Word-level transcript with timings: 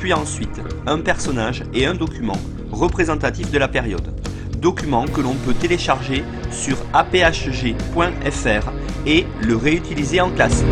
puis 0.00 0.14
ensuite 0.14 0.62
un 0.86 0.98
personnage 0.98 1.62
et 1.74 1.84
un 1.84 1.94
document 1.94 2.38
représentatif 2.72 3.50
de 3.50 3.58
la 3.58 3.68
période. 3.68 4.14
Document 4.58 5.04
que 5.04 5.20
l'on 5.20 5.34
peut 5.34 5.52
télécharger 5.52 6.24
sur 6.50 6.78
aphg.fr 6.94 8.72
et 9.06 9.26
le 9.42 9.56
réutiliser 9.56 10.22
en 10.22 10.30
classe. 10.30 10.64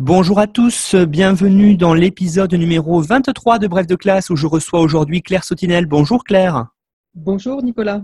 Bonjour 0.00 0.40
à 0.40 0.48
tous, 0.48 0.96
bienvenue 0.96 1.76
dans 1.76 1.94
l'épisode 1.94 2.52
numéro 2.54 3.00
23 3.00 3.60
de 3.60 3.68
Bref 3.68 3.86
de 3.86 3.94
classe 3.94 4.30
où 4.30 4.36
je 4.36 4.46
reçois 4.48 4.80
aujourd'hui 4.80 5.22
Claire 5.22 5.44
Sautinel. 5.44 5.86
Bonjour 5.86 6.24
Claire. 6.24 6.66
Bonjour 7.14 7.62
Nicolas. 7.62 8.02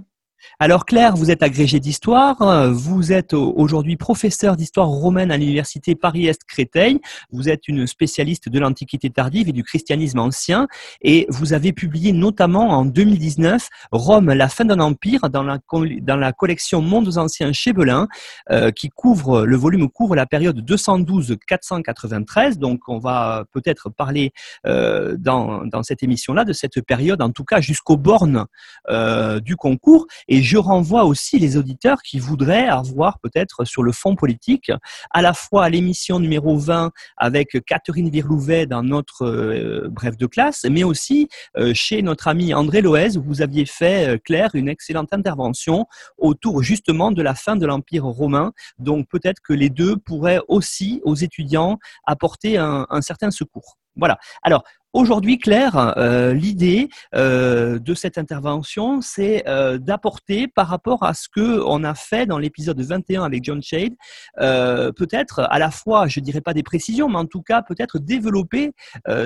Alors 0.58 0.84
Claire, 0.86 1.16
vous 1.16 1.30
êtes 1.30 1.42
agrégée 1.42 1.80
d'histoire, 1.80 2.72
vous 2.72 3.12
êtes 3.12 3.34
aujourd'hui 3.34 3.96
professeur 3.96 4.56
d'histoire 4.56 4.88
romaine 4.88 5.30
à 5.30 5.36
l'université 5.36 5.94
Paris-Est 5.94 6.44
Créteil, 6.44 7.00
vous 7.32 7.48
êtes 7.48 7.68
une 7.68 7.86
spécialiste 7.86 8.48
de 8.48 8.58
l'Antiquité 8.58 9.10
tardive 9.10 9.48
et 9.48 9.52
du 9.52 9.64
christianisme 9.64 10.18
ancien 10.18 10.68
et 11.02 11.26
vous 11.28 11.52
avez 11.52 11.72
publié 11.72 12.12
notamment 12.12 12.70
en 12.70 12.84
2019 12.84 13.68
Rome, 13.92 14.32
la 14.32 14.48
fin 14.48 14.64
d'un 14.64 14.80
empire 14.80 15.28
dans 15.30 15.42
la, 15.42 15.58
dans 16.02 16.16
la 16.16 16.32
collection 16.32 16.80
Mondes 16.80 17.18
anciens 17.18 17.52
chez 17.52 17.72
Belin 17.72 18.08
euh, 18.50 18.70
qui 18.70 18.88
couvre, 18.90 19.44
le 19.44 19.56
volume 19.56 19.88
couvre 19.88 20.16
la 20.16 20.26
période 20.26 20.60
212-493, 20.60 22.58
donc 22.58 22.80
on 22.88 22.98
va 22.98 23.44
peut-être 23.52 23.90
parler 23.90 24.32
euh, 24.66 25.16
dans, 25.18 25.82
cette 25.82 26.02
émission-là 26.02 26.44
de 26.44 26.52
cette 26.52 26.80
période, 26.80 27.20
en 27.22 27.30
tout 27.30 27.44
cas 27.44 27.60
jusqu'aux 27.60 27.96
bornes 27.96 28.46
euh, 28.88 29.40
du 29.40 29.56
concours. 29.56 30.06
Je 30.42 30.56
renvoie 30.56 31.04
aussi 31.04 31.38
les 31.38 31.56
auditeurs 31.56 32.02
qui 32.02 32.18
voudraient 32.18 32.66
avoir 32.66 33.18
peut-être 33.18 33.64
sur 33.64 33.82
le 33.82 33.92
fond 33.92 34.16
politique, 34.16 34.72
à 35.10 35.22
la 35.22 35.34
fois 35.34 35.68
l'émission 35.68 36.18
numéro 36.18 36.56
20 36.56 36.92
avec 37.16 37.58
Catherine 37.66 38.08
Virlouvet 38.10 38.66
dans 38.66 38.82
notre 38.82 39.24
euh, 39.26 39.88
bref 39.90 40.16
de 40.16 40.26
classe, 40.26 40.64
mais 40.70 40.84
aussi 40.84 41.28
euh, 41.56 41.72
chez 41.74 42.02
notre 42.02 42.28
ami 42.28 42.54
André 42.54 42.80
Loez, 42.80 43.16
où 43.16 43.22
vous 43.22 43.42
aviez 43.42 43.66
fait, 43.66 44.14
euh, 44.14 44.18
Claire, 44.18 44.50
une 44.54 44.68
excellente 44.68 45.12
intervention 45.12 45.86
autour 46.18 46.62
justement 46.62 47.10
de 47.10 47.22
la 47.22 47.34
fin 47.34 47.56
de 47.56 47.66
l'Empire 47.66 48.04
romain. 48.04 48.52
Donc 48.78 49.08
peut-être 49.08 49.40
que 49.42 49.52
les 49.52 49.70
deux 49.70 49.96
pourraient 49.96 50.40
aussi 50.48 51.00
aux 51.04 51.14
étudiants 51.14 51.78
apporter 52.06 52.58
un, 52.58 52.86
un 52.90 53.00
certain 53.02 53.30
secours. 53.30 53.78
Voilà. 53.96 54.18
Alors, 54.42 54.64
Aujourd'hui, 54.94 55.38
Claire, 55.38 55.98
euh, 55.98 56.32
l'idée 56.34 56.88
euh, 57.16 57.80
de 57.80 57.94
cette 57.94 58.16
intervention, 58.16 59.00
c'est 59.00 59.42
euh, 59.48 59.76
d'apporter 59.76 60.46
par 60.46 60.68
rapport 60.68 61.02
à 61.02 61.14
ce 61.14 61.28
que 61.28 61.60
on 61.66 61.82
a 61.82 61.96
fait 61.96 62.26
dans 62.26 62.38
l'épisode 62.38 62.80
21 62.80 63.24
avec 63.24 63.42
John 63.42 63.60
Shade, 63.60 63.94
peut-être 64.36 65.40
à 65.50 65.58
la 65.58 65.72
fois, 65.72 66.06
je 66.06 66.20
dirais 66.20 66.40
pas 66.40 66.54
des 66.54 66.62
précisions, 66.62 67.08
mais 67.08 67.18
en 67.18 67.26
tout 67.26 67.42
cas 67.42 67.62
peut-être 67.62 67.98
développer 67.98 68.70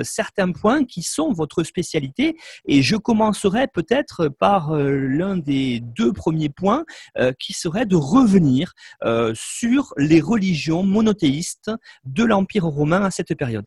certains 0.01 0.51
points 0.51 0.85
qui 0.85 1.03
sont 1.03 1.33
votre 1.33 1.63
spécialité. 1.63 2.35
Et 2.65 2.81
je 2.81 2.95
commencerai 2.95 3.67
peut-être 3.67 4.27
par 4.27 4.73
l'un 4.73 5.37
des 5.37 5.81
deux 5.81 6.13
premiers 6.13 6.49
points, 6.49 6.83
qui 7.39 7.53
serait 7.53 7.85
de 7.85 7.95
revenir 7.95 8.73
sur 9.33 9.93
les 9.97 10.21
religions 10.21 10.81
monothéistes 10.83 11.71
de 12.05 12.23
l'Empire 12.23 12.65
romain 12.65 13.03
à 13.03 13.11
cette 13.11 13.35
période. 13.35 13.65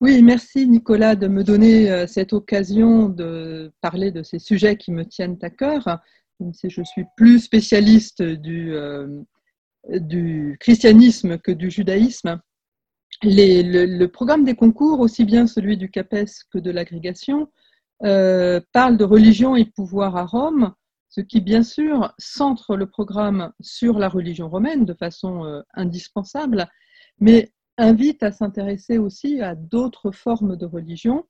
Oui, 0.00 0.22
merci 0.22 0.68
Nicolas 0.68 1.16
de 1.16 1.26
me 1.26 1.42
donner 1.42 1.90
euh, 1.90 2.06
cette 2.06 2.32
occasion 2.32 3.08
de 3.08 3.72
parler 3.80 4.12
de 4.12 4.22
ces 4.22 4.38
sujets 4.38 4.76
qui 4.76 4.92
me 4.92 5.04
tiennent 5.04 5.38
à 5.42 5.50
cœur. 5.50 5.98
Même 6.38 6.54
si 6.54 6.70
je 6.70 6.82
suis 6.84 7.04
plus 7.16 7.40
spécialiste 7.40 8.22
du, 8.22 8.74
euh, 8.74 9.24
christianisme 10.60 11.38
que 11.38 11.50
du 11.50 11.68
judaïsme. 11.68 12.40
le, 13.24 14.06
programme 14.06 14.44
des 14.44 14.54
concours, 14.54 15.00
aussi 15.00 15.24
bien 15.24 15.48
celui 15.48 15.76
du 15.76 15.90
CAPES 15.90 16.44
que 16.52 16.58
de 16.58 16.70
l'agrégation, 16.70 17.48
euh, 18.04 18.60
parle 18.72 18.98
de 18.98 19.04
religion 19.04 19.56
et 19.56 19.64
pouvoir 19.64 20.16
à 20.16 20.24
Rome, 20.26 20.74
ce 21.08 21.20
qui 21.20 21.40
bien 21.40 21.64
sûr 21.64 22.14
centre 22.18 22.76
le 22.76 22.86
programme 22.86 23.52
sur 23.60 23.98
la 23.98 24.08
religion 24.08 24.48
romaine 24.48 24.84
de 24.84 24.94
façon 24.94 25.64
indispensable, 25.74 26.68
mais 27.18 27.50
invite 27.78 28.22
à 28.22 28.32
s'intéresser 28.32 28.98
aussi 28.98 29.40
à 29.40 29.54
d'autres 29.54 30.10
formes 30.10 30.56
de 30.56 30.66
religion, 30.66 31.24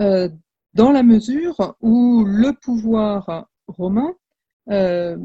euh, 0.00 0.28
dans 0.74 0.92
la 0.92 1.02
mesure 1.02 1.76
où 1.80 2.24
le 2.24 2.52
pouvoir 2.52 3.46
romain 3.66 4.14
euh, 4.70 5.18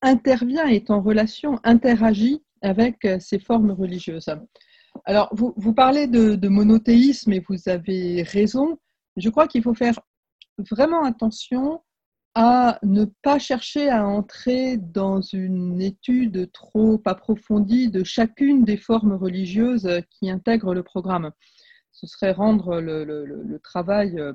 intervient, 0.00 0.66
est 0.66 0.90
en 0.90 1.00
relation, 1.00 1.60
interagit 1.62 2.42
avec 2.62 3.06
ces 3.20 3.38
formes 3.38 3.70
religieuses. 3.70 4.34
Alors, 5.04 5.28
vous, 5.32 5.52
vous 5.56 5.74
parlez 5.74 6.06
de, 6.06 6.48
monothéisme 6.48 7.32
et 7.32 7.44
vous 7.48 7.68
avez 7.68 8.22
raison. 8.22 8.78
Je 9.16 9.28
crois 9.28 9.48
qu'il 9.48 9.62
faut 9.62 9.74
faire 9.74 9.98
vraiment 10.70 11.04
attention 11.04 11.80
à 12.34 12.78
ne 12.82 13.04
pas 13.04 13.38
chercher 13.38 13.90
à 13.90 14.06
entrer 14.06 14.78
dans 14.78 15.20
une 15.20 15.80
étude 15.82 16.50
trop 16.52 17.00
approfondie 17.04 17.90
de 17.90 18.04
chacune 18.04 18.64
des 18.64 18.78
formes 18.78 19.12
religieuses 19.12 20.00
qui 20.10 20.30
intègrent 20.30 20.74
le 20.74 20.82
programme. 20.82 21.32
Ce 21.90 22.06
serait 22.06 22.32
rendre 22.32 22.80
le, 22.80 23.58
travail 23.62 24.18
euh, 24.18 24.32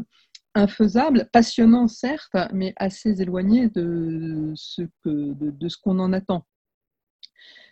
infaisable, 0.53 1.28
passionnant 1.34 1.88
certes, 1.88 2.36
mais 2.53 2.74
assez 2.78 3.19
éloigné 3.22 3.69
de 3.69 4.53
ce 4.56 4.81
qu'on 5.81 5.96
de, 5.96 6.00
en 6.00 6.13
attend. 6.13 6.46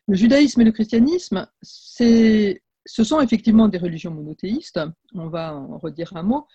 Le 0.07 0.15
judaïsme 0.15 0.61
et 0.61 0.65
le 0.65 0.71
christianisme, 0.71 1.47
ce 1.61 2.59
sont 2.85 3.21
effectivement 3.21 3.67
des 3.67 3.77
religions 3.77 4.11
monothéistes, 4.11 4.79
on 5.13 5.29
va 5.29 5.55
en 5.55 5.77
redire 5.77 6.15
un 6.15 6.23
mot, 6.23 6.47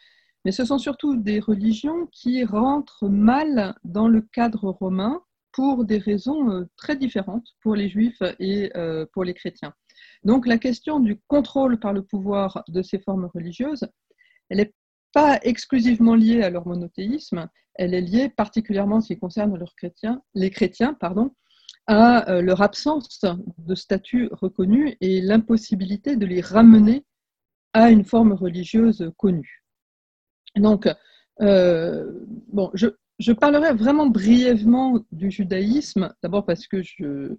mais 0.44 0.52
ce 0.52 0.64
sont 0.64 0.78
surtout 0.78 1.16
des 1.16 1.40
religions 1.40 2.06
qui 2.12 2.44
rentrent 2.44 3.08
mal 3.08 3.74
dans 3.84 4.08
le 4.08 4.22
cadre 4.22 4.70
romain 4.70 5.20
pour 5.52 5.84
des 5.84 5.98
raisons 5.98 6.50
euh, 6.50 6.64
très 6.76 6.96
différentes 6.96 7.48
pour 7.60 7.74
les 7.74 7.88
juifs 7.88 8.22
et 8.38 8.70
euh, 8.76 9.06
pour 9.12 9.24
les 9.24 9.34
chrétiens. 9.34 9.74
Donc 10.24 10.46
la 10.46 10.58
question 10.58 11.00
du 11.00 11.20
contrôle 11.26 11.78
par 11.78 11.92
le 11.92 12.02
pouvoir 12.02 12.62
de 12.68 12.82
ces 12.82 12.98
formes 12.98 13.28
religieuses, 13.34 13.86
elle 14.48 14.58
n'est 14.58 14.74
pas 15.12 15.38
exclusivement 15.42 16.14
liée 16.14 16.42
à 16.42 16.50
leur 16.50 16.66
monothéisme, 16.66 17.48
elle 17.74 17.94
est 17.94 18.00
liée 18.00 18.28
particulièrement 18.28 18.96
en 18.96 19.00
ce 19.00 19.08
qui 19.08 19.18
concerne 19.18 19.58
chrétiens, 19.76 20.22
les 20.34 20.50
chrétiens 20.50 20.94
pardon, 20.94 21.34
à 21.86 22.30
euh, 22.30 22.42
leur 22.42 22.62
absence 22.62 23.20
de 23.59 23.74
statut 23.74 24.28
reconnu 24.32 24.97
et 25.00 25.20
l'impossibilité 25.20 26.16
de 26.16 26.26
les 26.26 26.41
ramener 26.41 27.04
à 27.72 27.91
une 27.91 28.04
forme 28.04 28.32
religieuse 28.32 29.10
connue. 29.16 29.59
Donc, 30.56 30.88
euh, 31.41 32.10
bon, 32.48 32.70
je, 32.74 33.32
parlerai 33.32 33.74
vraiment 33.74 34.06
brièvement 34.06 35.00
du 35.12 35.30
judaïsme, 35.30 36.12
d'abord 36.22 36.44
parce 36.44 36.66
que 36.66 36.82
je, 36.82 37.36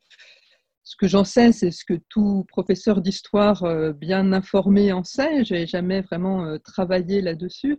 ce 0.83 0.95
que 0.95 1.07
j'en 1.07 1.23
sais, 1.23 1.51
c'est 1.51 1.71
ce 1.71 1.85
que 1.85 1.99
tout 2.09 2.45
professeur 2.47 3.01
d'histoire 3.01 3.63
euh, 3.63 3.93
bien 3.93 4.33
informé 4.33 4.91
en 4.91 5.03
sait. 5.03 5.43
Je 5.45 5.53
n'ai 5.53 5.67
jamais 5.67 6.01
vraiment 6.01 6.45
euh, 6.45 6.57
travaillé 6.57 7.21
là-dessus. 7.21 7.77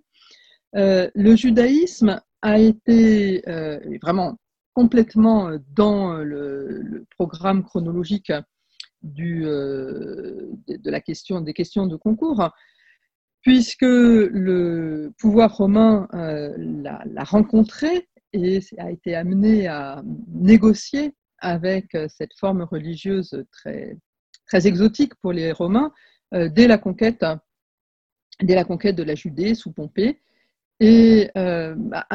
le 0.75 1.37
judaïsme 1.37 2.21
a 2.43 2.59
été 2.59 3.43
vraiment 4.03 4.37
complètement 4.75 5.51
dans 5.69 6.15
le, 6.15 7.07
programme 7.17 7.63
chronologique 7.63 8.33
de 9.03 10.91
la 10.91 11.01
question, 11.01 11.41
des 11.41 11.53
questions 11.53 11.87
de 11.87 11.97
concours 11.97 12.51
puisque 13.43 13.83
le 13.83 15.13
pouvoir 15.19 15.57
romain 15.57 16.09
euh, 16.15 16.55
l'a 16.57 17.25
rencontré 17.25 18.09
et 18.33 18.61
a 18.79 18.91
été 18.91 19.15
amené 19.15 19.67
à 19.67 20.03
négocier 20.29 21.15
avec 21.39 21.95
euh, 21.95 22.07
cette 22.09 22.35
forme 22.39 22.63
religieuse 22.63 23.45
très, 23.51 23.99
très 24.47 24.67
exotique 24.67 25.15
pour 25.17 25.33
les 25.33 25.51
Romains 25.53 25.93
euh, 26.35 26.49
dès, 26.49 26.69
la 26.69 26.79
conquête, 26.79 27.25
dès 28.41 28.55
la 28.55 28.65
conquête 28.65 28.97
de 28.97 29.03
la 29.03 29.17
Judée 29.17 29.55
sous 29.55 29.73
Pompée. 29.73 30.23
Et 30.79 31.31
bah, 31.35 32.07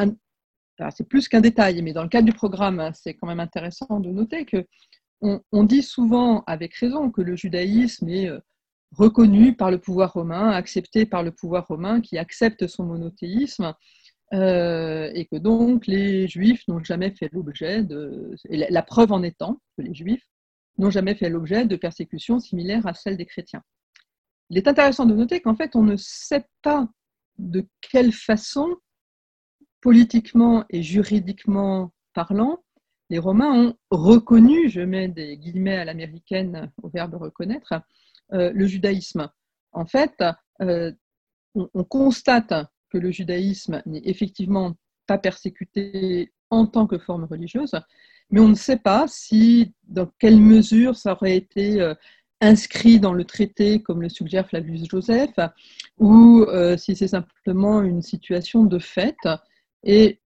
c'est 0.94 1.08
plus 1.08 1.26
qu'un 1.26 1.40
détail, 1.40 1.80
mais 1.82 1.92
dans 1.92 2.02
le 2.02 2.08
cadre 2.08 2.26
du 2.26 2.34
programme, 2.34 2.90
c'est 2.94 3.14
quand 3.14 3.26
même 3.26 3.40
intéressant 3.40 3.98
de 3.98 4.10
noter 4.10 4.44
que 4.44 4.66
on, 5.20 5.64
dit 5.64 5.82
souvent, 5.82 6.44
avec 6.46 6.74
raison, 6.74 7.10
que 7.10 7.22
le 7.22 7.34
judaïsme 7.34 8.08
est 8.08 8.30
reconnu 8.92 9.54
par 9.54 9.70
le 9.70 9.78
pouvoir 9.78 10.12
romain, 10.12 10.50
accepté 10.50 11.06
par 11.06 11.22
le 11.22 11.30
pouvoir 11.30 11.66
romain, 11.66 12.00
qui 12.00 12.18
accepte 12.18 12.66
son 12.66 12.84
monothéisme, 12.84 13.74
euh, 14.34 15.10
et 15.14 15.26
que 15.26 15.36
donc 15.36 15.86
les 15.86 16.28
juifs 16.28 16.66
n'ont 16.68 16.82
jamais 16.82 17.10
fait 17.12 17.30
l'objet 17.32 17.82
de... 17.82 18.34
La 18.50 18.82
preuve 18.82 19.12
en 19.12 19.22
étant 19.22 19.60
que 19.76 19.82
les 19.82 19.94
juifs 19.94 20.26
n'ont 20.76 20.90
jamais 20.90 21.14
fait 21.14 21.28
l'objet 21.28 21.66
de 21.66 21.76
persécutions 21.76 22.38
similaires 22.38 22.86
à 22.86 22.94
celles 22.94 23.16
des 23.16 23.26
chrétiens. 23.26 23.62
Il 24.50 24.58
est 24.58 24.68
intéressant 24.68 25.06
de 25.06 25.14
noter 25.14 25.40
qu'en 25.40 25.56
fait, 25.56 25.76
on 25.76 25.82
ne 25.82 25.96
sait 25.96 26.46
pas 26.62 26.88
de 27.38 27.66
quelle 27.80 28.12
façon, 28.12 28.76
politiquement 29.80 30.64
et 30.70 30.82
juridiquement 30.82 31.92
parlant, 32.14 32.58
les 33.10 33.18
Romains 33.18 33.54
ont 33.54 33.74
reconnu, 33.90 34.68
je 34.68 34.80
mets 34.80 35.08
des 35.08 35.38
guillemets 35.38 35.76
à 35.76 35.84
l'américaine 35.84 36.70
au 36.82 36.88
verbe 36.88 37.14
reconnaître, 37.14 37.72
le 38.30 38.66
judaïsme. 38.66 39.28
En 39.72 39.86
fait, 39.86 40.22
euh, 40.60 40.92
on, 41.54 41.84
constate 41.84 42.52
que 42.90 42.98
le 42.98 43.10
judaïsme 43.10 43.82
n'est 43.86 44.02
effectivement 44.04 44.74
pas 45.06 45.18
persécuté 45.18 46.32
en 46.50 46.66
tant 46.66 46.86
que 46.86 46.98
forme 46.98 47.24
religieuse, 47.24 47.72
mais 48.30 48.40
on 48.40 48.48
ne 48.48 48.54
sait 48.54 48.78
pas 48.78 49.06
si, 49.08 49.72
dans 49.84 50.10
quelle 50.18 50.40
mesure 50.40 50.96
ça 50.96 51.12
aurait 51.12 51.36
été 51.36 51.80
euh, 51.80 51.94
inscrit 52.40 53.00
dans 53.00 53.12
le 53.12 53.24
traité, 53.24 53.82
comme 53.82 54.02
le 54.02 54.08
suggère 54.08 54.48
Flavius 54.48 54.88
Joseph, 54.88 55.34
ou 55.98 56.46
si 56.76 56.94
c'est 56.94 57.08
simplement 57.08 57.82
une 57.82 58.02
situation 58.02 58.64
de 58.64 58.78
fait. 58.78 59.16
Et 59.82 60.20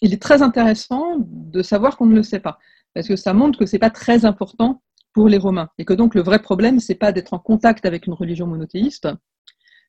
il 0.00 0.14
est 0.14 0.22
très 0.22 0.40
intéressant 0.40 1.16
de 1.18 1.62
savoir 1.62 1.98
qu'on 1.98 2.06
ne 2.06 2.14
le 2.14 2.22
sait 2.22 2.40
pas, 2.40 2.58
parce 2.94 3.06
que 3.06 3.16
ça 3.16 3.34
montre 3.34 3.58
que 3.58 3.66
ce 3.66 3.76
n'est 3.76 3.80
pas 3.80 3.90
très 3.90 4.24
important 4.24 4.82
pour 5.12 5.28
les 5.28 5.38
Romains, 5.38 5.68
et 5.78 5.84
que 5.84 5.92
donc 5.92 6.14
le 6.14 6.22
vrai 6.22 6.40
problème, 6.40 6.80
ce 6.80 6.92
n'est 6.92 6.98
pas 6.98 7.12
d'être 7.12 7.34
en 7.34 7.38
contact 7.38 7.84
avec 7.86 8.06
une 8.06 8.12
religion 8.12 8.46
monothéiste, 8.46 9.08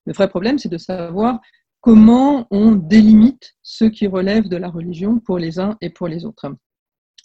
le 0.05 0.13
vrai 0.13 0.29
problème, 0.29 0.57
c'est 0.57 0.69
de 0.69 0.77
savoir 0.77 1.39
comment 1.79 2.47
on 2.51 2.71
délimite 2.71 3.53
ce 3.61 3.85
qui 3.85 4.07
relève 4.07 4.47
de 4.47 4.57
la 4.57 4.69
religion 4.69 5.19
pour 5.19 5.37
les 5.37 5.59
uns 5.59 5.77
et 5.81 5.89
pour 5.89 6.07
les 6.07 6.25
autres. 6.25 6.47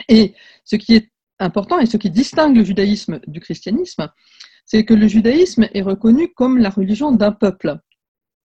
Et 0.09 0.35
ce 0.65 0.77
qui 0.77 0.95
est 0.95 1.11
important 1.39 1.79
et 1.79 1.87
ce 1.87 1.97
qui 1.97 2.11
distingue 2.11 2.57
le 2.57 2.65
judaïsme 2.65 3.21
du 3.27 3.41
christianisme, 3.41 4.11
c'est 4.65 4.85
que 4.85 4.95
le 4.95 5.07
judaïsme 5.07 5.69
est 5.73 5.83
reconnu 5.83 6.33
comme 6.35 6.59
la 6.59 6.71
religion 6.71 7.13
d'un 7.13 7.33
peuple. 7.33 7.79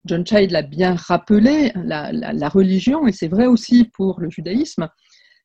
John 0.05 0.27
Child 0.27 0.51
l'a 0.51 0.63
bien 0.63 0.95
rappelé, 0.95 1.73
la, 1.75 2.49
religion, 2.49 3.07
et 3.07 3.13
c'est 3.13 3.29
vrai 3.29 3.47
aussi 3.47 3.85
pour 3.85 4.21
le 4.21 4.31
judaïsme, 4.31 4.89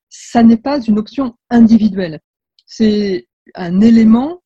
ça 0.10 0.44
n'est 0.44 0.58
pas 0.58 0.82
une 0.82 0.98
option 0.98 1.36
individuelle, 1.50 2.20
c'est 2.66 3.28
un 3.54 3.82
élément 3.82 4.42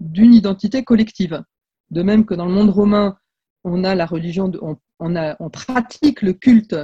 d'une 0.00 0.34
identité 0.34 0.84
collective. 0.84 1.42
De 1.90 2.02
même 2.02 2.26
que 2.26 2.34
dans 2.34 2.46
le 2.46 2.52
monde 2.52 2.70
romain, 2.70 3.16
on 3.64 3.84
a 3.84 3.94
la 3.94 4.06
religion, 4.06 4.50
on, 5.00 5.50
pratique 5.50 6.22
le 6.22 6.34
culte 6.34 6.76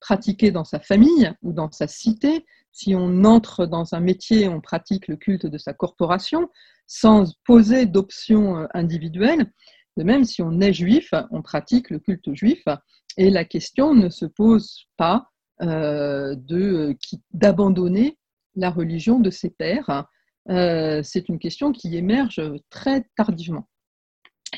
pratiqué 0.00 0.50
dans 0.50 0.64
sa 0.64 0.80
famille 0.80 1.32
ou 1.42 1.52
dans 1.52 1.70
sa 1.70 1.86
cité. 1.86 2.44
Si 2.72 2.94
on 2.94 3.24
entre 3.24 3.64
dans 3.66 3.94
un 3.94 4.00
métier, 4.00 4.48
on 4.48 4.60
pratique 4.60 5.08
le 5.08 5.16
culte 5.16 5.46
de 5.46 5.58
sa 5.58 5.72
corporation 5.72 6.50
sans 6.86 7.34
poser 7.46 7.86
d'option 7.86 8.68
individuelle. 8.74 9.50
De 9.96 10.02
même, 10.02 10.24
si 10.24 10.42
on 10.42 10.60
est 10.60 10.72
juif, 10.72 11.10
on 11.30 11.40
pratique 11.40 11.88
le 11.88 11.98
culte 11.98 12.34
juif 12.34 12.64
et 13.16 13.30
la 13.30 13.44
question 13.44 13.94
ne 13.94 14.08
se 14.08 14.26
pose 14.26 14.86
pas 14.96 15.30
euh, 15.62 16.34
d'abandonner 17.32 18.18
la 18.56 18.70
religion 18.70 19.20
de 19.20 19.30
ses 19.30 19.50
pères. 19.50 20.06
Euh, 20.50 21.00
c'est 21.02 21.28
une 21.28 21.38
question 21.38 21.72
qui 21.72 21.96
émerge 21.96 22.40
très 22.70 23.06
tardivement. 23.16 23.68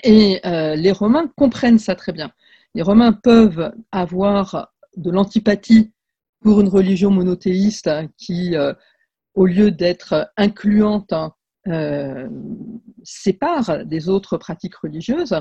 Et 0.02 0.40
euh, 0.44 0.74
les 0.74 0.92
Romains 0.92 1.32
comprennent 1.36 1.78
ça 1.78 1.94
très 1.94 2.12
bien. 2.12 2.32
Les 2.74 2.82
Romains 2.82 3.12
peuvent 3.12 3.72
avoir 3.92 4.72
de 4.96 5.10
l'antipathie 5.10 5.92
pour 6.40 6.60
une 6.60 6.68
religion 6.68 7.10
monothéiste 7.10 7.90
qui, 8.18 8.54
au 9.34 9.46
lieu 9.46 9.70
d'être 9.70 10.30
incluante, 10.36 11.12
euh, 11.68 12.28
séparent 13.02 13.84
des 13.84 14.08
autres 14.08 14.36
pratiques 14.36 14.76
religieuses, 14.76 15.34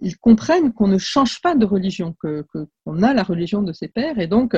ils 0.00 0.16
comprennent 0.18 0.72
qu'on 0.72 0.88
ne 0.88 0.98
change 0.98 1.40
pas 1.40 1.54
de 1.54 1.64
religion, 1.64 2.14
qu'on 2.20 3.02
a 3.02 3.14
la 3.14 3.22
religion 3.22 3.62
de 3.62 3.72
ses 3.72 3.88
pères, 3.88 4.18
et 4.18 4.26
donc 4.26 4.56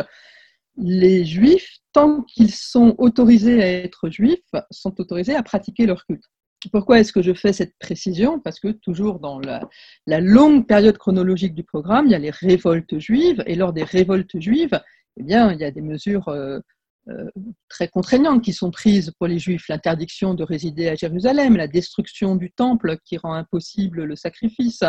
les 0.77 1.25
juifs, 1.25 1.79
tant 1.93 2.23
qu'ils 2.23 2.53
sont 2.53 2.95
autorisés 2.99 3.63
à 3.63 3.71
être 3.85 4.09
juifs, 4.09 4.39
sont 4.71 4.99
autorisés 5.01 5.35
à 5.35 5.43
pratiquer 5.43 5.87
leur 5.87 6.05
culte. 6.07 6.25
Pourquoi 6.71 7.01
est-ce 7.01 7.13
que 7.13 7.23
je 7.23 7.35
fais 7.35 7.53
cette 7.53 7.77
précision? 7.79 8.39
Parce 8.39 8.61
que 8.61 8.69
toujours 8.69 9.19
dans 9.19 9.41
la, 9.41 9.69
longue 10.07 10.67
période 10.67 10.97
chronologique 10.97 11.55
du 11.55 11.65
programme, 11.65 12.07
il 12.07 12.13
y 12.13 12.15
a 12.15 12.19
les 12.19 12.31
révoltes 12.31 12.99
juives, 12.99 13.43
et 13.47 13.57
lors 13.57 13.73
des 13.73 13.83
révoltes 13.83 14.39
juives, 14.39 14.81
eh 15.19 15.23
bien, 15.23 15.53
il 15.53 15.61
y 15.61 15.65
a 15.65 15.71
des 15.71 15.83
mesures 15.83 16.29
euh, 16.29 16.61
euh, 17.09 17.29
très 17.69 17.89
contraignantes 17.89 18.45
qui 18.45 18.53
sont 18.53 18.71
prises 18.71 19.11
pour 19.19 19.27
les 19.27 19.41
Juifs, 19.41 19.67
l'interdiction 19.69 20.35
de 20.35 20.45
résider 20.45 20.89
à 20.89 20.95
Jérusalem, 20.95 21.57
la 21.57 21.67
destruction 21.67 22.37
du 22.37 22.53
temple 22.53 22.97
qui 23.05 23.17
rend 23.17 23.35
impossible 23.35 24.05
le 24.05 24.15
sacrifice, 24.15 24.85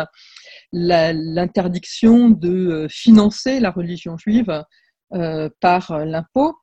l'interdiction 0.72 2.30
de 2.30 2.48
euh, 2.48 2.88
financer 2.88 3.58
la 3.58 3.72
religion 3.72 4.16
juive 4.16 4.62
euh, 5.12 5.48
par 5.60 6.04
l'impôt, 6.04 6.56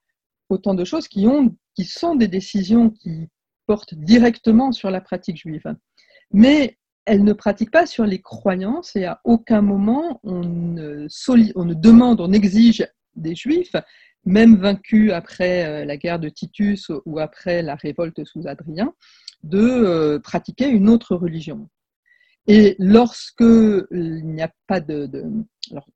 autant 0.50 0.74
de 0.74 0.84
choses 0.84 1.08
qui, 1.08 1.28
ont, 1.28 1.56
qui 1.76 1.86
sont 1.86 2.16
des 2.16 2.28
décisions 2.28 2.90
qui 2.90 3.30
portent 3.68 3.94
directement 3.94 4.72
sur 4.72 4.92
la 4.92 5.02
pratique 5.02 5.38
juive. 5.38 5.76
Mais 6.32 6.78
elles 7.06 7.24
ne 7.24 7.34
pratiquent 7.34 7.72
pas 7.72 7.86
sur 7.86 8.06
les 8.06 8.22
croyances 8.22 8.96
et 8.96 9.06
à 9.06 9.22
aucun 9.24 9.62
moment 9.62 10.20
on 10.24 10.42
ne, 10.42 11.08
on 11.56 11.66
ne 11.66 11.74
demande, 11.74 12.22
on 12.22 12.32
exige 12.32 12.86
des 13.16 13.36
Juifs 13.36 13.76
même 14.26 14.56
vaincu 14.56 15.12
après 15.12 15.66
euh, 15.66 15.86
la 15.86 15.98
guerre 15.98 16.20
de 16.20 16.30
Titus 16.30 16.92
ou 17.06 17.20
après 17.20 17.62
la 17.62 17.76
révolte 17.76 18.24
sous 18.26 18.48
Adrien, 18.48 18.94
de 19.44 19.60
euh, 19.60 20.20
pratiquer 20.20 20.68
une 20.68 20.90
autre 20.90 21.16
religion. 21.16 21.68
Et 22.48 22.76
lorsque 22.80 23.44
de, 23.44 23.88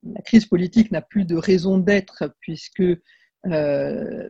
la 0.03 0.21
crise 0.23 0.45
politique 0.45 0.91
n'a 0.91 1.01
plus 1.01 1.25
de 1.25 1.35
raison 1.35 1.77
d'être 1.77 2.33
puisque 2.39 2.83
euh, 3.47 4.29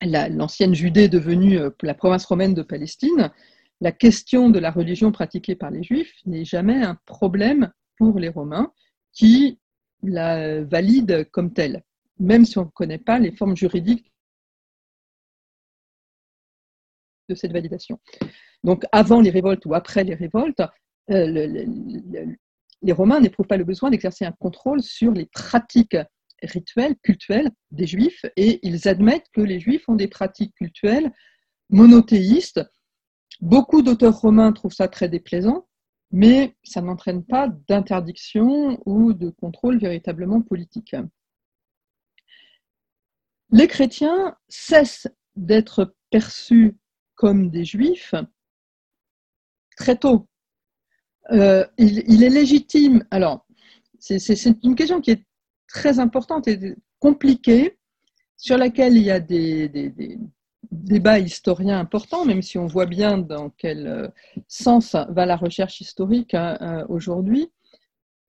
l'ancienne 0.00 0.74
Judée 0.74 1.04
est 1.04 1.08
devenue 1.08 1.58
la 1.82 1.94
province 1.94 2.24
romaine 2.24 2.54
de 2.54 2.62
Palestine, 2.62 3.30
la 3.80 3.92
question 3.92 4.48
de 4.48 4.58
la 4.58 4.70
religion 4.70 5.12
pratiquée 5.12 5.54
par 5.54 5.70
les 5.70 5.82
Juifs 5.82 6.14
n'est 6.24 6.44
jamais 6.44 6.82
un 6.82 6.98
problème 7.06 7.72
pour 7.98 8.18
les 8.18 8.28
Romains 8.28 8.72
qui 9.12 9.58
la 10.02 10.64
valident 10.64 11.24
comme 11.30 11.52
telle 11.52 11.84
même 12.22 12.44
si 12.44 12.58
on 12.58 12.64
ne 12.64 12.70
connaît 12.70 12.98
pas 12.98 13.18
les 13.18 13.32
formes 13.32 13.56
juridiques 13.56 14.12
de 17.28 17.34
cette 17.34 17.52
validation. 17.52 18.00
Donc 18.64 18.84
avant 18.92 19.20
les 19.20 19.30
révoltes 19.30 19.66
ou 19.66 19.74
après 19.74 20.04
les 20.04 20.14
révoltes, 20.14 20.62
euh, 21.10 21.64
les 22.82 22.92
Romains 22.92 23.20
n'éprouvent 23.20 23.46
pas 23.46 23.56
le 23.56 23.64
besoin 23.64 23.90
d'exercer 23.90 24.24
un 24.24 24.32
contrôle 24.32 24.82
sur 24.82 25.12
les 25.12 25.26
pratiques 25.26 25.96
rituelles, 26.42 26.96
cultuelles 27.02 27.50
des 27.70 27.86
Juifs, 27.86 28.24
et 28.36 28.58
ils 28.66 28.88
admettent 28.88 29.28
que 29.32 29.40
les 29.40 29.60
Juifs 29.60 29.88
ont 29.88 29.94
des 29.94 30.08
pratiques 30.08 30.54
cultuelles 30.54 31.12
monothéistes. 31.70 32.60
Beaucoup 33.40 33.82
d'auteurs 33.82 34.18
romains 34.18 34.52
trouvent 34.52 34.74
ça 34.74 34.88
très 34.88 35.08
déplaisant, 35.08 35.66
mais 36.10 36.56
ça 36.64 36.82
n'entraîne 36.82 37.24
pas 37.24 37.48
d'interdiction 37.68 38.80
ou 38.84 39.12
de 39.12 39.30
contrôle 39.30 39.78
véritablement 39.78 40.42
politique 40.42 40.94
les 43.52 43.68
chrétiens 43.68 44.36
cessent 44.48 45.08
d'être 45.36 45.94
perçus 46.10 46.76
comme 47.14 47.50
des 47.50 47.64
juifs 47.64 48.14
très 49.76 49.96
tôt. 49.96 50.28
Euh, 51.30 51.64
il, 51.78 52.24
est 52.24 52.28
légitime, 52.28 53.04
alors 53.10 53.46
c'est 54.00 54.44
une 54.64 54.74
question 54.74 55.00
qui 55.00 55.12
est 55.12 55.24
très 55.68 56.00
importante 56.00 56.48
et 56.48 56.74
compliquée, 56.98 57.78
sur 58.36 58.58
laquelle 58.58 58.96
il 58.96 59.04
y 59.04 59.10
a 59.10 59.20
des, 59.20 59.70
débats 60.72 61.20
historiens 61.20 61.78
importants, 61.78 62.24
même 62.24 62.42
si 62.42 62.58
on 62.58 62.66
voit 62.66 62.86
bien 62.86 63.18
dans 63.18 63.50
quel 63.50 63.86
euh, 63.86 64.08
sens 64.48 64.96
va 65.10 65.26
la 65.26 65.36
recherche 65.36 65.80
historique 65.80 66.34
hein, 66.34 66.58
euh, 66.60 66.84
aujourd'hui. 66.88 67.52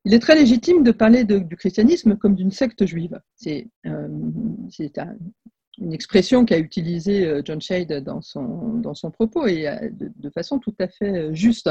Il 0.05 0.13
est 0.13 0.19
très 0.19 0.35
légitime 0.35 0.83
de 0.83 0.91
parler 0.91 1.23
du 1.23 1.55
christianisme 1.55 2.17
comme 2.17 2.35
d'une 2.35 2.51
secte 2.51 2.85
juive. 2.85 3.21
C'est 3.35 3.69
une 3.85 5.93
expression 5.93 6.43
qu'a 6.43 6.59
utilisée 6.59 7.41
John 7.45 7.61
Shade 7.61 8.03
dans 8.03 8.21
son, 8.21 8.79
dans 8.79 8.93
son 8.93 9.11
propos 9.11 9.47
et 9.47 9.65
de, 9.93 10.29
façon 10.29 10.59
tout 10.59 10.75
à 10.77 10.89
fait 10.89 11.33
juste. 11.33 11.69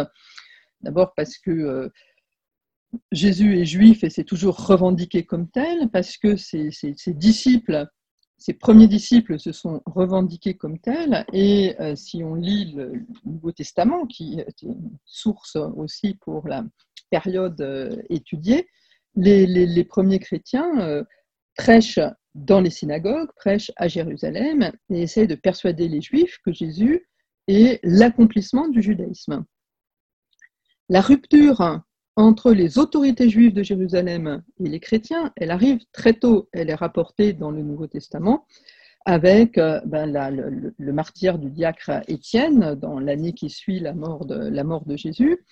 D'abord 0.82 1.12
parce 1.16 1.38
que 1.38 1.90
Jésus 3.10 3.58
est 3.58 3.64
juif 3.64 4.04
et 4.04 4.10
c'est 4.10 4.24
toujours 4.24 4.66
revendiqué 4.66 5.24
comme 5.24 5.48
tel, 5.48 5.88
parce 5.90 6.16
que 6.16 6.36
ses, 6.36 6.70
disciples 7.08 7.86
ses 8.42 8.54
premiers 8.54 8.88
disciples 8.88 9.38
se 9.38 9.52
sont 9.52 9.82
revendiqués 9.86 10.54
comme 10.54 10.78
tels, 10.80 11.24
et 11.32 11.76
euh, 11.80 11.94
si 11.94 12.24
on 12.24 12.34
lit 12.34 12.72
le 12.72 13.06
Nouveau 13.24 13.52
Testament, 13.52 14.04
qui 14.06 14.40
est 14.40 14.62
une 14.62 14.98
source 15.04 15.56
aussi 15.76 16.14
pour 16.14 16.48
la 16.48 16.64
période 17.10 17.60
euh, 17.60 18.02
étudiée, 18.10 18.66
les, 19.14 19.84
premiers 19.84 20.18
chrétiens 20.18 20.80
euh, 20.80 21.04
prêchent 21.56 22.00
dans 22.34 22.60
les 22.60 22.70
synagogues, 22.70 23.30
prêchent 23.36 23.70
à 23.76 23.86
Jérusalem 23.86 24.72
et 24.90 25.02
essayent 25.02 25.28
de 25.28 25.36
persuader 25.36 25.86
les 25.86 26.00
Juifs 26.00 26.38
que 26.44 26.52
Jésus 26.52 27.06
est 27.46 27.78
l'accomplissement 27.84 28.66
du 28.66 28.82
judaïsme. 28.82 29.44
La 30.88 31.00
rupture 31.00 31.82
entre 32.16 32.52
les 32.52 32.78
autorités 32.78 33.30
juives 33.30 33.54
de 33.54 33.62
Jérusalem 33.62 34.42
et 34.62 34.68
les 34.68 34.80
chrétiens, 34.80 35.32
elle 35.36 35.50
arrive 35.50 35.80
très 35.92 36.12
tôt. 36.12 36.48
Elle 36.52 36.70
est 36.70 36.74
rapportée 36.74 37.32
dans 37.32 37.50
le 37.50 37.62
Nouveau 37.62 37.86
Testament 37.86 38.46
avec 39.04 39.58
euh, 39.58 39.80
ben, 39.84 40.12
le, 40.78 40.92
martyr 40.92 41.38
du 41.38 41.50
diacre 41.50 42.02
Étienne 42.08 42.74
dans 42.74 43.00
l'année 43.00 43.32
qui 43.32 43.50
suit 43.50 43.80
la 43.80 43.94
mort 43.94 44.24
de, 44.26 44.96
Jésus, 44.96 45.44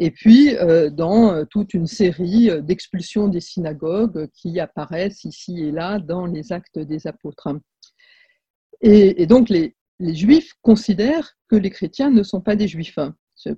et 0.00 0.10
puis 0.10 0.56
euh, 0.56 0.90
dans 0.90 1.32
euh, 1.32 1.44
toute 1.44 1.74
une 1.74 1.86
série 1.86 2.50
d'expulsions 2.62 3.28
des 3.28 3.40
synagogues 3.40 4.28
qui 4.32 4.58
apparaissent 4.58 5.24
ici 5.24 5.62
et 5.62 5.70
là 5.70 5.98
dans 5.98 6.26
les 6.26 6.52
actes 6.52 6.78
des 6.78 7.06
apôtres. 7.06 7.48
Et, 8.80 9.26
donc 9.26 9.48
les 9.48 9.74
Juifs 10.00 10.54
considèrent 10.62 11.34
que 11.48 11.56
les 11.56 11.70
chrétiens 11.70 12.10
ne 12.10 12.22
sont 12.22 12.40
pas 12.40 12.56
des 12.56 12.68
Juifs 12.68 12.98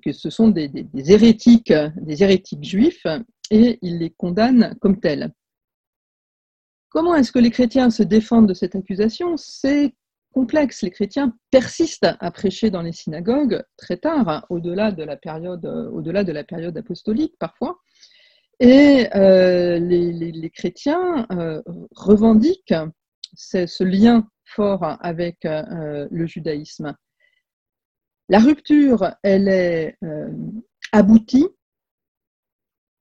que 0.02 0.12
ce 0.12 0.30
sont 0.30 0.48
des, 0.48 0.70
hérétiques, 0.94 1.72
des 1.96 2.22
hérétiques 2.22 2.64
juifs, 2.64 3.06
et 3.50 3.78
il 3.82 3.98
les 3.98 4.10
condamne 4.10 4.76
comme 4.80 5.00
tels. 5.00 5.32
Comment 6.88 7.14
est-ce 7.14 7.32
que 7.32 7.38
les 7.38 7.50
chrétiens 7.50 7.90
se 7.90 8.02
défendent 8.02 8.48
de 8.48 8.54
cette 8.54 8.74
accusation? 8.74 9.36
C'est 9.36 9.94
complexe. 10.32 10.82
Les 10.82 10.90
chrétiens 10.90 11.36
persistent 11.50 12.16
à 12.18 12.30
prêcher 12.30 12.70
dans 12.70 12.82
les 12.82 12.92
synagogues 12.92 13.62
très 13.76 13.96
tard, 13.96 14.46
au-delà 14.50 14.92
de 14.92 15.02
la 15.02 15.16
période, 15.16 15.64
au-delà 15.92 16.24
de 16.24 16.32
la 16.32 16.44
période 16.44 16.76
apostolique 16.76 17.36
parfois. 17.38 17.78
Et 18.60 19.08
euh, 19.14 19.78
les, 19.78 20.50
chrétiens 20.50 21.26
euh, 21.32 21.62
revendiquent 21.96 22.74
ce, 23.34 23.84
lien 23.84 24.28
fort 24.44 24.98
avec 25.00 25.44
euh, 25.46 26.06
le 26.10 26.26
judaïsme. 26.26 26.94
La 28.30 28.38
rupture, 28.38 29.16
elle 29.24 29.48
est 29.48 29.96
euh, 30.04 30.30
aboutie 30.92 31.48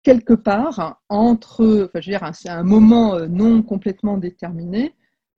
quelque 0.03 0.33
part 0.33 1.03
entre, 1.11 1.85
enfin, 1.85 2.01
je 2.01 2.11
veux 2.11 2.19
dire, 2.19 2.31
c'est 2.33 2.49
un 2.49 2.63
moment 2.63 3.15
euh, 3.15 3.27
non 3.27 3.63
complètement 3.63 4.17
déterminé 4.17 4.95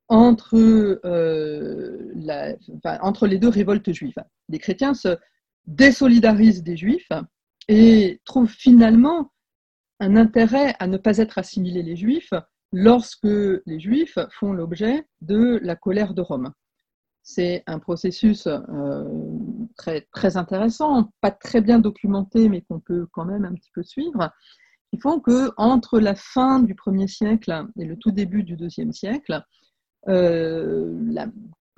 entre, 0.06 0.56
euh, 1.04 2.14
entre 3.02 3.26
les 3.26 3.38
deux 3.38 3.48
révoltes 3.48 3.90
juives. 3.90 4.22
Les 4.48 4.60
chrétiens 4.60 4.94
se 4.94 5.18
désolidarisent 5.66 6.62
des 6.62 6.76
juifs 6.76 7.10
et 7.66 8.20
trouvent 8.24 8.46
finalement 8.46 9.32
un 9.98 10.14
intérêt 10.14 10.76
à 10.78 10.86
ne 10.86 10.98
pas 10.98 11.18
être 11.18 11.36
assimilés 11.36 11.82
les 11.82 11.96
juifs 11.96 12.32
lorsque 12.72 13.24
les 13.24 13.80
juifs 13.80 14.20
font 14.38 14.52
l'objet 14.52 15.04
de 15.20 15.58
la 15.64 15.74
colère 15.74 16.14
de 16.14 16.22
Rome. 16.22 16.52
C'est 17.24 17.64
un 17.66 17.80
processus 17.80 18.46
très, 19.80 20.02
très 20.12 20.36
intéressant, 20.36 21.10
pas 21.22 21.30
très 21.30 21.62
bien 21.62 21.78
documenté, 21.78 22.50
mais 22.50 22.60
qu'on 22.60 22.80
peut 22.80 23.06
quand 23.12 23.24
même 23.24 23.46
un 23.46 23.54
petit 23.54 23.70
peu 23.74 23.82
suivre, 23.82 24.30
qui 24.90 25.00
font 25.00 25.20
que 25.20 25.50
entre 25.56 26.00
la 26.00 26.14
fin 26.14 26.60
du 26.60 26.74
1er 26.74 27.08
siècle 27.08 27.66
et 27.78 27.86
le 27.86 27.96
tout 27.96 28.10
début 28.10 28.42
du 28.42 28.56
2e 28.56 28.92
siècle, 28.92 29.42
euh, 30.08 30.98
la 31.10 31.28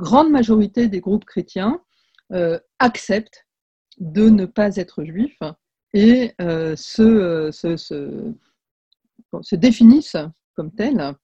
grande 0.01 0.31
majorité 0.31 0.89
des 0.89 1.01
groupes 1.01 1.25
chrétiens 1.25 1.81
euh, 2.33 2.59
acceptent 2.81 3.47
de 3.99 4.29
ne 4.29 4.47
pas 4.47 4.77
être 4.77 5.05
juifs 5.05 5.39
et 5.95 6.35
se, 6.39 7.51
se, 7.53 9.55
définissent 9.55 10.17
comme 10.57 10.73
tels, 10.73 11.15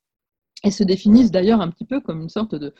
et 0.62 0.70
se 0.70 0.84
définissent 0.84 1.30
d'ailleurs 1.30 1.60
un 1.60 1.70
petit 1.70 1.86
peu 1.86 2.00
comme 2.00 2.20
une 2.20 2.28
sorte 2.28 2.54
de, 2.54 2.74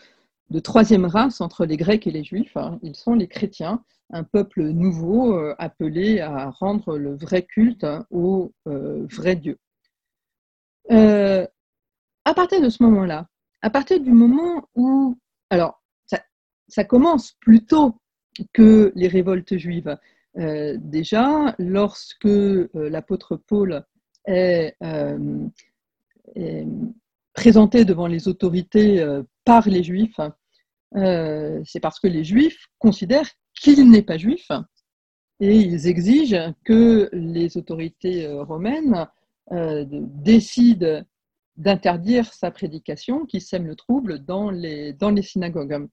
de 0.51 0.61
troisième 0.61 1.05
race 1.05 1.41
entre 1.41 1.67
les 1.67 1.77
Grecs 1.77 2.07
et 2.07 2.11
les 2.11 2.25
Juifs. 2.25 2.57
Hein. 2.57 2.79
Ils 2.83 2.97
sont 2.97 3.15
les 3.15 3.29
chrétiens, 3.29 3.83
un 4.11 4.25
peuple 4.25 4.63
nouveau 4.63 5.35
euh, 5.35 5.55
appelé 5.59 6.21
à 6.21 6.51
rendre 6.51 6.97
le 6.97 7.15
vrai 7.15 7.43
culte 7.43 7.87
au 8.11 8.53
euh, 8.67 9.07
vrai 9.11 9.37
Dieu. 9.37 9.59
Euh, 10.91 11.47
à 12.25 12.35
partir 12.35 12.63
de 12.63 12.71
ce 12.71 12.83
moment-là, 12.83 13.27
à 13.61 13.71
partir 13.71 14.01
du 14.01 14.13
moment 14.13 14.69
où, 14.75 15.19
alors, 15.51 15.83
ça, 16.71 16.85
commence 16.85 17.33
plus 17.41 17.65
tôt 17.65 17.99
que 18.53 18.93
les 18.95 19.09
révoltes 19.09 19.57
juives. 19.57 19.97
déjà, 20.35 21.55
lorsque 21.59 22.29
l'apôtre 22.75 23.37
Paul 23.37 23.87
est, 24.27 24.77
est, 26.35 26.67
présenté 27.33 27.87
devant 27.87 28.07
les 28.07 28.29
autorités 28.29 29.03
par 29.47 29.67
les 29.67 29.83
Juifs, 29.83 30.21
euh, 30.97 31.61
c'est 31.65 31.81
parce 31.81 32.01
que 32.01 32.07
les 32.07 32.25
Juifs 32.25 32.67
considèrent 32.79 33.31
qu'il 33.55 33.91
n'est 33.91 34.03
pas 34.03 34.17
juif 34.17 34.49
et 35.41 35.57
ils 35.57 35.87
exigent 35.87 36.55
que 36.65 37.09
les 37.13 37.57
autorités 37.57 38.27
euh, 38.27 38.43
romaines 38.43 39.07
euh, 39.53 39.85
décident 39.89 41.03
d'interdire 41.57 42.33
sa 42.33 42.51
prédication 42.51 43.27
qui 43.27 43.41
sème 43.41 43.67
le 43.67 43.77
trouble 43.77 44.25
dans 44.25 44.51
les, 44.51 44.97
synagogues. 45.23 45.89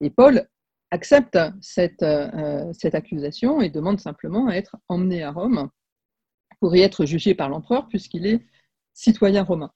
Et 0.00 0.10
Paul 0.10 0.48
accepte 0.90 1.38
cette 1.60 2.02
accusation 2.94 3.60
et 3.60 3.70
demande 3.70 4.00
simplement 4.00 4.48
à 4.48 4.54
être 4.54 4.76
emmené 4.88 5.22
à 5.22 5.30
Rome 5.30 5.70
pour 6.60 6.74
y 6.74 6.80
être 6.80 7.04
jugé 7.04 7.34
par 7.34 7.48
l'empereur 7.48 7.86
puisqu'il 7.86 8.26
est 8.26 8.44
citoyen 8.92 9.44
romain. 9.44 9.70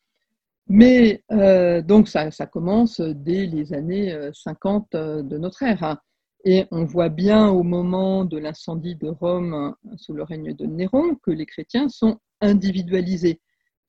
Mais 0.68 1.22
euh, 1.32 1.82
donc 1.82 2.08
ça, 2.08 2.30
commence 2.46 3.00
dès 3.00 3.46
les 3.46 3.72
années 3.72 4.16
50 4.32 4.94
euh, 4.94 4.98
euh, 4.98 5.22
de 5.22 5.38
notre 5.38 5.62
ère. 5.62 5.82
Hein. 5.82 5.98
Et 6.44 6.66
on 6.70 6.84
voit 6.84 7.08
bien 7.08 7.48
au 7.48 7.62
moment 7.62 8.24
de 8.24 8.38
l'incendie 8.38 8.96
de 8.96 9.08
Rome 9.08 9.74
sous 9.96 10.12
le 10.12 10.22
règne 10.22 10.54
de 10.54 10.66
Néron 10.66 11.16
que 11.22 11.30
les 11.30 11.46
chrétiens 11.46 11.88
sont 11.88 12.18
individualisés. 12.40 13.40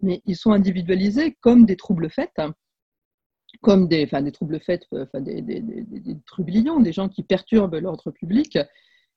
Mais 0.02 0.22
ils 0.26 0.36
sont 0.36 0.52
individualisés 0.52 1.38
comme 1.42 1.66
des 1.66 1.78
troubles 1.78 2.10
faits, 2.10 2.32
hein. 2.38 2.54
comme 3.62 3.88
des, 3.88 4.08
troubles 4.32 4.60
faits, 4.60 4.86
des, 5.16 5.42
des, 5.42 5.62
des, 5.62 6.18
trublions, 6.28 6.80
des 6.80 6.92
gens 6.92 7.10
qui 7.10 7.24
perturbent 7.24 7.76
l'ordre 7.76 8.12
public. 8.12 8.56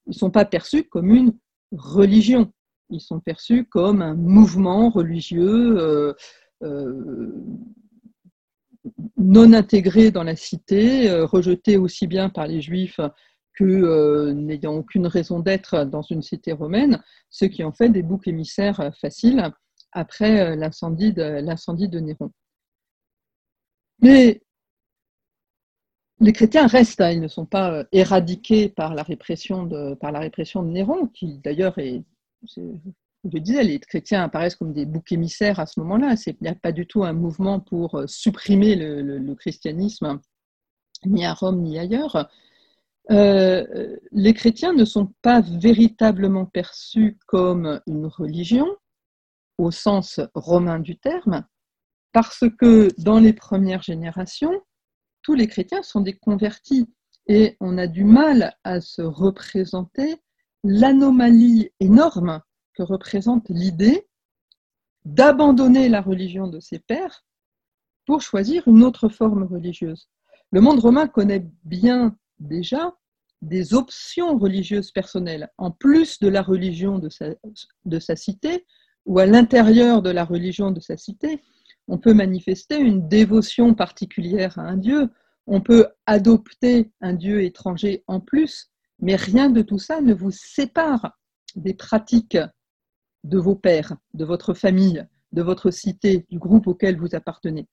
Ils 0.07 0.11
ne 0.11 0.13
sont 0.13 0.31
pas 0.31 0.45
perçus 0.45 0.85
comme 0.85 1.11
une 1.11 1.33
religion. 1.71 2.51
Ils 2.89 3.01
sont 3.01 3.19
perçus 3.19 3.65
comme 3.65 4.01
un 4.01 4.15
mouvement 4.15 4.89
religieux. 4.89 6.15
Non 9.17 9.53
intégrés 9.53 10.11
dans 10.11 10.23
la 10.23 10.35
cité, 10.35 11.09
euh, 11.09 11.25
rejetés 11.25 11.77
aussi 11.77 12.07
bien 12.07 12.29
par 12.29 12.47
les 12.47 12.61
juifs 12.61 12.99
que 13.53 13.63
euh, 13.63 14.33
n'ayant 14.33 14.73
aucune 14.75 15.07
raison 15.07 15.39
d'être 15.39 15.83
dans 15.83 16.03
une 16.03 16.21
cité 16.21 16.51
romaine, 16.51 17.03
ce 17.29 17.45
qui 17.45 17.63
en 17.63 17.71
fait 17.71 17.89
des 17.89 18.03
boucs 18.03 18.27
émissaires 18.27 18.91
faciles 18.99 19.51
après 19.91 20.55
l'incendie 20.55 21.11
de, 21.11 21.87
de 21.87 21.99
Néron. 21.99 22.31
Mais 24.01 24.41
les 26.19 26.33
chrétiens 26.33 26.67
restent, 26.67 27.01
hein, 27.01 27.11
ils 27.11 27.21
ne 27.21 27.27
sont 27.27 27.45
pas 27.45 27.85
éradiqués 27.91 28.69
par 28.69 28.93
la 28.93 29.03
répression 29.03 29.65
de, 29.65 29.95
par 29.95 30.11
la 30.11 30.19
répression 30.19 30.61
de 30.61 30.69
Néron, 30.69 31.07
qui 31.07 31.39
d'ailleurs 31.39 31.77
est, 31.79 32.03
je 33.23 33.37
disais, 33.39 33.63
les 33.63 33.79
chrétiens 33.79 34.23
apparaissent 34.23 34.55
comme 34.55 34.73
des 34.73 34.85
boucs 34.85 35.11
émissaires 35.11 35.59
à 35.59 35.65
ce 35.65 35.79
moment-là. 35.79 36.15
Il 36.25 36.35
n'y 36.41 36.47
a 36.47 36.55
pas 36.55 36.71
du 36.71 36.87
tout 36.87 37.03
un 37.03 37.13
mouvement 37.13 37.59
pour 37.59 37.95
euh, 37.95 38.07
supprimer 38.07 38.75
le, 38.75 39.35
christianisme, 39.35 40.19
ni 41.05 41.25
à 41.25 41.33
Rome 41.33 41.61
ni 41.61 41.77
ailleurs. 41.77 42.29
Euh, 43.09 43.97
les 44.11 44.33
chrétiens 44.33 44.73
ne 44.73 44.85
sont 44.85 45.13
pas 45.21 45.41
véritablement 45.41 46.45
perçus 46.45 47.17
comme 47.25 47.81
une 47.87 48.05
religion 48.05 48.67
au 49.57 49.71
sens 49.71 50.19
romain 50.35 50.79
du 50.79 50.97
terme, 50.97 51.45
parce 52.11 52.43
que 52.59 52.89
dans 53.01 53.19
les 53.19 53.33
premières 53.33 53.81
générations, 53.81 54.61
tous 55.23 55.33
les 55.33 55.47
chrétiens 55.47 55.83
sont 55.83 56.01
des 56.01 56.13
convertis 56.13 56.87
et 57.27 57.57
on 57.59 57.77
a 57.77 57.87
du 57.87 58.03
mal 58.03 58.55
à 58.63 58.81
se 58.81 59.01
représenter 59.01 60.17
l'anomalie 60.63 61.71
énorme 61.79 62.41
que 62.77 62.83
représente 62.83 63.49
l'idée 63.49 64.07
d'abandonner 65.03 65.89
la 65.89 66.01
religion 66.01 66.47
de 66.47 66.59
ses 66.59 66.79
pères 66.79 67.25
pour 68.05 68.21
choisir 68.21 68.67
une 68.67 68.83
autre 68.83 69.09
forme 69.09 69.43
religieuse. 69.43 70.09
Le 70.51 70.61
monde 70.61 70.79
romain 70.79 71.07
connaît 71.07 71.45
bien 71.63 72.15
déjà 72.39 72.95
des 73.41 73.73
options 73.73 74.37
religieuses 74.37 74.91
personnelles, 74.91 75.49
en 75.57 75.71
plus 75.71 76.19
de 76.19 76.27
la 76.27 76.41
religion 76.41 76.99
de 76.99 77.09
sa, 77.09 77.29
de 77.85 77.99
sa 77.99 78.15
cité, 78.15 78.65
ou 79.05 79.19
à 79.19 79.25
l'intérieur 79.25 80.01
de 80.01 80.09
la 80.09 80.25
religion 80.25 80.71
de 80.71 80.79
sa 80.79 80.97
cité, 80.97 81.41
on 81.87 81.97
peut 81.97 82.13
manifester 82.13 82.77
une 82.77 83.07
dévotion 83.07 83.73
particulière 83.73 84.59
à 84.59 84.63
un 84.63 84.77
dieu, 84.77 85.09
on 85.47 85.61
peut 85.61 85.87
adopter 86.05 86.91
un 87.01 87.13
dieu 87.13 87.43
étranger 87.43 88.03
en 88.07 88.19
plus, 88.19 88.69
mais 88.99 89.15
rien 89.15 89.49
de 89.49 89.61
tout 89.61 89.79
ça 89.79 90.01
ne 90.01 90.13
vous 90.13 90.31
sépare 90.31 91.17
des 91.55 91.73
pratiques 91.73 92.37
de 93.23 93.37
vos 93.37 93.55
pères, 93.55 93.95
de 94.13 94.25
votre 94.25 94.53
famille, 94.53 95.05
de 95.31 95.41
votre 95.41 95.71
cité, 95.71 96.25
du 96.29 96.39
groupe 96.39 96.67
auquel 96.67 96.97
vous 96.97 97.15
appartenez. 97.15 97.67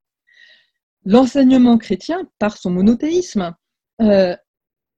L'enseignement 1.04 1.78
chrétien, 1.78 2.28
par 2.38 2.56
son 2.56 2.70
monothéisme, 2.70 3.54
euh, 4.00 4.36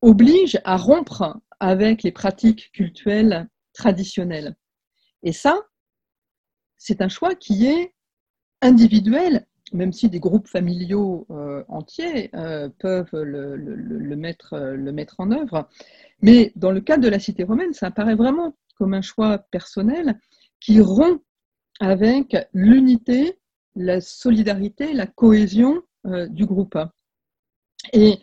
oblige 0.03 0.59
à 0.65 0.77
rompre 0.77 1.39
avec 1.59 2.03
les 2.03 2.13
pratiques 2.13 2.71
cultuelles 2.73 3.49
traditionnelles. 3.73 4.55
Et 5.23 5.33
ça, 5.33 5.59
c'est 6.77 7.03
un 7.03 7.09
choix 7.09 7.35
qui 7.35 7.67
est 7.67 7.95
individuel, 8.63 9.47
même 9.73 9.93
si 9.93 10.09
des 10.09 10.21
groupes 10.21 10.47
familiaux 10.47 11.27
euh, 11.31 11.65
entiers 11.69 12.31
euh, 12.35 12.69
peuvent 12.79 13.11
le, 13.13 14.17
mettre, 14.17 14.57
le 14.57 14.93
mettre 14.93 15.17
en 15.19 15.33
œuvre. 15.33 15.69
Mais 16.23 16.53
dans 16.55 16.71
le 16.71 16.81
cas 16.81 16.99
de 16.99 17.09
la 17.09 17.19
cité 17.19 17.43
romaine, 17.43 17.73
ça 17.73 17.89
apparaît 17.89 18.15
vraiment 18.15 18.57
comme 18.77 18.95
un 18.95 19.03
choix 19.03 19.39
personnel 19.39 20.19
qui 20.67 20.81
rompt 20.81 21.23
avec 21.79 22.37
l'unité, 22.53 23.39
la 23.77 24.01
solidarité, 24.01 24.93
la 24.95 25.07
cohésion 25.07 25.81
euh, 26.07 26.27
du 26.27 26.45
groupe. 26.45 26.77
Et 27.93 28.19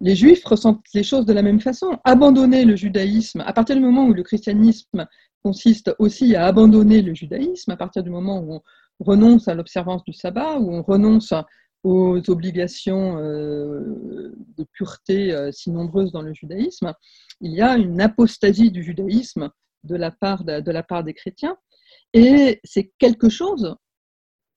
les 0.00 0.14
juifs 0.14 0.44
ressentent 0.44 0.84
les 0.94 1.02
choses 1.02 1.26
de 1.26 1.32
la 1.32 1.42
même 1.42 1.60
façon. 1.60 1.98
Abandonner 2.04 2.64
le 2.64 2.76
judaïsme, 2.76 3.40
à 3.40 3.52
partir 3.52 3.74
du 3.74 3.82
moment 3.82 4.06
où 4.06 4.14
le 4.14 4.22
christianisme 4.22 5.08
consiste 5.42 5.92
aussi 5.98 6.36
à 6.36 6.46
abandonner 6.46 7.02
le 7.02 7.14
judaïsme, 7.14 7.72
à 7.72 7.76
partir 7.76 8.04
du 8.04 8.10
moment 8.10 8.38
où 8.38 8.54
on 8.54 8.62
renonce 9.00 9.48
à 9.48 9.54
l'observance 9.54 10.04
du 10.04 10.12
sabbat, 10.12 10.60
où 10.60 10.72
on 10.72 10.82
renonce 10.82 11.34
aux 11.82 12.30
obligations 12.30 13.18
euh, 13.18 14.36
de 14.56 14.64
pureté 14.72 15.32
euh, 15.32 15.50
si 15.50 15.72
nombreuses 15.72 16.12
dans 16.12 16.22
le 16.22 16.32
judaïsme, 16.32 16.92
il 17.40 17.54
y 17.54 17.60
a 17.60 17.76
une 17.76 18.00
apostasie 18.00 18.70
du 18.70 18.84
judaïsme 18.84 19.50
de 19.84 19.96
la 19.96 20.10
part, 20.10 20.44
de, 20.44 20.70
la 20.70 20.82
part 20.82 21.04
des 21.04 21.14
chrétiens. 21.14 21.56
Et 22.14 22.60
c'est 22.64 22.92
quelque 22.98 23.28
chose 23.28 23.76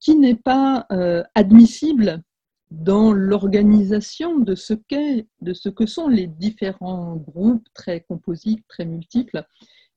qui 0.02 0.16
n'est 0.16 0.36
pas 0.36 0.86
euh, 0.90 1.22
admissible 1.34 2.22
dans 2.70 3.12
l'organisation 3.12 4.38
de 4.38 4.54
ce 4.54 4.74
qu'est, 4.74 5.28
de 5.40 5.52
ce 5.52 5.68
que 5.68 5.86
sont 5.86 6.08
les 6.08 6.26
différents 6.26 7.16
groupes 7.16 7.66
très 7.74 8.00
composites, 8.00 8.66
très 8.66 8.84
multiples, 8.84 9.44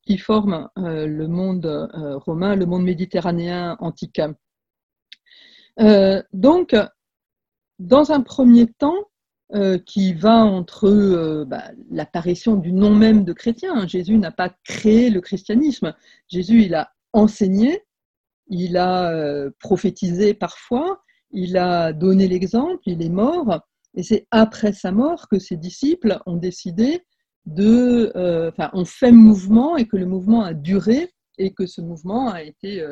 qui 0.03 0.17
forment 0.17 0.69
euh, 0.77 1.07
le 1.07 1.27
monde 1.27 1.65
euh, 1.65 2.17
romain, 2.17 2.55
le 2.55 2.65
monde 2.65 2.83
méditerranéen 2.83 3.77
antique. 3.79 4.21
donc, 6.33 6.75
dans 7.79 8.11
un 8.11 8.21
premier 8.21 8.67
temps, 8.67 9.09
qui 9.85 10.13
va 10.13 10.43
entre 10.43 11.45
bah, 11.45 11.71
l'apparition 11.91 12.55
du 12.55 12.73
nom 12.73 12.93
même 12.95 13.23
de 13.23 13.31
chrétien. 13.31 13.75
Hein. 13.75 13.87
Jésus 13.87 14.17
n'a 14.17 14.31
pas 14.31 14.49
créé 14.63 15.11
le 15.11 15.21
christianisme. 15.21 15.93
Jésus, 16.27 16.63
il 16.63 16.73
a 16.73 16.94
enseigné, 17.15 17.81
il 18.47 18.77
a 18.77 19.11
euh, 19.11 19.49
prophétisé 19.59 20.33
parfois, 20.33 21.01
il 21.31 21.57
a 21.57 21.93
donné 21.93 22.27
l'exemple, 22.27 22.81
il 22.85 23.01
est 23.01 23.09
mort. 23.09 23.61
Et 23.95 24.03
c'est 24.03 24.27
après 24.31 24.73
sa 24.73 24.91
mort 24.91 25.27
que 25.29 25.39
ses 25.39 25.57
disciples 25.57 26.19
ont 26.25 26.37
décidé 26.37 27.01
de, 27.45 28.11
enfin, 28.49 28.69
ont 28.73 28.85
fait 28.85 29.11
mouvement 29.11 29.77
et 29.77 29.87
que 29.87 29.97
le 29.97 30.05
mouvement 30.05 30.43
a 30.43 30.53
duré 30.53 31.11
et 31.37 31.53
que 31.53 31.65
ce 31.65 31.81
mouvement 31.81 32.29
a 32.29 32.43
été 32.43 32.83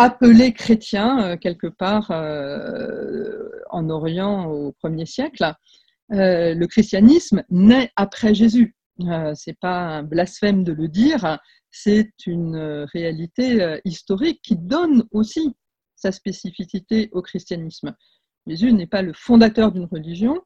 appelé 0.00 0.52
chrétien 0.52 1.22
euh, 1.22 1.36
quelque 1.36 1.66
part 1.66 2.10
euh, 2.10 3.48
en 3.68 3.90
Orient 3.90 4.46
au 4.46 4.72
premier 4.72 5.04
siècle, 5.04 5.44
euh, 6.12 6.54
le 6.54 6.66
christianisme 6.66 7.44
naît 7.50 7.90
après 7.96 8.34
Jésus. 8.34 8.74
c'est 9.34 9.58
pas 9.58 9.78
un 9.78 10.02
blasphème 10.02 10.64
de 10.64 10.72
le 10.72 10.88
dire, 10.88 11.38
c'est 11.70 12.12
une 12.26 12.86
réalité 12.92 13.78
historique 13.84 14.40
qui 14.42 14.56
donne 14.56 15.04
aussi 15.12 15.54
sa 15.96 16.12
spécificité 16.12 17.10
au 17.12 17.22
christianisme. 17.22 17.94
Jésus 18.46 18.72
n'est 18.72 18.86
pas 18.86 19.02
le 19.02 19.12
fondateur 19.12 19.70
d'une 19.70 19.84
religion. 19.84 20.40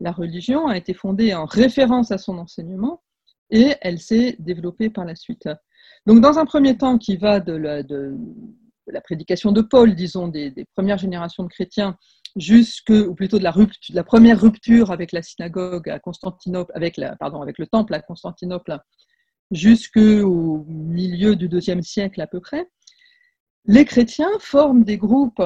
La 0.00 0.12
religion 0.12 0.66
a 0.66 0.76
été 0.76 0.94
fondée 0.94 1.34
en 1.34 1.44
référence 1.44 2.10
à 2.10 2.18
son 2.18 2.38
enseignement 2.38 3.02
et 3.50 3.74
elle 3.82 4.00
s'est 4.00 4.36
développée 4.38 4.90
par 4.90 5.04
la 5.04 5.14
suite. 5.14 5.48
Donc, 6.06 6.20
dans 6.20 6.38
un 6.38 6.46
premier 6.46 6.76
temps 6.76 6.98
qui 6.98 7.16
va 7.16 7.40
de, 7.40 7.52
la, 7.52 9.00
prédication 9.02 9.52
de 9.52 9.60
Paul, 9.60 9.94
disons, 9.94 10.28
des, 10.28 10.52
premières 10.74 10.98
générations 10.98 11.44
de 11.44 11.48
chrétiens, 11.48 11.96
jusque, 12.36 12.90
ou 12.90 13.14
plutôt 13.14 13.38
de 13.38 13.44
la, 13.44 14.04
première 14.04 14.40
rupture 14.40 14.90
avec 14.90 15.12
la 15.12 15.22
synagogue 15.22 15.88
à 15.88 15.98
Constantinople, 16.00 16.72
avec 16.74 16.96
le 16.96 17.66
temple 17.66 17.94
à 17.94 18.00
Constantinople, 18.00 18.78
jusqu'au 19.50 20.64
milieu 20.68 21.36
du 21.36 21.48
deuxième 21.48 21.82
siècle 21.82 22.20
à 22.20 22.26
peu 22.26 22.40
près, 22.40 22.68
les 23.66 23.84
chrétiens 23.84 24.30
forment 24.40 24.84
des 24.84 24.98
groupes 24.98 25.42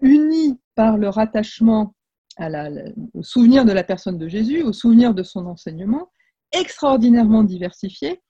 unis 0.00 0.58
par 0.74 0.98
leur 0.98 1.18
attachement 1.18 1.94
au 3.14 3.22
souvenir 3.22 3.64
de 3.64 3.72
la 3.72 3.84
personne 3.84 4.18
de 4.18 4.28
Jésus, 4.28 4.62
au 4.62 4.72
souvenir 4.72 5.14
de 5.14 5.22
son 5.22 5.46
enseignement, 5.46 6.10
extraordinairement 6.52 7.44
diversifiés 7.44 8.20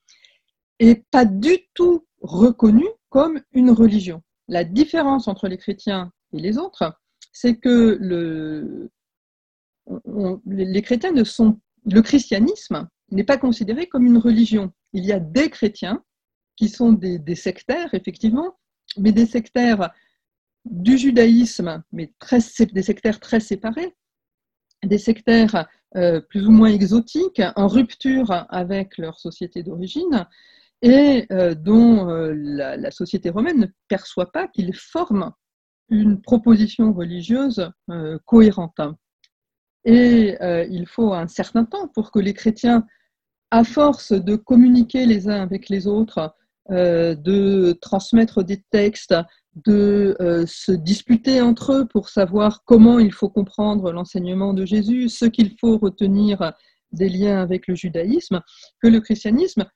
et 0.78 1.04
pas 1.10 1.24
du 1.24 1.58
tout 1.74 2.06
reconnus 2.20 2.90
comme 3.08 3.40
une 3.52 3.70
religion. 3.70 4.22
La 4.48 4.64
différence 4.64 5.28
entre 5.28 5.48
les 5.48 5.58
chrétiens 5.58 6.12
et 6.32 6.40
les 6.40 6.58
autres, 6.58 6.92
c'est 7.32 7.56
que 7.56 7.96
le, 8.00 8.90
les 10.46 10.82
chrétiens 10.82 11.12
ne 11.12 11.24
sont, 11.24 11.60
le 11.90 12.02
christianisme 12.02 12.88
n'est 13.10 13.24
pas 13.24 13.38
considéré 13.38 13.86
comme 13.86 14.06
une 14.06 14.18
religion. 14.18 14.72
Il 14.92 15.04
y 15.04 15.12
a 15.12 15.20
des 15.20 15.50
chrétiens 15.50 16.02
qui 16.56 16.68
sont 16.68 16.92
des, 16.92 17.34
sectaires, 17.34 17.92
effectivement, 17.94 18.58
mais 18.98 19.12
des 19.12 19.26
sectaires 19.26 19.90
du 20.64 20.98
judaïsme, 20.98 21.82
mais 21.92 22.12
des 22.72 22.82
sectaires 22.82 23.20
très 23.20 23.40
séparés, 23.40 23.94
des 24.84 24.98
sectaires 24.98 25.66
euh, 25.96 26.20
plus 26.20 26.46
ou 26.46 26.50
moins 26.50 26.70
exotiques, 26.70 27.42
en 27.56 27.66
rupture 27.66 28.46
avec 28.48 28.96
leur 28.98 29.18
société 29.18 29.62
d'origine, 29.62 30.26
et 30.80 31.26
euh, 31.30 31.54
dont 31.54 32.08
euh, 32.08 32.32
la, 32.34 32.90
société 32.90 33.30
romaine 33.30 33.58
ne 33.58 33.66
perçoit 33.88 34.32
pas 34.32 34.48
qu'ils 34.48 34.74
forment 34.74 35.32
une 35.88 36.22
proposition 36.22 36.92
religieuse 36.94 37.70
cohérente. 38.24 38.80
Et 39.84 40.36
il 40.70 40.86
faut 40.86 41.12
un 41.12 41.28
certain 41.28 41.66
temps 41.66 41.88
pour 41.88 42.10
que 42.12 42.18
les 42.18 42.32
chrétiens, 42.32 42.86
à 43.52 43.64
force 43.64 44.12
de 44.12 44.34
communiquer 44.34 45.06
les 45.06 45.28
uns 45.28 45.42
avec 45.42 45.68
les 45.68 45.86
autres, 45.86 46.34
de 46.70 47.72
transmettre 47.80 48.42
des 48.42 48.62
textes, 48.70 49.14
de 49.66 50.16
se 50.46 50.72
disputer 50.72 51.42
entre 51.42 51.72
eux 51.72 51.86
pour 51.86 52.08
savoir 52.08 52.64
comment 52.64 52.98
il 52.98 53.12
faut 53.12 53.28
comprendre 53.28 53.92
l'enseignement 53.92 54.54
de 54.54 54.64
Jésus, 54.64 55.10
ce 55.10 55.26
qu'il 55.26 55.54
faut 55.60 55.76
retenir 55.76 56.52
des 56.92 57.08
liens 57.08 57.40
avec 57.40 57.66
le 57.66 57.74
judaïsme, 57.74 58.40
que 58.80 58.88
le 58.88 59.00
christianisme 59.00 59.66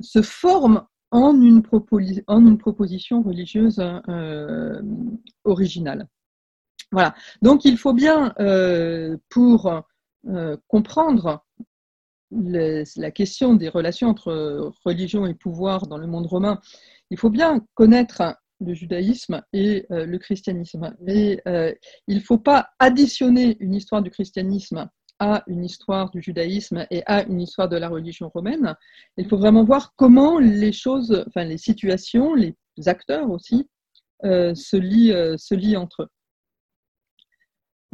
se 0.00 0.22
forme 0.22 0.86
en 1.10 1.40
une, 1.40 1.62
proposition 1.62 3.22
religieuse 3.22 3.80
euh, 4.08 4.82
originale. 5.44 6.08
Voilà. 6.90 7.14
Donc 7.40 7.64
il 7.64 7.78
faut 7.78 7.92
bien, 7.92 8.34
euh, 8.40 9.16
pour 9.28 9.84
euh, 10.28 10.56
la 12.30 13.10
question 13.10 13.54
des 13.54 13.68
relations 13.68 14.08
entre 14.08 14.72
religion 14.84 15.26
et 15.26 15.34
pouvoir 15.34 15.86
dans 15.86 15.98
le 15.98 16.06
monde 16.06 16.26
romain, 16.26 16.60
il 17.10 17.18
faut 17.18 17.30
bien 17.30 17.64
connaître 17.74 18.36
le 18.60 18.74
judaïsme 18.74 19.42
et 19.52 19.86
le 19.90 20.18
christianisme. 20.18 20.94
Mais 21.00 21.42
il 22.06 22.16
ne 22.16 22.22
faut 22.22 22.38
pas 22.38 22.70
additionner 22.78 23.56
une 23.60 23.74
histoire 23.74 24.02
du 24.02 24.10
christianisme 24.10 24.88
à 25.18 25.42
une 25.46 25.64
histoire 25.64 26.10
du 26.10 26.20
judaïsme 26.20 26.86
et 26.90 27.02
à 27.06 27.22
une 27.24 27.40
histoire 27.40 27.68
de 27.68 27.76
la 27.76 27.88
religion 27.88 28.28
romaine. 28.28 28.74
Il 29.16 29.28
faut 29.28 29.38
vraiment 29.38 29.64
voir 29.64 29.94
comment 29.96 30.38
les 30.38 30.72
choses, 30.72 31.24
enfin 31.28 31.44
les 31.44 31.58
situations, 31.58 32.34
les 32.34 32.56
acteurs 32.86 33.30
aussi, 33.30 33.68
euh, 34.24 34.54
euh, 34.54 35.36
se 35.36 35.54
lient 35.54 35.76
entre 35.76 36.02
eux. 36.02 36.08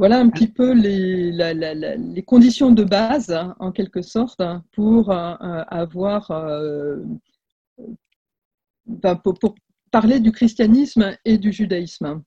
Voilà 0.00 0.18
un 0.18 0.30
petit 0.30 0.48
peu 0.48 0.72
les, 0.72 2.24
conditions 2.26 2.70
de 2.70 2.84
base, 2.84 3.30
hein, 3.32 3.54
en 3.58 3.70
quelque 3.70 4.00
sorte, 4.00 4.40
hein, 4.40 4.64
pour 4.72 5.10
euh, 5.10 5.34
avoir, 5.68 6.32
pour 9.22 9.54
parler 9.90 10.18
du 10.20 10.32
christianisme 10.32 11.14
et 11.26 11.36
du 11.36 11.52
judaïsme. 11.52 12.22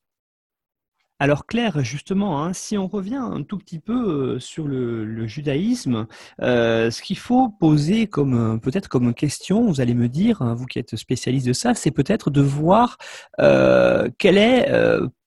Alors 1.24 1.46
Claire, 1.46 1.86
justement, 1.86 2.44
hein, 2.44 2.52
si 2.52 2.78
on 2.78 2.88
revient 2.88 3.16
un 3.16 3.44
tout 3.44 3.58
petit 3.58 3.80
peu 3.80 3.94
euh, 4.34 4.40
sur 4.40 4.68
le, 4.68 5.26
judaïsme, 5.26 6.06
euh, 6.42 6.92
ce 6.92 7.02
qu'il 7.02 7.18
faut 7.18 7.48
poser 7.48 8.08
comme 8.08 8.56
euh, 8.56 8.58
peut-être 8.58 8.90
comme 8.90 9.14
question, 9.14 9.66
vous 9.66 9.80
allez 9.80 9.94
me 9.94 10.10
dire, 10.10 10.44
vous 10.56 10.66
qui 10.66 10.80
êtes 10.80 10.98
spécialiste 10.98 11.48
de 11.48 11.54
ça, 11.54 11.76
c'est 11.76 11.92
peut-être 11.92 12.30
de 12.30 12.42
voir 12.42 12.98
quelle 13.38 14.38
est 14.38 14.70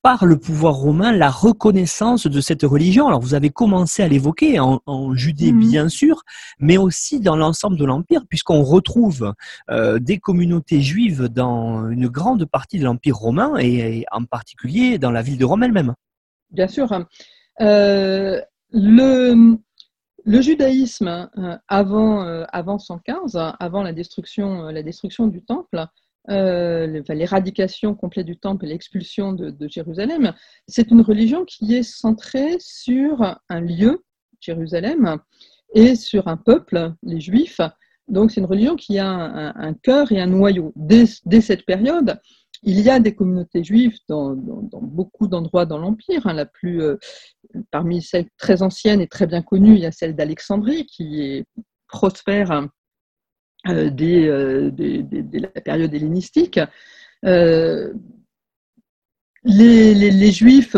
par 0.06 0.24
le 0.24 0.38
pouvoir 0.38 0.74
romain 0.74 1.10
la 1.10 1.30
reconnaissance 1.30 2.28
de 2.28 2.40
cette 2.40 2.62
religion. 2.62 3.08
Alors 3.08 3.18
vous 3.18 3.34
avez 3.34 3.50
commencé 3.50 4.04
à 4.04 4.08
l'évoquer 4.08 4.60
en, 4.60 4.80
Judée 5.14 5.50
mhm. 5.50 5.58
bien 5.58 5.88
sûr, 5.88 6.22
mais 6.60 6.76
aussi 6.76 7.18
dans 7.18 7.34
l'ensemble 7.34 7.76
de 7.76 7.84
l'Empire, 7.84 8.20
puisqu'on 8.28 8.62
retrouve 8.62 9.34
euh, 9.68 9.98
des 9.98 10.18
communautés 10.18 10.80
juives 10.80 11.24
dans 11.24 11.90
une 11.90 12.06
grande 12.06 12.44
partie 12.44 12.78
de 12.78 12.84
l'Empire 12.84 13.16
romain 13.16 13.56
et, 13.58 14.04
en 14.12 14.22
particulier 14.22 14.96
dans 14.98 15.10
la 15.10 15.22
ville 15.22 15.38
de 15.38 15.44
Rome 15.44 15.64
elle-même. 15.64 15.92
Bien 16.52 16.68
sûr. 16.68 16.88
Euh, 17.60 18.40
le, 18.70 19.58
le 20.24 20.40
judaïsme 20.40 21.28
euh, 21.36 21.56
avant, 21.66 22.44
avant 22.52 22.78
115, 22.78 23.36
avant 23.58 23.82
la 23.82 23.92
destruction, 23.92 24.66
la 24.66 24.84
destruction 24.84 25.26
du 25.26 25.42
temple, 25.42 25.84
euh, 26.28 27.02
l'éradication 27.08 27.94
complète 27.94 28.26
du 28.26 28.36
temple 28.36 28.64
et 28.64 28.68
l'expulsion 28.68 29.32
de, 29.32 29.68
Jérusalem, 29.68 30.32
c'est 30.66 30.90
une 30.90 31.00
religion 31.00 31.44
qui 31.44 31.74
est 31.74 31.82
centrée 31.82 32.56
sur 32.58 33.38
un 33.48 33.60
lieu, 33.60 34.04
Jérusalem, 34.40 35.18
et 35.74 35.94
sur 35.94 36.28
un 36.28 36.36
peuple, 36.36 36.92
les 37.02 37.20
Juifs. 37.20 37.60
Donc 38.08 38.30
c'est 38.30 38.40
une 38.40 38.46
religion 38.46 38.76
qui 38.76 38.98
a 38.98 39.08
un, 39.08 39.74
cœur 39.74 40.12
et 40.12 40.20
un 40.20 40.26
noyau. 40.26 40.72
Dès, 40.76 41.06
cette 41.06 41.64
période, 41.64 42.20
il 42.62 42.80
y 42.80 42.88
a 42.88 43.00
des 43.00 43.14
communautés 43.14 43.64
juives 43.64 43.98
dans, 44.08 44.34
beaucoup 44.34 45.26
d'endroits 45.26 45.66
dans 45.66 45.78
l'Empire. 45.78 46.26
Hein. 46.26 46.32
la 46.32 46.46
plus, 46.46 46.82
euh, 46.82 46.96
parmi 47.70 48.02
celles 48.02 48.28
très 48.38 48.62
anciennes 48.62 49.00
et 49.00 49.08
très 49.08 49.26
bien 49.26 49.42
connues, 49.42 49.74
il 49.74 49.80
y 49.80 49.86
a 49.86 49.92
celle 49.92 50.14
d'Alexandrie 50.14 50.86
qui 50.86 51.22
est 51.22 51.44
prospère 51.88 52.68
euh, 53.68 53.90
euh, 54.00 54.70
dès, 54.70 55.40
la 55.40 55.60
période 55.60 55.94
hellénistique. 55.94 56.60
Euh, 57.24 57.92
les, 59.44 60.32
Juifs 60.32 60.76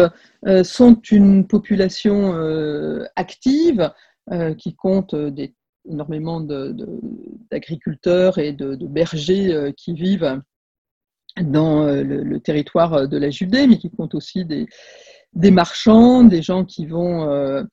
sont 0.62 1.00
une 1.10 1.46
population 1.46 2.34
active 3.16 3.90
qui 4.58 4.74
compte 4.74 5.14
énormément 5.88 6.40
d'agriculteurs 7.50 8.38
et 8.38 8.52
de, 8.52 8.76
bergers 8.86 9.72
qui 9.74 9.94
vivent 9.94 10.42
dans 11.40 11.86
le, 11.86 12.40
territoire 12.40 13.08
de 13.08 13.16
la 13.16 13.30
Judée, 13.30 13.66
mais 13.66 13.78
qui 13.78 13.90
compte 13.90 14.14
aussi 14.14 14.44
des, 14.44 15.50
marchands, 15.50 16.22
des 16.24 16.42
gens 16.42 16.66
qui 16.66 16.84
vont 16.84 17.66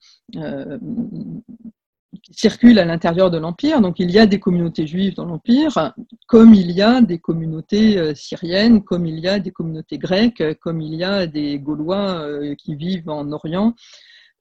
circulent 2.30 2.78
à 2.78 2.84
l'intérieur 2.84 3.30
de 3.30 3.38
l'Empire. 3.38 3.80
Donc 3.80 3.98
il 3.98 4.10
y 4.10 4.18
a 4.18 4.26
des 4.26 4.40
communautés 4.40 4.86
juives 4.86 5.14
dans 5.14 5.24
l'Empire, 5.24 5.94
comme 6.26 6.54
il 6.54 6.70
y 6.70 6.82
a 6.82 7.00
des 7.00 7.18
communautés 7.18 7.98
euh, 7.98 8.14
syriennes, 8.14 8.82
comme 8.82 9.06
il 9.06 9.18
y 9.18 9.28
a 9.28 9.38
des 9.38 9.50
communautés 9.50 9.98
grecques, 9.98 10.42
comme 10.60 10.80
il 10.80 10.94
y 10.94 11.04
a 11.04 11.26
des 11.26 11.58
Gaulois 11.58 12.20
euh, 12.20 12.54
qui 12.56 12.74
vivent 12.74 13.08
en 13.08 13.30
Orient 13.32 13.74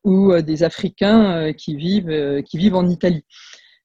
ou 0.04 0.32
euh, 0.32 0.42
des 0.42 0.64
Africains 0.64 1.54
qui 1.54 1.76
vivent, 1.76 2.44
qui 2.44 2.58
vivent 2.58 2.76
en 2.76 2.90
Italie. 2.90 3.26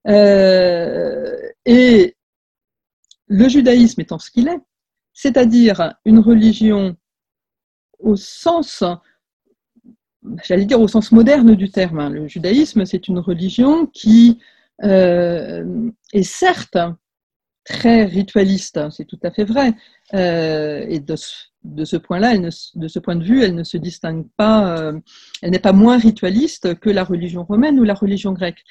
et 0.07 2.16
le 3.26 3.48
judaïsme 3.48 4.00
étant 4.00 4.18
ce 4.18 4.31
qu'il 4.31 4.48
est, 4.48 4.61
c'est-à-dire 5.12 5.94
une 6.05 6.18
religion 6.18 6.96
au 8.00 8.16
sens 8.16 8.83
j'allais 10.44 10.64
dire 10.64 10.80
au 10.80 10.88
sens 10.88 11.12
moderne 11.12 11.54
du 11.54 11.70
terme. 11.70 12.00
Hein. 12.00 12.11
Le 12.11 12.28
judaïsme, 12.28 12.85
c'est 12.85 13.09
une 13.09 13.18
religion 13.18 13.87
qui 13.87 14.38
euh, 14.83 15.90
est 16.12 16.22
certes 16.22 16.78
très 17.64 18.04
ritualiste, 18.04 18.78
hein, 18.78 18.90
c'est 18.90 19.04
tout 19.04 19.18
à 19.22 19.30
fait 19.30 19.44
vrai, 19.44 19.74
euh, 20.14 20.85
et 20.88 20.98
de, 20.98 21.14
ce 21.14 21.96
point-là, 21.96 22.37
de 22.38 22.88
ce 22.88 22.98
point 22.98 23.16
de 23.16 23.22
vue, 23.22 23.42
elle 23.42 23.54
ne 23.54 23.64
se 23.64 23.76
distingue 23.76 24.26
pas, 24.37 24.78
euh, 24.78 24.98
elle 25.42 25.50
n'est 25.50 25.59
pas 25.59 25.74
moins 25.74 25.98
ritualiste 25.98 26.74
que 26.80 26.90
la 26.90 27.04
religion 27.04 27.44
romaine 27.44 27.78
ou 27.78 27.85
la 27.85 27.94
religion 27.94 28.33
grecque. 28.33 28.64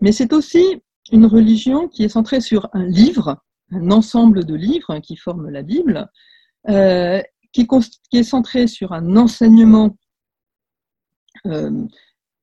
Mais 0.00 0.12
c'est 0.12 0.32
aussi 0.32 0.80
une 1.12 1.26
religion 1.26 1.88
qui 1.88 2.04
est 2.04 2.08
centrée 2.08 2.40
sur 2.40 2.68
un 2.72 2.86
livre, 2.86 3.42
un 3.72 3.90
ensemble 3.90 4.44
de 4.44 4.54
livres 4.54 5.00
qui 5.00 5.16
forment 5.16 5.50
la 5.50 5.62
Bible, 5.62 6.08
qui, 7.52 7.66
est 8.12 8.22
centré 8.22 8.68
sur 8.68 8.92
un 8.92 9.16
enseignement 9.16 9.96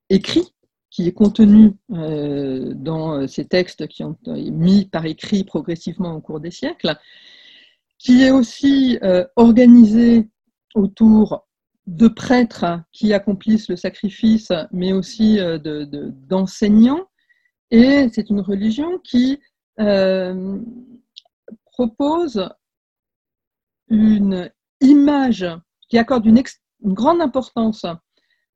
écrit, 0.09 0.53
qui 0.89 1.07
est 1.07 1.13
contenu 1.13 1.73
euh, 1.91 2.73
dans 2.75 3.27
ces 3.27 3.45
textes 3.45 3.87
qui 3.87 4.03
ont 4.03 4.13
été 4.13 4.51
mis 4.51 4.85
par 4.85 5.05
écrit 5.05 5.43
progressivement 5.43 6.13
au 6.13 6.21
cours 6.21 6.39
des 6.39 6.51
siècles, 6.51 6.95
qui 7.97 8.21
est 8.21 8.31
aussi 8.31 8.99
euh, 9.01 9.25
organisé 9.35 10.29
autour 10.75 11.47
de 11.87 12.07
prêtres 12.07 12.81
qui 12.91 13.11
accomplissent 13.13 13.69
le 13.69 13.75
sacrifice, 13.75 14.51
mais 14.71 14.93
aussi 14.93 15.39
d'enseignants. 16.29 17.07
Et 17.71 18.07
c'est 18.13 18.29
une 18.29 18.39
religion 18.39 18.99
qui 18.99 19.39
propose 21.65 22.49
une 23.89 24.49
image, 24.79 25.45
qui 25.89 25.97
accorde 25.97 26.25
une 26.25 26.41
grande 26.83 27.21
importance 27.21 27.85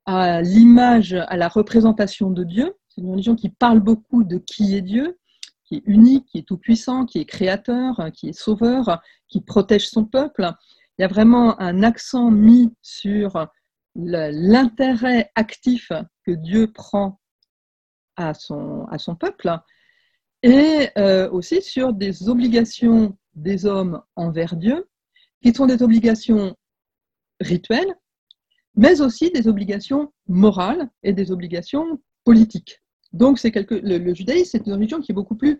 à 0.07 0.41
l'image, 0.41 1.13
à 1.13 1.35
la 1.35 1.49
représentation 1.49 2.31
de 2.31 2.45
Dieu. 2.45 2.73
C'est 2.87 3.01
une 3.01 3.11
religion 3.11 3.35
qui 3.35 3.49
parle 3.49 3.81
beaucoup 3.81 4.23
de 4.23 4.37
qui 4.37 4.73
est 4.73 4.81
Dieu, 4.81 5.19
qui 5.65 5.75
est 5.75 5.83
unique, 5.85 6.25
qui 6.27 6.39
est 6.39 6.47
tout-puissant, 6.47 7.05
qui 7.05 7.19
est 7.19 7.25
créateur, 7.25 8.09
qui 8.13 8.29
est 8.29 8.33
sauveur, 8.33 9.01
qui 9.27 9.41
protège 9.41 9.89
son 9.89 10.05
peuple. 10.05 10.49
Il 10.97 11.01
y 11.01 11.05
a 11.05 11.09
vraiment 11.09 11.59
un 11.59 11.83
accent 11.83 12.31
mis 12.31 12.73
sur 12.81 13.47
l'intérêt 13.95 15.29
actif 15.35 15.91
que 16.25 16.31
Dieu 16.31 16.71
prend 16.71 17.19
à 18.15 18.33
son, 18.33 18.87
peuple 19.19 19.59
et 20.41 20.89
euh, 20.97 21.29
aussi 21.29 21.61
sur 21.61 21.93
des 21.93 22.29
obligations 22.29 23.15
des 23.35 23.65
hommes 23.65 24.01
envers 24.15 24.55
Dieu, 24.55 24.89
qui 25.43 25.53
sont 25.53 25.65
des 25.65 25.83
obligations 25.83 26.55
rituelles, 27.41 27.93
mais 28.77 29.01
aussi 29.01 29.31
des 29.31 29.47
obligations 29.47 30.13
morales 30.27 30.87
et 31.03 31.11
des 31.11 31.31
obligations 31.31 31.99
politiques. 32.23 32.81
Donc 33.11 33.39
c'est 33.39 33.51
quelque, 33.51 33.75
le, 33.75 34.13
judaïsme, 34.13 34.49
c'est 34.51 34.67
une 34.67 34.73
religion 34.73 35.01
qui 35.01 35.11
est 35.11 35.15
beaucoup 35.15 35.35
plus 35.35 35.59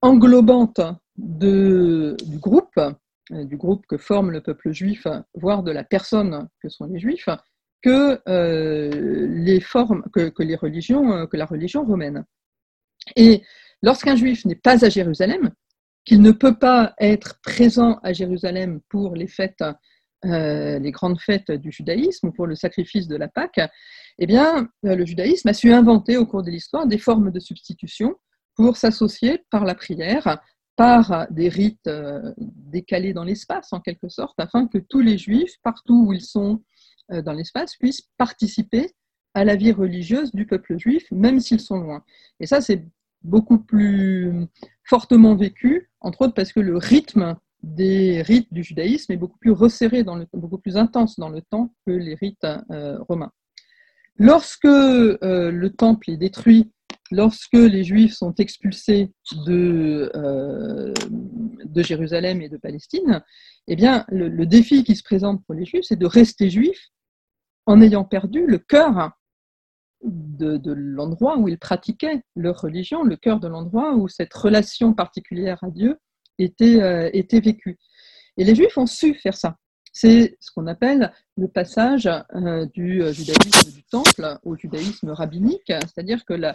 englobante 0.00 0.80
du 1.16 2.14
groupe, 2.38 2.78
euh, 2.78 3.44
du 3.44 3.56
groupe 3.56 3.86
que 3.86 3.96
forme 3.96 4.30
le 4.30 4.40
peuple 4.40 4.72
juif, 4.72 5.06
voire 5.34 5.62
de 5.62 5.72
la 5.72 5.82
personne 5.82 6.48
que 6.62 6.68
sont 6.68 6.86
les 6.86 7.00
juifs, 7.00 7.28
que 7.82 8.20
euh, 8.28 9.26
les 9.28 9.60
formes, 9.60 10.04
que, 10.12 10.30
les 10.42 10.56
religions, 10.56 11.12
euh, 11.12 11.26
que 11.26 11.36
la 11.36 11.46
religion 11.46 11.84
romaine. 11.84 12.24
Et 13.16 13.42
lorsqu'un 13.82 14.16
juif 14.16 14.44
n'est 14.44 14.54
pas 14.54 14.84
à 14.84 14.88
Jérusalem, 14.88 15.50
qu'il 16.04 16.22
ne 16.22 16.30
peut 16.30 16.56
pas 16.56 16.94
être 17.00 17.40
présent 17.42 17.98
à 18.04 18.12
Jérusalem 18.12 18.80
pour 18.88 19.16
les 19.16 19.26
fêtes 19.26 19.64
euh, 20.26 20.78
les 20.78 20.90
grandes 20.90 21.20
fêtes 21.20 21.50
du 21.50 21.70
judaïsme 21.70 22.32
pour 22.32 22.46
le 22.46 22.54
sacrifice 22.54 23.08
de 23.08 23.16
la 23.16 23.28
Pâque, 23.28 23.60
eh 24.18 24.26
bien, 24.26 24.68
euh, 24.84 24.96
le 24.96 25.04
judaïsme 25.04 25.48
a 25.48 25.54
su 25.54 25.72
inventer 25.72 26.16
au 26.16 26.26
cours 26.26 26.42
de 26.42 26.50
l'histoire 26.50 26.86
des 26.86 26.98
formes 26.98 27.30
de 27.30 27.40
substitution 27.40 28.14
pour 28.54 28.76
s'associer 28.76 29.44
par 29.50 29.64
la 29.64 29.74
prière, 29.74 30.40
par 30.76 31.26
des 31.30 31.48
rites 31.48 31.86
euh, 31.86 32.32
décalés 32.38 33.12
dans 33.12 33.24
l'espace 33.24 33.72
en 33.72 33.80
quelque 33.80 34.08
sorte, 34.08 34.38
afin 34.38 34.66
que 34.66 34.78
tous 34.78 35.00
les 35.00 35.18
juifs, 35.18 35.54
partout 35.62 36.06
où 36.08 36.12
ils 36.12 36.24
sont 36.24 36.62
dans 37.08 37.32
l'espace, 37.32 37.76
puissent 37.76 38.08
participer 38.18 38.90
à 39.34 39.44
la 39.44 39.54
vie 39.54 39.70
religieuse 39.70 40.32
du 40.32 40.44
peuple 40.44 40.76
juif, 40.76 41.04
même 41.12 41.38
s'ils 41.38 41.60
sont 41.60 41.78
loin. 41.78 42.02
Et 42.40 42.46
ça, 42.46 42.60
c'est 42.60 42.84
beaucoup 43.22 43.58
plus 43.58 44.46
fortement 44.82 45.36
vécu, 45.36 45.90
entre 46.00 46.22
autres 46.22 46.34
parce 46.34 46.52
que 46.52 46.58
le 46.58 46.76
rythme 46.76 47.36
des 47.62 48.22
rites 48.22 48.52
du 48.52 48.62
judaïsme 48.62 49.12
est 49.12 49.16
beaucoup 49.16 49.38
plus 49.38 49.50
resserré, 49.50 50.04
beaucoup 50.32 50.58
plus 50.58 50.76
intense 50.76 51.18
dans 51.18 51.28
le 51.28 51.42
temps 51.42 51.74
que 51.86 51.92
les 51.92 52.14
rites 52.14 52.46
euh, 52.70 52.98
romains. 53.08 53.32
Lorsque 54.16 54.64
euh, 54.64 55.50
le 55.50 55.70
temple 55.70 56.10
est 56.10 56.16
détruit, 56.16 56.72
lorsque 57.10 57.52
les 57.52 57.84
juifs 57.84 58.14
sont 58.14 58.34
expulsés 58.34 59.12
de, 59.46 60.10
euh, 60.14 60.92
de 61.64 61.82
Jérusalem 61.82 62.40
et 62.40 62.48
de 62.48 62.56
Palestine, 62.56 63.22
eh 63.68 63.76
bien, 63.76 64.04
le, 64.08 64.46
défi 64.46 64.84
qui 64.84 64.96
se 64.96 65.02
présente 65.02 65.44
pour 65.44 65.54
les 65.54 65.64
juifs, 65.64 65.84
c'est 65.84 65.98
de 65.98 66.06
rester 66.06 66.50
juifs 66.50 66.88
en 67.66 67.80
ayant 67.80 68.04
perdu 68.04 68.46
le 68.46 68.58
cœur 68.58 69.10
de, 70.04 70.56
de 70.56 70.72
l'endroit 70.72 71.36
où 71.36 71.48
ils 71.48 71.58
pratiquaient 71.58 72.22
leur 72.36 72.60
religion, 72.60 73.02
le 73.02 73.16
cœur 73.16 73.40
de 73.40 73.48
l'endroit 73.48 73.94
où 73.94 74.08
cette 74.08 74.32
relation 74.32 74.94
particulière 74.94 75.62
à 75.62 75.70
Dieu 75.70 75.98
euh, 76.40 77.10
était 77.12 77.40
vécu. 77.40 77.78
Et 78.36 78.44
les 78.44 78.54
Juifs 78.54 78.76
ont 78.76 78.86
su 78.86 79.14
faire 79.14 79.36
ça. 79.36 79.56
C'est 79.92 80.36
ce 80.40 80.50
qu'on 80.50 80.66
appelle 80.66 81.12
le 81.36 81.48
passage 81.48 82.06
euh, 82.06 82.66
du 82.66 83.02
euh, 83.02 83.12
judaïsme 83.12 83.72
du 83.72 83.82
temple 83.84 84.38
au 84.42 84.56
judaïsme 84.56 85.10
rabbinique, 85.10 85.68
c'est-à-dire 85.68 86.24
que 86.26 86.34
la, 86.34 86.54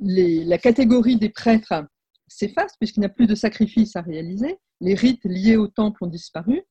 la 0.00 0.58
catégorie 0.58 1.16
des 1.16 1.28
prêtres 1.28 1.84
s'efface 2.26 2.76
puisqu'il 2.78 3.00
n'y 3.00 3.06
a 3.06 3.10
plus 3.10 3.26
de 3.26 3.34
sacrifices 3.34 3.96
à 3.96 4.00
réaliser, 4.00 4.58
les 4.80 4.94
rites 4.94 5.24
liés 5.24 5.56
au 5.56 5.66
temple 5.68 6.04
ont 6.04 6.08
disparu, 6.08 6.62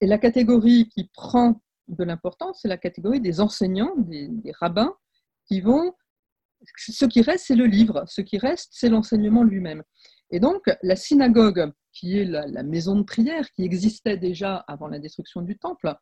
et 0.00 0.06
la 0.06 0.18
catégorie 0.18 0.88
qui 0.88 1.10
prend 1.12 1.60
de 1.88 2.04
l'importance, 2.04 2.60
c'est 2.62 2.68
la 2.68 2.78
catégorie 2.78 3.20
des 3.20 3.40
enseignants, 3.40 3.94
des, 3.96 4.30
rabbins, 4.58 4.94
qui 5.46 5.60
vont... 5.60 5.94
Ce 6.76 7.04
qui 7.06 7.22
reste, 7.22 7.46
c'est 7.46 7.56
le 7.56 7.66
livre. 7.66 8.04
Ce 8.06 8.20
qui 8.20 8.38
reste, 8.38 8.68
c'est 8.72 8.88
l'enseignement 8.88 9.42
lui-même. 9.42 9.82
Et 10.30 10.40
donc, 10.40 10.70
la 10.82 10.96
synagogue, 10.96 11.72
qui 11.92 12.18
est 12.18 12.24
la, 12.24 12.62
maison 12.62 12.96
de 12.96 13.02
prière 13.02 13.50
qui 13.50 13.64
existait 13.64 14.16
déjà 14.16 14.56
avant 14.68 14.88
la 14.88 14.98
destruction 14.98 15.42
du 15.42 15.58
temple, 15.58 15.94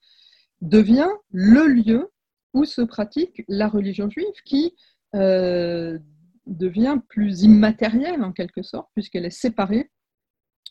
devient 0.61 1.09
le 1.31 1.67
lieu 1.67 2.11
où 2.55 2.65
se 2.65 2.83
pratique 2.83 3.43
la 3.49 3.69
religion 3.69 4.11
juive 4.11 4.27
qui 4.45 4.75
euh, 5.15 5.99
devient 6.47 6.99
plus 7.09 7.43
immatérielle 7.43 8.23
en 8.23 8.33
quelque 8.33 8.63
sorte, 8.63 8.89
puisqu'elle 8.95 9.25
est 9.25 9.31
séparée 9.31 9.91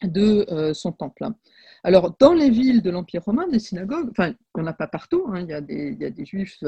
de 0.04 0.46
euh, 0.52 0.74
son 0.74 0.91
temple. 0.91 1.26
Alors, 1.84 2.15
dans 2.20 2.34
les 2.34 2.50
villes 2.50 2.82
de 2.82 2.89
l'Empire 2.89 3.24
romain, 3.24 3.48
des 3.48 3.60
synagogues, 3.60 4.10
enfin, 4.12 4.30
il 4.30 4.36
n'y 4.56 4.63
en 4.63 4.67
a 4.67 4.74
pas 4.74 4.88
partout, 4.88 5.26
hein, 5.30 5.41
il, 5.41 5.50
y 5.50 5.54
a 5.54 5.62
des, 5.62 6.26
juifs, 6.26 6.63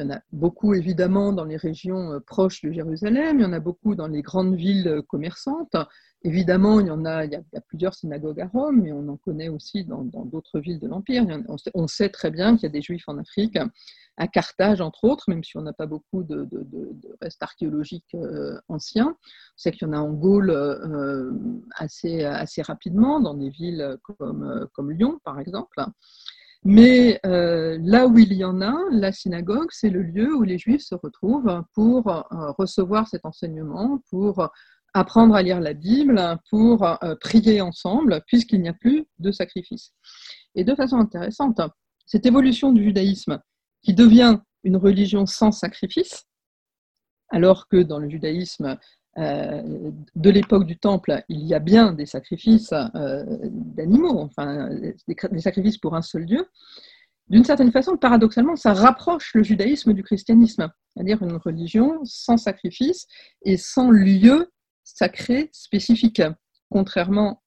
il 0.00 0.06
y 0.06 0.08
en 0.08 0.14
a 0.14 0.20
beaucoup 0.32 0.74
évidemment 0.74 1.32
dans 1.32 1.44
les 1.44 1.56
régions 1.56 2.20
proches 2.26 2.62
de 2.62 2.72
Jérusalem, 2.72 3.38
il 3.38 3.42
y 3.42 3.44
en 3.44 3.52
a 3.52 3.60
beaucoup 3.60 3.94
dans 3.94 4.08
les 4.08 4.22
grandes 4.22 4.54
villes 4.54 5.02
commerçantes, 5.08 5.76
Évidemment, 6.22 6.80
il 6.80 6.88
y 6.88 6.90
en 6.90 7.06
a, 7.06 7.26
plusieurs 7.66 7.94
synagogues 7.94 8.40
à 8.40 8.46
Rome, 8.46 8.82
mais 8.82 8.92
on 8.92 9.08
en 9.08 9.16
connaît 9.16 9.48
aussi 9.48 9.84
dans 9.84 10.04
d'autres 10.04 10.60
villes 10.60 10.78
de 10.78 10.86
l'Empire. 10.86 11.24
On, 11.72 11.86
sait 11.86 12.10
très 12.10 12.30
bien 12.30 12.56
qu'il 12.56 12.64
y 12.64 12.66
a 12.66 12.72
des 12.72 12.82
juifs 12.82 13.08
en 13.08 13.16
Afrique, 13.16 13.58
à 14.18 14.28
Carthage 14.28 14.82
entre 14.82 15.04
autres, 15.04 15.24
même 15.28 15.42
si 15.42 15.56
on 15.56 15.62
n'a 15.62 15.72
pas 15.72 15.86
beaucoup 15.86 16.22
de, 16.22 16.46
restes 17.22 17.42
archéologiques 17.42 18.14
euh, 18.14 18.60
anciens. 18.68 19.16
On 19.16 19.56
sait 19.56 19.72
qu'il 19.72 19.88
y 19.88 19.90
en 19.90 19.94
a 19.94 19.98
en 19.98 20.12
Gaule 20.12 20.50
euh, 20.50 21.32
assez, 21.76 22.22
rapidement, 22.62 23.20
dans 23.20 23.34
des 23.34 23.48
villes 23.48 23.96
comme 24.18 24.90
Lyon 24.90 25.20
par 25.24 25.40
exemple. 25.40 25.82
Mais 26.62 27.18
euh, 27.24 27.78
là 27.82 28.06
où 28.06 28.18
il 28.18 28.34
y 28.34 28.44
en 28.44 28.60
a, 28.60 28.76
la 28.90 29.12
synagogue, 29.12 29.68
c'est 29.70 29.88
le 29.88 30.02
lieu 30.02 30.34
où 30.34 30.42
les 30.42 30.58
juifs 30.58 30.82
se 30.82 30.94
retrouvent 30.94 31.62
pour 31.74 32.04
recevoir 32.58 33.08
cet 33.08 33.24
enseignement, 33.24 34.02
pour 34.10 34.50
apprendre 34.94 35.34
à 35.34 35.42
lire 35.42 35.60
la 35.60 35.74
Bible 35.74 36.38
pour 36.48 36.84
euh, 36.84 37.14
prier 37.20 37.60
ensemble, 37.60 38.22
puisqu'il 38.26 38.62
n'y 38.62 38.68
a 38.68 38.72
plus 38.72 39.06
de 39.18 39.30
sacrifice. 39.30 39.92
Et 40.54 40.64
de 40.64 40.74
façon 40.74 40.96
intéressante, 40.96 41.60
cette 42.06 42.26
évolution 42.26 42.72
du 42.72 42.82
judaïsme 42.82 43.40
qui 43.82 43.94
devient 43.94 44.38
une 44.64 44.76
religion 44.76 45.26
sans 45.26 45.52
sacrifice, 45.52 46.24
alors 47.30 47.68
que 47.68 47.76
dans 47.76 47.98
le 47.98 48.08
judaïsme 48.08 48.66
euh, 48.66 48.76
de 49.20 50.30
l'époque 50.30 50.66
du 50.66 50.78
temple, 50.78 51.22
il 51.28 51.40
y 51.46 51.54
a 51.54 51.58
bien 51.58 51.92
des 51.92 52.06
sacrifices 52.06 52.72
euh, 52.72 53.24
d'animaux, 53.42 54.18
enfin 54.20 54.70
des, 55.06 55.40
sacrifices 55.40 55.78
pour 55.78 55.94
un 55.94 56.02
seul 56.02 56.26
Dieu, 56.26 56.46
d'une 57.28 57.44
certaine 57.44 57.70
façon, 57.70 57.96
paradoxalement, 57.96 58.56
ça 58.56 58.72
rapproche 58.72 59.34
le 59.34 59.44
judaïsme 59.44 59.92
du 59.92 60.02
christianisme, 60.02 60.68
c'est-à-dire 60.88 61.22
une 61.22 61.36
religion 61.36 62.00
sans 62.04 62.36
sacrifice 62.36 63.06
et 63.42 63.56
sans 63.56 63.90
lieu 63.90 64.50
sacré 64.82 65.48
spécifique, 65.52 66.22
contrairement 66.70 67.42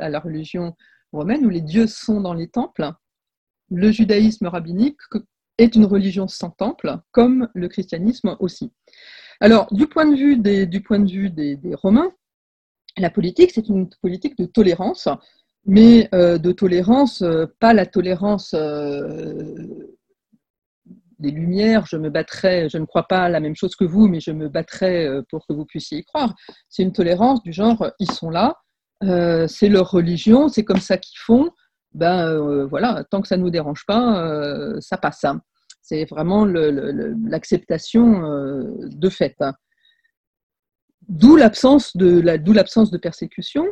à 0.00 0.08
la 0.08 0.18
religion 0.18 0.74
romaine 1.12 1.46
où 1.46 1.50
les 1.50 1.60
dieux 1.60 1.86
sont 1.86 2.20
dans 2.20 2.34
les 2.34 2.48
temples. 2.48 2.90
Le 3.70 3.92
judaïsme 3.92 4.46
rabbinique 4.46 4.98
est 5.58 5.76
une 5.76 5.84
religion 5.84 6.26
sans 6.26 6.50
temple, 6.50 6.98
comme 7.12 7.48
le 7.54 7.68
christianisme 7.68 8.36
aussi. 8.40 8.72
Alors, 9.40 9.72
du 9.72 9.86
point 9.86 10.06
de 10.06 10.16
vue 10.16 10.36
des, 11.30 11.74
Romains, 11.74 12.10
la 12.96 13.10
politique, 13.10 13.52
c'est 13.54 13.68
une 13.68 13.88
politique 14.02 14.36
de 14.36 14.46
tolérance, 14.46 15.08
mais 15.64 16.08
euh, 16.14 16.38
de 16.38 16.50
tolérance, 16.50 17.22
euh, 17.22 17.46
pas 17.60 17.72
la 17.72 17.86
tolérance 17.86 18.52
euh, 18.54 19.94
des 21.20 21.30
Lumières, 21.30 21.86
je 21.86 21.96
me 21.96 22.10
battrai, 22.10 22.68
je 22.68 22.78
ne 22.78 22.84
crois 22.84 23.06
pas 23.06 23.28
la 23.28 23.38
même 23.38 23.54
chose 23.54 23.76
que 23.76 23.84
vous, 23.84 24.08
mais 24.08 24.18
je 24.20 24.32
me 24.32 24.48
battrai 24.48 25.08
pour 25.30 25.46
que 25.46 25.52
vous 25.52 25.64
puissiez 25.64 25.98
y 25.98 26.04
croire. 26.04 26.34
C'est 26.68 26.82
une 26.82 26.92
tolérance 26.92 27.42
du 27.42 27.52
genre, 27.52 27.90
ils 27.98 28.10
sont 28.10 28.30
là, 28.30 28.56
c'est 29.48 29.68
leur 29.68 29.90
religion, 29.90 30.48
c'est 30.48 30.64
comme 30.64 30.80
ça 30.80 30.96
qu'ils 30.96 31.18
font, 31.18 31.50
ben 31.92 32.66
voilà, 32.66 33.02
tant 33.10 33.20
que 33.20 33.26
ça 33.26 33.36
ne 33.36 33.42
nous 33.42 33.50
dérange 33.50 33.84
pas, 33.84 34.78
ça 34.80 34.96
passe. 34.96 35.24
Hein. 35.24 35.40
C'est 35.88 36.04
vraiment 36.04 36.44
l'acceptation 36.44 38.20
de 38.78 39.08
fait. 39.08 39.36
D'où 41.08 41.36
l'absence 41.36 41.96
de, 41.96 42.96
persécution, 42.98 43.66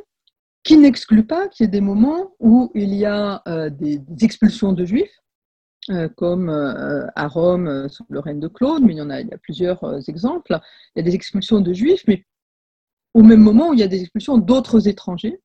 qui 0.64 0.78
n'exclut 0.78 1.26
pas 1.26 1.48
qu'il 1.48 1.64
y 1.64 1.68
ait 1.68 1.70
des 1.70 1.82
moments 1.82 2.34
où 2.40 2.70
il 2.74 2.94
y 2.94 3.04
a 3.04 3.42
des 3.68 4.00
expulsions 4.22 4.72
de 4.72 4.86
juifs, 4.86 5.20
euh, 5.90 6.08
comme 6.16 6.48
euh, 6.48 7.06
à 7.14 7.28
Rome 7.28 7.68
euh, 7.68 7.88
sous 7.88 8.04
le 8.08 8.18
règne 8.18 8.40
de 8.40 8.48
Claude, 8.48 8.82
mais 8.82 8.94
il 8.94 8.96
y 8.96 9.00
en 9.00 9.10
il 9.10 9.28
y 9.28 9.32
a 9.32 9.38
plusieurs 9.38 10.08
exemples. 10.08 10.58
Il 10.94 10.98
y 10.98 11.00
a 11.00 11.04
des 11.04 11.14
expulsions 11.14 11.60
de 11.60 11.72
juifs, 11.72 12.02
mais 12.08 12.24
au 13.14 13.22
même 13.22 13.40
moment 13.40 13.68
où 13.68 13.74
il 13.74 13.78
y 13.78 13.84
a 13.84 13.88
des 13.88 14.00
expulsions 14.00 14.36
d'autres 14.36 14.88
étrangers, 14.88 15.40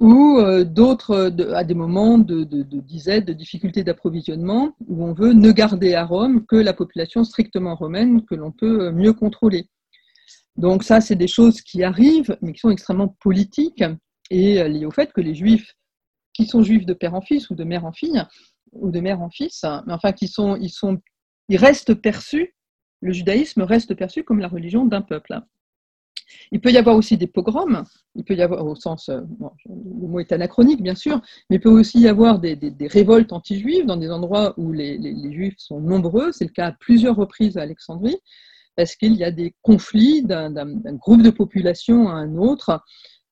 ou 0.00 0.40
d'autres, 0.64 1.30
à 1.54 1.62
des 1.62 1.74
moments 1.74 2.18
de, 2.18 2.44
de, 2.44 2.80
disette, 2.80 3.26
de 3.26 3.34
difficultés 3.34 3.84
d'approvisionnement, 3.84 4.74
où 4.88 5.04
on 5.04 5.12
veut 5.12 5.34
ne 5.34 5.52
garder 5.52 5.94
à 5.94 6.04
Rome 6.04 6.46
que 6.46 6.56
la 6.56 6.72
population 6.72 7.22
strictement 7.22 7.76
romaine 7.76 8.24
que 8.24 8.34
l'on 8.34 8.50
peut 8.50 8.90
mieux 8.90 9.12
contrôler. 9.12 9.68
Donc 10.56 10.84
ça, 10.84 11.00
c'est 11.00 11.16
des 11.16 11.28
choses 11.28 11.60
qui 11.60 11.84
arrivent, 11.84 12.36
mais 12.40 12.52
qui 12.52 12.60
sont 12.60 12.70
extrêmement 12.70 13.14
politiques 13.20 13.84
et 14.30 14.66
liées 14.68 14.86
au 14.86 14.90
fait 14.90 15.12
que 15.12 15.20
les 15.20 15.34
juifs 15.34 15.74
qui 16.32 16.46
sont 16.46 16.62
juifs 16.62 16.86
de 16.86 16.94
père 16.94 17.14
en 17.14 17.20
fils 17.20 17.50
ou 17.50 17.54
de 17.54 17.64
mère 17.64 17.84
en 17.84 17.92
fille 17.92 18.22
ou 18.72 18.90
de 18.90 19.00
mère 19.00 19.20
en 19.20 19.30
fils, 19.30 19.64
mais 19.86 19.92
enfin 19.92 20.12
qui 20.12 20.28
sont, 20.28 20.56
ils 20.56 20.70
sont, 20.70 20.98
ils 21.48 21.56
restent 21.56 21.94
perçus, 21.94 22.54
le 23.00 23.12
judaïsme 23.12 23.62
reste 23.62 23.94
perçu 23.94 24.22
comme 24.22 24.38
la 24.38 24.48
religion 24.48 24.84
d'un 24.84 25.02
peuple. 25.02 25.40
Il 26.52 26.60
peut 26.60 26.70
y 26.70 26.78
avoir 26.78 26.96
aussi 26.96 27.16
des 27.16 27.26
pogroms, 27.26 27.84
il 28.14 28.24
peut 28.24 28.34
y 28.34 28.42
avoir 28.42 28.66
au 28.66 28.74
sens, 28.74 29.08
euh, 29.08 29.20
le 29.66 30.08
mot 30.08 30.20
est 30.20 30.32
anachronique 30.32 30.82
bien 30.82 30.94
sûr, 30.94 31.20
mais 31.48 31.56
il 31.56 31.60
peut 31.60 31.70
aussi 31.70 32.00
y 32.00 32.08
avoir 32.08 32.38
des, 32.38 32.58
révoltes 32.82 33.32
anti-juives 33.32 33.86
dans 33.86 33.96
des 33.96 34.10
endroits 34.10 34.54
où 34.56 34.72
les, 34.72 34.98
juifs 35.32 35.58
sont 35.58 35.80
nombreux. 35.80 36.32
C'est 36.32 36.44
le 36.44 36.52
cas 36.52 36.66
à 36.68 36.72
plusieurs 36.72 37.16
reprises 37.16 37.56
à 37.56 37.62
Alexandrie, 37.62 38.18
parce 38.76 38.96
qu'il 38.96 39.14
y 39.14 39.24
a 39.24 39.30
des 39.30 39.54
conflits 39.62 40.22
d'un 40.22 40.74
groupe 40.94 41.22
de 41.22 41.30
population 41.30 42.08
à 42.08 42.14
un 42.14 42.36
autre. 42.36 42.80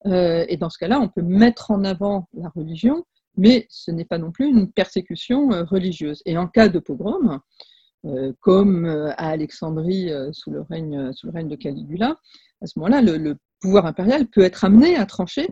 Euh, 0.07 0.45
et 0.49 0.57
dans 0.57 0.71
ce 0.71 0.79
cas-là, 0.79 1.01
on 1.01 1.09
peut 1.09 1.23
mettre 1.23 1.73
en 1.73 1.83
avant 1.83 2.29
la 2.35 2.51
religion 2.51 3.05
mais 3.39 3.67
ce 3.71 3.91
n'est 3.91 4.05
pas 4.05 4.19
non 4.19 4.33
plus 4.33 4.49
une 4.49 4.71
persécution 4.71 5.53
euh, 5.53 5.65
religieuse. 5.65 6.23
Et 6.27 6.37
en 6.37 6.49
cas 6.49 6.69
de 6.69 6.81
pogrom, 6.81 7.41
comme 8.41 8.85
euh, 8.87 9.11
à 9.17 9.29
Alexandrie 9.31 10.11
règne, 10.13 10.33
sous 10.33 10.51
le 11.27 11.33
règne 11.33 11.49
de 11.49 11.57
Caligula, 11.57 12.17
à 12.61 12.67
ce 12.67 12.79
moment-là, 12.79 13.03
le, 13.03 13.37
pouvoir 13.61 13.87
impérial 13.87 14.27
peut 14.27 14.43
être 14.43 14.65
amené 14.65 14.97
à 14.97 15.05
trancher. 15.05 15.49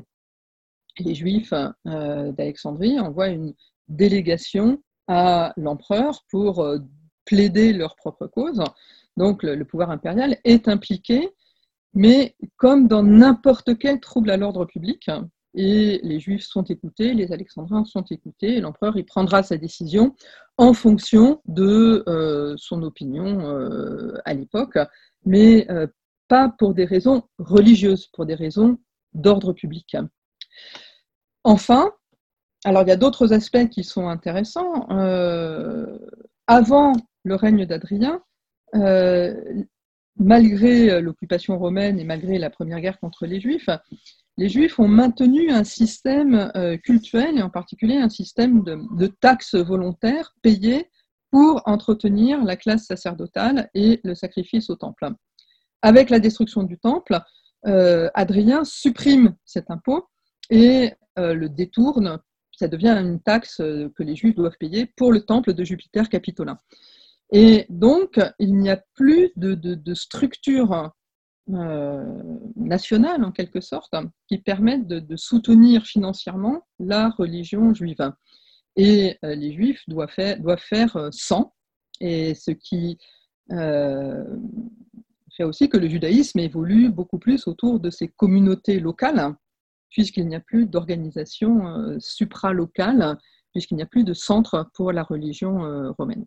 Les 0.98 1.14
Juifs 1.14 1.52
d'Alexandrie 1.84 3.00
envoient 3.00 3.28
une 3.28 3.52
délégation 3.88 4.80
à 5.08 5.52
l'empereur 5.56 6.22
pour 6.30 6.64
plaider 7.24 7.72
leur 7.72 7.96
propre 7.96 8.28
cause. 8.28 8.62
Donc 9.16 9.42
le, 9.42 9.64
pouvoir 9.64 9.90
impérial 9.90 10.38
est 10.44 10.68
impliqué, 10.68 11.30
mais 11.94 12.36
comme 12.56 12.86
dans 12.86 13.02
n'importe 13.02 13.76
quel 13.78 13.98
trouble 14.00 14.30
à 14.30 14.36
l'ordre 14.36 14.66
public, 14.66 15.10
et 15.56 16.00
les 16.02 16.20
Juifs 16.20 16.44
sont 16.44 16.64
écoutés, 16.64 17.14
les 17.14 17.32
Alexandrins 17.32 17.86
sont 17.86 18.04
écoutés, 18.10 18.60
l'empereur 18.60 18.96
il 18.98 19.06
prendra 19.06 19.42
sa 19.42 19.56
décision 19.56 20.14
en 20.58 20.74
fonction 20.74 21.40
de 21.46 22.04
euh, 22.08 22.54
son 22.58 22.82
opinion 22.82 23.40
euh, 23.40 24.18
à 24.26 24.34
l'époque, 24.34 24.78
mais 25.24 25.66
euh, 25.70 25.86
pas 26.28 26.54
pour 26.58 26.74
des 26.74 26.84
raisons 26.84 27.22
religieuses, 27.38 28.06
pour 28.08 28.26
des 28.26 28.34
raisons 28.34 28.78
d'ordre 29.14 29.54
public. 29.54 29.96
Enfin, 31.42 31.90
alors 32.64 32.82
il 32.82 32.88
y 32.88 32.92
a 32.92 32.96
d'autres 32.96 33.32
aspects 33.32 33.68
qui 33.70 33.82
sont 33.82 34.08
intéressants. 34.08 34.86
avant 36.46 36.92
le 37.24 37.34
règne 37.34 37.64
d'Adrien, 37.64 38.20
malgré 40.18 41.00
l'occupation 41.00 41.58
romaine 41.58 41.98
et 41.98 42.04
malgré 42.04 42.38
la 42.38 42.50
première 42.50 42.80
guerre 42.80 43.00
contre 43.00 43.24
les 43.24 43.40
Juifs, 43.40 43.70
les 44.36 44.48
Juifs 44.48 44.78
ont 44.78 44.88
maintenu 44.88 45.50
un 45.50 45.64
système 45.64 46.50
euh, 46.56 46.76
cultuel 46.76 47.38
et 47.38 47.42
en 47.42 47.50
particulier 47.50 47.96
un 47.96 48.10
système 48.10 48.62
de, 48.62 49.06
taxes 49.06 49.54
volontaires 49.54 50.34
payées 50.42 50.90
pour 51.30 51.62
entretenir 51.64 52.44
la 52.44 52.56
classe 52.56 52.86
sacerdotale 52.86 53.70
et 53.74 54.00
le 54.04 54.14
sacrifice 54.14 54.70
au 54.70 54.76
temple. 54.76 55.08
Avec 55.82 56.10
la 56.10 56.20
destruction 56.20 56.62
du 56.62 56.78
temple, 56.78 57.18
euh, 57.66 58.10
Adrien 58.14 58.64
supprime 58.64 59.34
cet 59.44 59.70
impôt 59.70 60.06
et 60.50 60.92
euh, 61.18 61.34
le 61.34 61.48
détourne. 61.48 62.20
Ça 62.52 62.68
devient 62.68 62.96
une 63.00 63.20
taxe 63.20 63.56
que 63.56 64.02
les 64.02 64.16
Juifs 64.16 64.34
doivent 64.34 64.56
payer 64.58 64.86
pour 64.96 65.12
le 65.12 65.20
temple 65.20 65.52
de 65.52 65.64
Jupiter 65.64 66.08
capitolin. 66.08 66.58
Et 67.30 67.66
donc, 67.68 68.18
il 68.38 68.56
n'y 68.56 68.70
a 68.70 68.82
plus 68.94 69.30
de, 69.36 69.54
de 69.54 69.94
structure 69.94 70.92
nationales, 71.48 73.24
en 73.24 73.32
quelque 73.32 73.60
sorte, 73.60 73.94
qui 74.28 74.38
permettent 74.38 74.88
de, 74.88 75.16
soutenir 75.16 75.84
financièrement 75.84 76.66
la 76.78 77.10
religion 77.10 77.72
juive. 77.74 78.12
et 78.76 79.18
les 79.22 79.52
Juifs 79.52 79.82
doivent 79.88 80.10
faire, 80.10 80.40
doivent 80.40 80.58
faire 80.58 81.08
100. 81.10 81.52
Et 82.00 82.34
ce 82.34 82.50
qui 82.50 82.98
fait 83.48 85.44
aussi 85.44 85.68
que 85.68 85.76
le 85.76 85.88
judaïsme 85.88 86.40
évolue 86.40 86.88
beaucoup 86.90 87.18
plus 87.18 87.46
autour 87.46 87.78
de 87.78 87.90
ces 87.90 88.08
communautés 88.08 88.80
locales, 88.80 89.34
puisqu'il 89.90 90.26
n'y 90.26 90.34
a 90.34 90.40
plus 90.40 90.66
d'organisation 90.66 91.96
supralocale, 92.00 93.18
puisqu'il 93.52 93.76
n'y 93.76 93.82
a 93.82 93.86
plus 93.86 94.04
de 94.04 94.14
centre 94.14 94.68
pour 94.74 94.92
la 94.92 95.04
religion 95.04 95.92
romaine. 95.96 96.24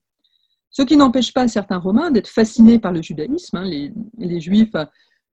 Ce 0.71 0.83
qui 0.83 0.97
n'empêche 0.97 1.33
pas 1.33 1.47
certains 1.47 1.77
Romains 1.77 2.11
d'être 2.11 2.27
fascinés 2.27 2.79
par 2.79 2.91
le 2.91 3.01
judaïsme. 3.01 3.57
Hein, 3.57 3.65
les, 4.17 4.39
Juifs, 4.39 4.75
euh, 4.75 4.85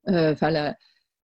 enfin 0.06 0.50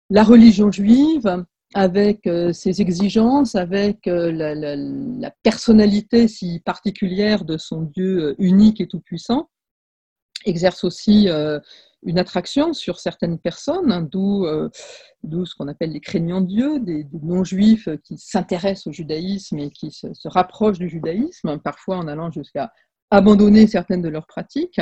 la, 0.09 0.23
religion 0.23 0.71
juive, 0.71 1.45
avec 1.73 2.25
euh, 2.25 2.53
ses 2.53 2.81
exigences, 2.81 3.55
avec 3.55 4.07
euh, 4.07 4.31
la, 4.31 5.31
personnalité 5.43 6.27
si 6.27 6.61
particulière 6.63 7.43
de 7.43 7.57
son 7.57 7.81
Dieu 7.81 8.35
unique 8.39 8.79
et 8.79 8.87
tout-puissant, 8.87 9.49
exerce 10.45 10.83
aussi 10.83 11.27
une 12.03 12.19
attraction 12.19 12.73
sur 12.73 12.99
certaines 12.99 13.39
personnes, 13.39 13.91
hein, 13.91 14.07
d'où 14.11 14.45
ce 15.45 15.55
qu'on 15.55 15.67
appelle 15.67 15.91
les 15.91 15.99
craignants 15.99 16.41
Dieu, 16.41 16.79
des, 16.79 17.07
non-juifs 17.23 17.89
qui 18.03 18.19
s'intéressent 18.19 18.87
au 18.87 18.91
judaïsme 18.91 19.57
et 19.57 19.71
qui 19.71 19.89
se, 19.89 20.27
rapprochent 20.27 20.77
du 20.77 20.87
judaïsme, 20.87 21.57
parfois 21.59 21.97
en 21.97 22.07
allant 22.07 22.31
jusqu'à 22.31 22.71
abandonner 23.09 23.65
certaines 23.65 24.03
de 24.03 24.09
leurs 24.09 24.27
pratiques. 24.27 24.79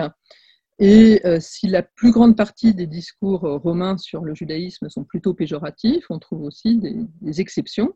Et 0.80 1.22
euh, 1.26 1.40
si 1.40 1.68
la 1.68 1.84
plus 1.84 2.12
grande 2.12 2.36
partie 2.36 2.74
des 2.74 2.88
discours 2.88 3.46
euh, 3.46 3.58
romains 3.58 3.98
sur 3.98 4.24
le 4.24 4.34
judaïsme 4.34 4.90
sont 4.90 5.04
plutôt 5.04 5.34
péjoratifs, 5.34 6.06
on 6.10 6.20
trouve 6.20 6.44
aussi 6.44 6.78
des, 6.78 7.40
exceptions. 7.40 7.94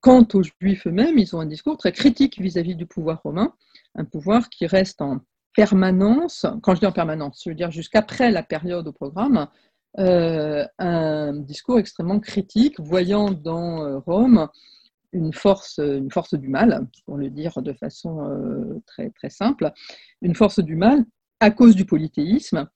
Quant 0.00 0.26
aux 0.34 0.42
juifs 0.42 0.86
eux-mêmes, 0.86 1.18
ils 1.18 1.34
ont 1.36 1.40
un 1.40 1.46
discours 1.46 1.76
très 1.76 1.92
critique 1.92 2.40
vis-à-vis 2.40 2.74
du 2.74 2.86
pouvoir 2.86 3.20
romain, 3.22 3.52
un 3.96 4.04
pouvoir 4.04 4.48
qui 4.48 4.66
reste 4.66 5.02
en 5.02 5.20
permanence, 5.54 6.46
quand 6.62 6.74
je 6.74 6.80
dis 6.80 6.86
en 6.86 6.92
permanence, 6.92 7.42
je 7.44 7.50
veux 7.50 7.56
dire 7.56 7.70
jusqu'après 7.70 8.30
la 8.30 8.42
période 8.42 8.86
au 8.86 8.92
programme, 8.92 9.48
euh, 9.98 10.66
un 10.78 11.34
discours 11.34 11.78
extrêmement 11.78 12.20
critique, 12.20 12.78
voyant 12.78 13.30
dans 13.30 14.00
Rome 14.00 14.48
une 15.12 15.32
force, 15.32 15.78
une 15.78 16.10
force 16.10 16.34
du 16.34 16.48
mal, 16.48 16.86
pour 17.06 17.16
le 17.16 17.30
dire 17.30 17.60
de 17.62 17.72
façon 17.72 18.82
très, 18.86 19.10
très 19.10 19.30
simple, 19.30 19.72
une 20.20 20.34
force 20.34 20.60
du 20.60 20.76
mal 20.76 21.04
à 21.40 21.50
cause 21.50 21.74
du 21.74 21.84
polythéisme 21.84 22.68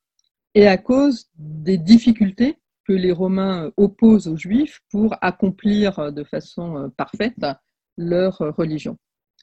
et 0.55 0.66
à 0.66 0.77
cause 0.77 1.29
des 1.37 1.79
difficultés 1.79 2.59
que 2.87 2.92
les 2.92 3.12
Romains 3.12 3.70
opposent 3.77 4.29
aux 4.29 4.37
Juifs 4.37 4.81
pour 4.90 5.16
accomplir 5.20 6.12
de 6.12 6.25
façon 6.25 6.77
euh, 6.77 6.88
parfaite 6.96 7.37
leur 7.96 8.38
religion. 8.38 8.96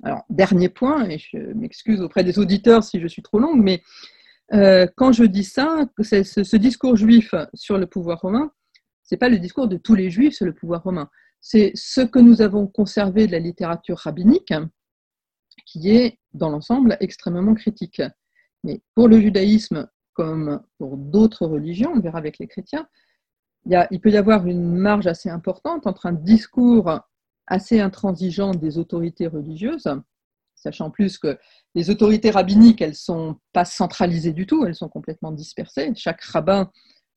Alors, 0.03 0.23
dernier 0.29 0.69
point, 0.69 1.09
et 1.09 1.17
je 1.17 1.37
m'excuse 1.53 2.01
auprès 2.01 2.23
des 2.23 2.39
auditeurs 2.39 2.83
si 2.83 2.99
je 2.99 3.07
suis 3.07 3.21
trop 3.21 3.39
longue, 3.39 3.63
mais 3.63 3.81
euh, 4.53 4.87
quand 4.95 5.11
je 5.11 5.23
dis 5.23 5.43
ça, 5.43 5.85
ce, 5.99 6.23
ce, 6.23 6.57
discours 6.57 6.95
juif 6.95 7.33
sur 7.53 7.77
le 7.77 7.87
pouvoir 7.87 8.21
romain, 8.21 8.51
ce 9.03 9.15
n'est 9.15 9.19
pas 9.19 9.29
le 9.29 9.39
discours 9.39 9.67
de 9.67 9.77
tous 9.77 9.95
les 9.95 10.09
juifs 10.09 10.35
sur 10.35 10.45
le 10.45 10.53
pouvoir 10.53 10.83
romain 10.83 11.09
c'est 11.49 11.71
ce 11.75 12.01
que 12.01 12.19
nous 12.19 12.41
avons 12.41 12.67
conservé 12.67 13.27
de 13.27 13.31
la 13.31 13.39
littérature 13.39 13.97
rabbinique, 13.97 14.53
qui 15.65 15.91
est, 15.91 16.19
dans 16.33 16.49
l'ensemble, 16.49 16.97
extrêmement 16.99 17.53
critique. 17.53 18.01
Mais 18.67 18.81
pour 18.95 19.07
le 19.07 19.17
judaïsme, 19.21 19.87
comme 20.11 20.61
pour 20.77 20.97
d'autres 20.97 21.47
religions, 21.47 21.93
on 21.95 22.01
verra 22.01 22.17
avec 22.17 22.37
les 22.37 22.47
chrétiens, 22.47 22.85
il, 23.65 24.01
peut 24.01 24.11
y 24.11 24.17
avoir 24.17 24.45
une 24.45 24.75
marge 24.75 25.07
assez 25.07 25.29
importante 25.29 25.87
entre 25.87 26.05
un 26.05 26.11
discours 26.11 26.99
assez 27.47 27.79
intransigeant 27.79 28.51
des 28.51 28.77
autorités 28.77 29.27
religieuses, 29.27 29.87
sachant 30.53 30.91
plus 30.91 31.17
que 31.17 31.39
les 31.75 31.89
autorités 31.89 32.29
rabbiniques, 32.29 32.81
elles 32.81 32.89
ne 32.89 32.95
sont 32.95 33.37
pas 33.53 33.63
centralisées 33.63 34.33
du 34.33 34.45
tout, 34.45 34.65
elles 34.65 34.75
sont 34.75 34.89
complètement 34.89 35.31
dispersées. 35.31 35.93
Chaque 35.95 36.21
rabbin 36.23 36.69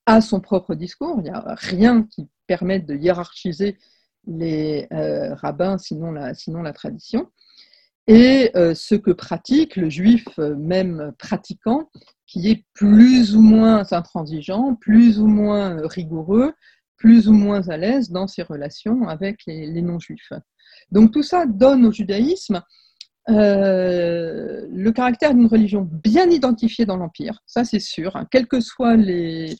a 0.06 0.20
son 0.20 0.40
propre 0.40 0.76
discours, 0.76 1.16
il 1.18 1.24
n'y 1.24 1.30
a 1.30 1.56
rien 1.56 2.04
qui 2.04 2.28
permette 2.46 2.86
de 2.86 2.94
hiérarchiser 2.94 3.76
les 4.24 4.86
euh, 4.92 5.34
rabbins, 5.34 5.78
sinon 5.78 6.12
la, 6.12 6.32
sinon 6.34 6.62
la 6.62 6.72
tradition, 6.72 7.28
et 8.10 8.50
euh, 8.56 8.74
ce 8.74 8.96
que 8.96 9.12
pratique 9.12 9.76
le 9.76 9.88
juif 9.88 10.26
euh, 10.40 10.56
même 10.56 11.12
pratiquant, 11.16 11.88
qui 12.26 12.50
est 12.50 12.64
plus 12.74 13.36
ou 13.36 13.40
moins 13.40 13.84
intransigeant, 13.92 14.74
plus 14.74 15.20
ou 15.20 15.28
moins 15.28 15.86
rigoureux, 15.86 16.52
plus 16.96 17.28
ou 17.28 17.32
moins 17.32 17.68
à 17.68 17.76
l'aise 17.76 18.10
dans 18.10 18.26
ses 18.26 18.42
relations 18.42 19.06
avec 19.06 19.42
les, 19.46 19.80
non-juifs. 19.80 20.32
Donc 20.90 21.12
tout 21.12 21.22
ça 21.22 21.46
donne 21.46 21.86
au 21.86 21.92
judaïsme 21.92 22.62
le 23.28 24.90
caractère 24.90 25.32
d'une 25.32 25.46
religion 25.46 25.88
bien 25.88 26.28
identifiée 26.28 26.86
dans 26.86 26.96
l'Empire, 26.96 27.40
ça 27.46 27.64
c'est 27.64 27.78
sûr, 27.78 28.16
hein, 28.16 28.26
quels 28.28 28.48
que 28.48 28.60
soient 28.60 28.96
les, 28.96 29.56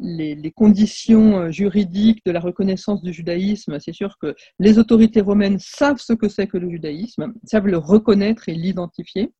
les, 0.00 0.52
conditions 0.52 1.40
euh, 1.40 1.50
juridiques 1.50 2.24
de 2.24 2.32
la 2.32 2.40
reconnaissance 2.40 3.02
du 3.02 3.12
judaïsme, 3.12 3.78
c'est 3.80 3.92
sûr 3.92 4.16
que 4.18 4.34
les 4.58 4.78
autorités 4.78 5.20
romaines 5.20 5.58
savent 5.58 6.00
ce 6.00 6.12
que 6.12 6.28
c'est 6.28 6.46
que 6.46 6.56
le 6.58 6.70
judaïsme, 6.70 7.32
savent 7.44 7.66
le 7.66 7.78
reconnaître 7.78 8.48
et 8.48 8.54
l'identifier, 8.54 9.32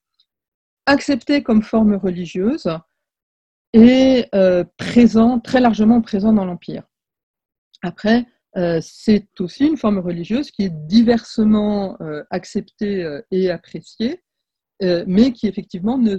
accepter 0.86 1.42
comme 1.42 1.62
forme 1.62 1.94
religieuse 1.94 2.68
et 3.72 4.26
euh, 4.34 4.64
présent, 4.76 5.40
très 5.40 5.60
largement 5.60 6.00
présent 6.00 6.32
dans 6.32 6.44
l'Empire. 6.44 6.84
Après, 7.82 8.26
euh, 8.56 8.80
c'est 8.82 9.28
aussi 9.38 9.66
une 9.66 9.76
forme 9.76 9.98
religieuse 9.98 10.50
qui 10.50 10.64
est 10.64 10.86
diversement 10.86 11.96
acceptée 12.30 13.20
et 13.30 13.50
appréciée, 13.50 14.22
mais 14.80 15.32
qui 15.32 15.46
effectivement 15.46 15.98
ne 15.98 16.18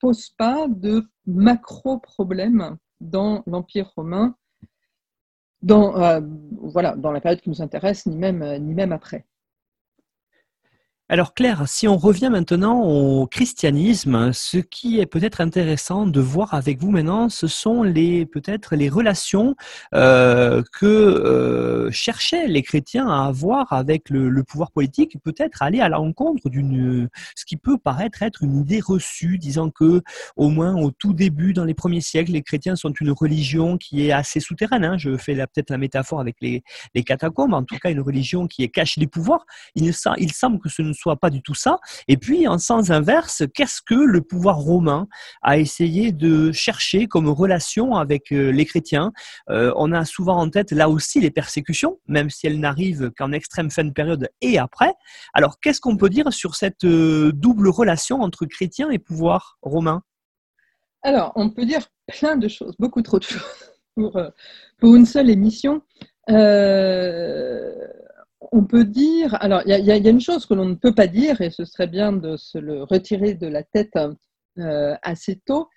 pose 0.00 0.30
pas 0.30 0.66
de 0.68 1.04
macro-problèmes 1.26 2.76
dans 3.02 3.42
l'Empire 3.46 3.92
romain, 3.96 4.36
dans, 5.60 5.96
euh, 6.00 6.20
voilà, 6.62 6.96
dans 6.96 7.12
la 7.12 7.20
période 7.20 7.40
qui 7.40 7.50
nous 7.50 7.62
intéresse, 7.62 8.06
ni 8.06 8.16
même, 8.16 8.44
ni 8.58 8.74
même 8.74 8.92
après. 8.92 9.26
Alors 11.08 11.34
Claire, 11.34 11.68
si 11.68 11.88
on 11.88 11.98
revient 11.98 12.30
maintenant 12.30 12.80
au 12.84 13.26
christianisme, 13.26 14.32
ce 14.32 14.56
qui 14.56 15.00
est 15.00 15.04
peut-être 15.04 15.40
intéressant 15.40 16.06
de 16.06 16.20
voir 16.20 16.54
avec 16.54 16.78
vous 16.78 16.90
maintenant, 16.90 17.28
ce 17.28 17.48
sont 17.48 17.82
peut-être 17.82 18.76
les 18.76 18.88
relations 18.88 19.54
euh, 19.94 20.62
que 20.72 20.86
euh, 20.86 21.90
cherchaient 21.90 22.46
les 22.46 22.62
chrétiens 22.62 23.08
à 23.08 23.26
avoir 23.26 23.72
avec 23.72 24.08
le, 24.10 24.42
pouvoir 24.44 24.70
politique, 24.70 25.18
peut-être 25.22 25.60
aller 25.60 25.80
à 25.80 25.88
l'encontre 25.88 26.48
d'une 26.48 27.08
ce 27.34 27.44
qui 27.44 27.56
peut 27.56 27.78
paraître 27.78 28.22
être 28.22 28.42
une 28.42 28.56
idée 28.56 28.80
reçue, 28.80 29.38
disant 29.38 29.70
que 29.70 30.02
au 30.36 30.48
moins 30.48 30.76
au 30.76 30.92
tout 30.92 31.12
début, 31.12 31.52
dans 31.52 31.64
les 31.64 31.74
premiers 31.74 32.00
siècles, 32.00 32.32
les 32.32 32.42
chrétiens 32.42 32.76
sont 32.76 32.92
une 33.00 33.10
religion 33.10 33.76
qui 33.76 34.06
est 34.06 34.12
assez 34.12 34.40
souterraine. 34.40 34.84
Hein. 34.84 34.96
Je 34.96 35.16
fais 35.16 35.34
peut-être 35.34 35.70
la 35.70 35.78
métaphore 35.78 36.20
avec 36.20 36.36
les, 36.40 36.62
catacombes, 37.04 37.54
en 37.54 37.64
tout 37.64 37.76
cas 37.76 37.90
une 37.90 38.00
religion 38.00 38.46
qui 38.46 38.62
est 38.62 38.68
cache 38.68 38.98
des 38.98 39.08
pouvoirs. 39.08 39.44
Il 39.74 39.92
semble 39.92 40.58
que 40.60 40.68
ce 40.68 40.80
ne 40.80 40.92
soit 41.02 41.16
pas 41.16 41.30
du 41.30 41.42
tout 41.42 41.54
ça. 41.54 41.78
Et 42.06 42.16
puis, 42.16 42.46
en 42.46 42.58
sens 42.58 42.90
inverse, 42.90 43.42
qu'est-ce 43.54 43.82
que 43.82 43.94
le 43.94 44.22
pouvoir 44.22 44.58
romain 44.58 45.08
a 45.42 45.58
essayé 45.58 46.12
de 46.12 46.52
chercher 46.52 47.06
comme 47.06 47.28
relation 47.28 47.96
avec 47.96 48.32
euh, 48.32 48.50
les 48.50 48.64
chrétiens? 48.64 49.12
Euh, 49.50 49.72
On 49.76 49.92
a 49.92 50.04
souvent 50.04 50.36
en 50.36 50.48
tête 50.48 50.70
là 50.70 50.88
aussi 50.88 51.20
les 51.20 51.30
persécutions, 51.30 51.98
même 52.06 52.30
si 52.30 52.46
elles 52.46 52.60
n'arrivent 52.60 53.10
qu'en 53.16 53.32
extrême 53.32 53.70
fin 53.70 53.84
de 53.84 53.92
période 53.92 54.28
et 54.40 54.58
après. 54.58 54.92
Alors, 55.34 55.58
qu'est-ce 55.60 55.80
qu'on 55.80 55.96
peut 55.96 56.08
dire 56.08 56.32
sur 56.32 56.54
cette 56.54 56.84
euh, 56.84 57.32
double 57.32 57.68
relation 57.68 58.20
entre 58.20 58.46
chrétiens 58.46 58.90
et 58.90 58.98
pouvoir 58.98 59.58
romain? 59.62 60.02
Alors, 61.02 61.32
on 61.34 61.50
peut 61.50 61.66
dire 61.66 61.88
plein 62.06 62.36
de 62.36 62.46
choses, 62.46 62.76
beaucoup 62.78 63.02
trop 63.02 63.18
de 63.18 63.24
choses 63.24 63.42
pour, 63.96 64.94
une 64.94 65.06
seule 65.06 65.30
émission. 65.30 65.82
On 68.50 68.64
peut 68.64 68.84
dire, 68.84 69.36
alors 69.40 69.62
il 69.66 69.84
y, 69.84 69.90
a 69.90 70.10
une 70.10 70.20
chose 70.20 70.46
que 70.46 70.54
l'on 70.54 70.64
ne 70.64 70.74
peut 70.74 70.94
pas 70.94 71.06
dire, 71.06 71.40
et 71.40 71.50
ce 71.50 71.64
serait 71.64 71.86
bien 71.86 72.12
de 72.12 72.36
se 72.36 72.58
le 72.58 72.82
retirer 72.82 73.34
de 73.34 73.46
la 73.46 73.62
tête 73.62 73.96
euh, 74.58 74.96
assez 75.02 75.36
tôt, 75.46 75.68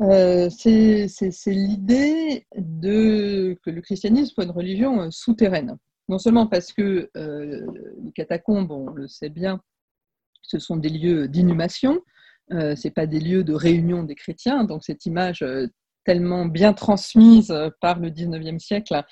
euh, 0.00 0.48
c'est 0.50 1.06
l'idée 1.46 2.46
que 2.52 3.70
le 3.70 3.80
christianisme 3.80 4.34
soit 4.34 4.44
une 4.44 4.50
religion 4.50 5.02
euh, 5.02 5.08
souterraine. 5.10 5.76
Non 6.08 6.18
seulement 6.18 6.46
parce 6.46 6.72
que 6.72 7.08
les 7.14 8.12
catacombes, 8.12 8.72
on 8.72 8.90
le 8.90 9.06
sait 9.06 9.28
bien, 9.28 9.60
ce 10.42 10.58
sont 10.58 10.76
des 10.76 10.88
lieux 10.88 11.28
d'inhumation, 11.28 12.00
ce 12.50 12.74
n'est 12.84 12.90
pas 12.90 13.06
des 13.06 13.20
lieux 13.20 13.44
de 13.44 13.54
réunion 13.54 14.02
des 14.02 14.16
chrétiens, 14.16 14.64
donc 14.64 14.82
cette 14.82 15.06
image 15.06 15.44
tellement 16.04 16.46
bien 16.46 16.72
transmise 16.72 17.54
par 17.80 18.00
le 18.00 18.10
19e 18.10 18.58
siècle 18.58 19.04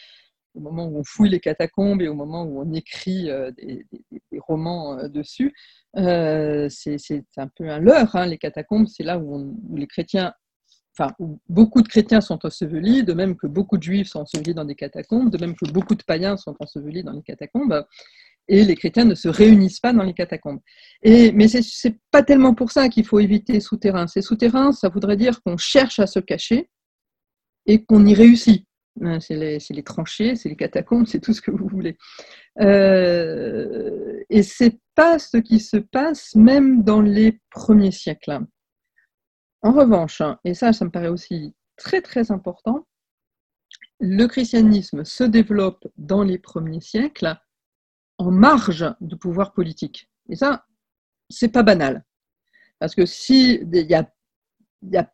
au 0.55 0.61
moment 0.61 0.87
où 0.87 0.99
on 0.99 1.05
fouille 1.05 1.31
les 1.31 1.41
catacombes 1.41 2.03
et 2.03 2.09
au 2.09 2.15
moment 2.15 2.45
où 2.45 2.61
on 2.61 2.73
écrit 2.73 3.31
euh, 3.31 3.51
des, 3.53 3.87
romans 4.39 4.99
euh, 4.99 5.09
dessus, 5.09 5.55
euh, 5.97 6.69
c'est 6.71 7.25
un 7.37 7.49
peu 7.49 7.69
un 7.69 7.79
leurre. 7.79 8.15
Hein, 8.17 8.27
les 8.27 8.39
catacombes, 8.39 8.87
c'est 8.87 9.05
là 9.05 9.19
où, 9.19 9.57
les 9.75 9.87
chrétiens, 9.87 10.33
enfin, 10.99 11.13
beaucoup 11.49 11.83
de 11.83 11.89
chrétiens 11.89 12.21
sont 12.21 12.45
ensevelis, 12.45 13.05
de 13.05 13.13
même 13.13 13.37
que 13.37 13.47
beaucoup 13.47 13.79
de 13.79 13.83
juifs 13.83 14.09
sont 14.09 14.21
ensevelis 14.21 14.55
dans 14.55 14.65
des 14.65 14.75
catacombes, 14.75 15.31
de 15.31 15.39
même 15.39 15.55
que 15.55 15.71
beaucoup 15.71 15.95
de 15.95 16.03
païens 16.03 16.37
sont 16.37 16.57
ensevelis 16.61 17.05
dans 17.05 17.13
les 17.13 17.23
catacombes. 17.23 17.85
et 18.51 18.65
les 18.65 18.77
chrétiens 18.77 19.05
ne 19.05 19.15
se 19.15 19.29
réunissent 19.29 19.81
pas 19.81 19.93
dans 19.93 20.05
les 20.05 20.15
catacombes. 20.15 20.61
Et, 21.03 21.33
mais 21.33 21.49
ce 21.49 21.89
n'est 21.89 21.99
pas 22.11 22.23
tellement 22.23 22.55
pour 22.55 22.73
ça 22.73 22.89
qu'il 22.89 23.05
faut 23.05 23.21
éviter 23.21 23.61
souterrain. 23.61 24.07
Ces 24.07 24.23
souterrains, 24.23 24.73
ça 24.73 24.89
voudrait 24.89 25.19
dire 25.19 25.43
qu'on 25.43 25.59
cherche 25.59 25.99
à 25.99 26.07
se 26.07 26.19
cacher 26.19 26.71
et 27.67 27.85
qu'on 27.85 28.05
y 28.07 28.15
réussit. 28.15 28.68
Hein, 29.03 29.21
c'est 29.21 29.37
les, 29.37 29.83
tranchées, 29.83 30.37
c'est 30.37 30.49
les 30.49 30.57
catacombes, 30.57 31.07
c'est 31.07 31.21
tout 31.21 31.33
ce 31.33 31.41
que 31.41 31.51
vous 31.51 31.69
voulez. 31.69 31.97
Euh, 32.61 34.21
et 34.31 34.43
c'est 34.43 34.79
pas 34.95 35.19
ce 35.19 35.37
qui 35.37 35.61
se 35.61 35.77
passe 35.77 36.35
même 36.35 36.83
dans 36.83 37.01
les 37.01 37.41
premiers 37.51 37.93
siècles. 37.93 38.41
En 39.63 39.73
revanche, 39.73 40.23
et 40.45 40.55
ça, 40.55 40.73
ça 40.73 40.85
me 40.85 40.91
paraît 40.91 41.09
aussi 41.09 41.55
très 41.77 42.01
très 42.01 42.31
important, 42.31 42.87
le 44.01 44.27
christianisme 44.27 45.05
se 45.05 45.25
développe 45.25 45.87
dans 45.97 46.23
les 46.23 46.39
premiers 46.39 46.81
siècles 46.81 47.37
en 48.19 48.31
marge 48.31 48.95
du 49.01 49.17
pouvoir 49.17 49.53
politique. 49.53 50.09
Et 50.29 50.37
ça, 50.37 50.65
c'est 51.29 51.49
pas 51.49 51.63
banal. 51.63 52.05
Parce 52.79 52.95
que 52.95 53.07
si 53.07 53.61
il 53.73 53.91
y 53.91 53.95
a, 53.95 54.09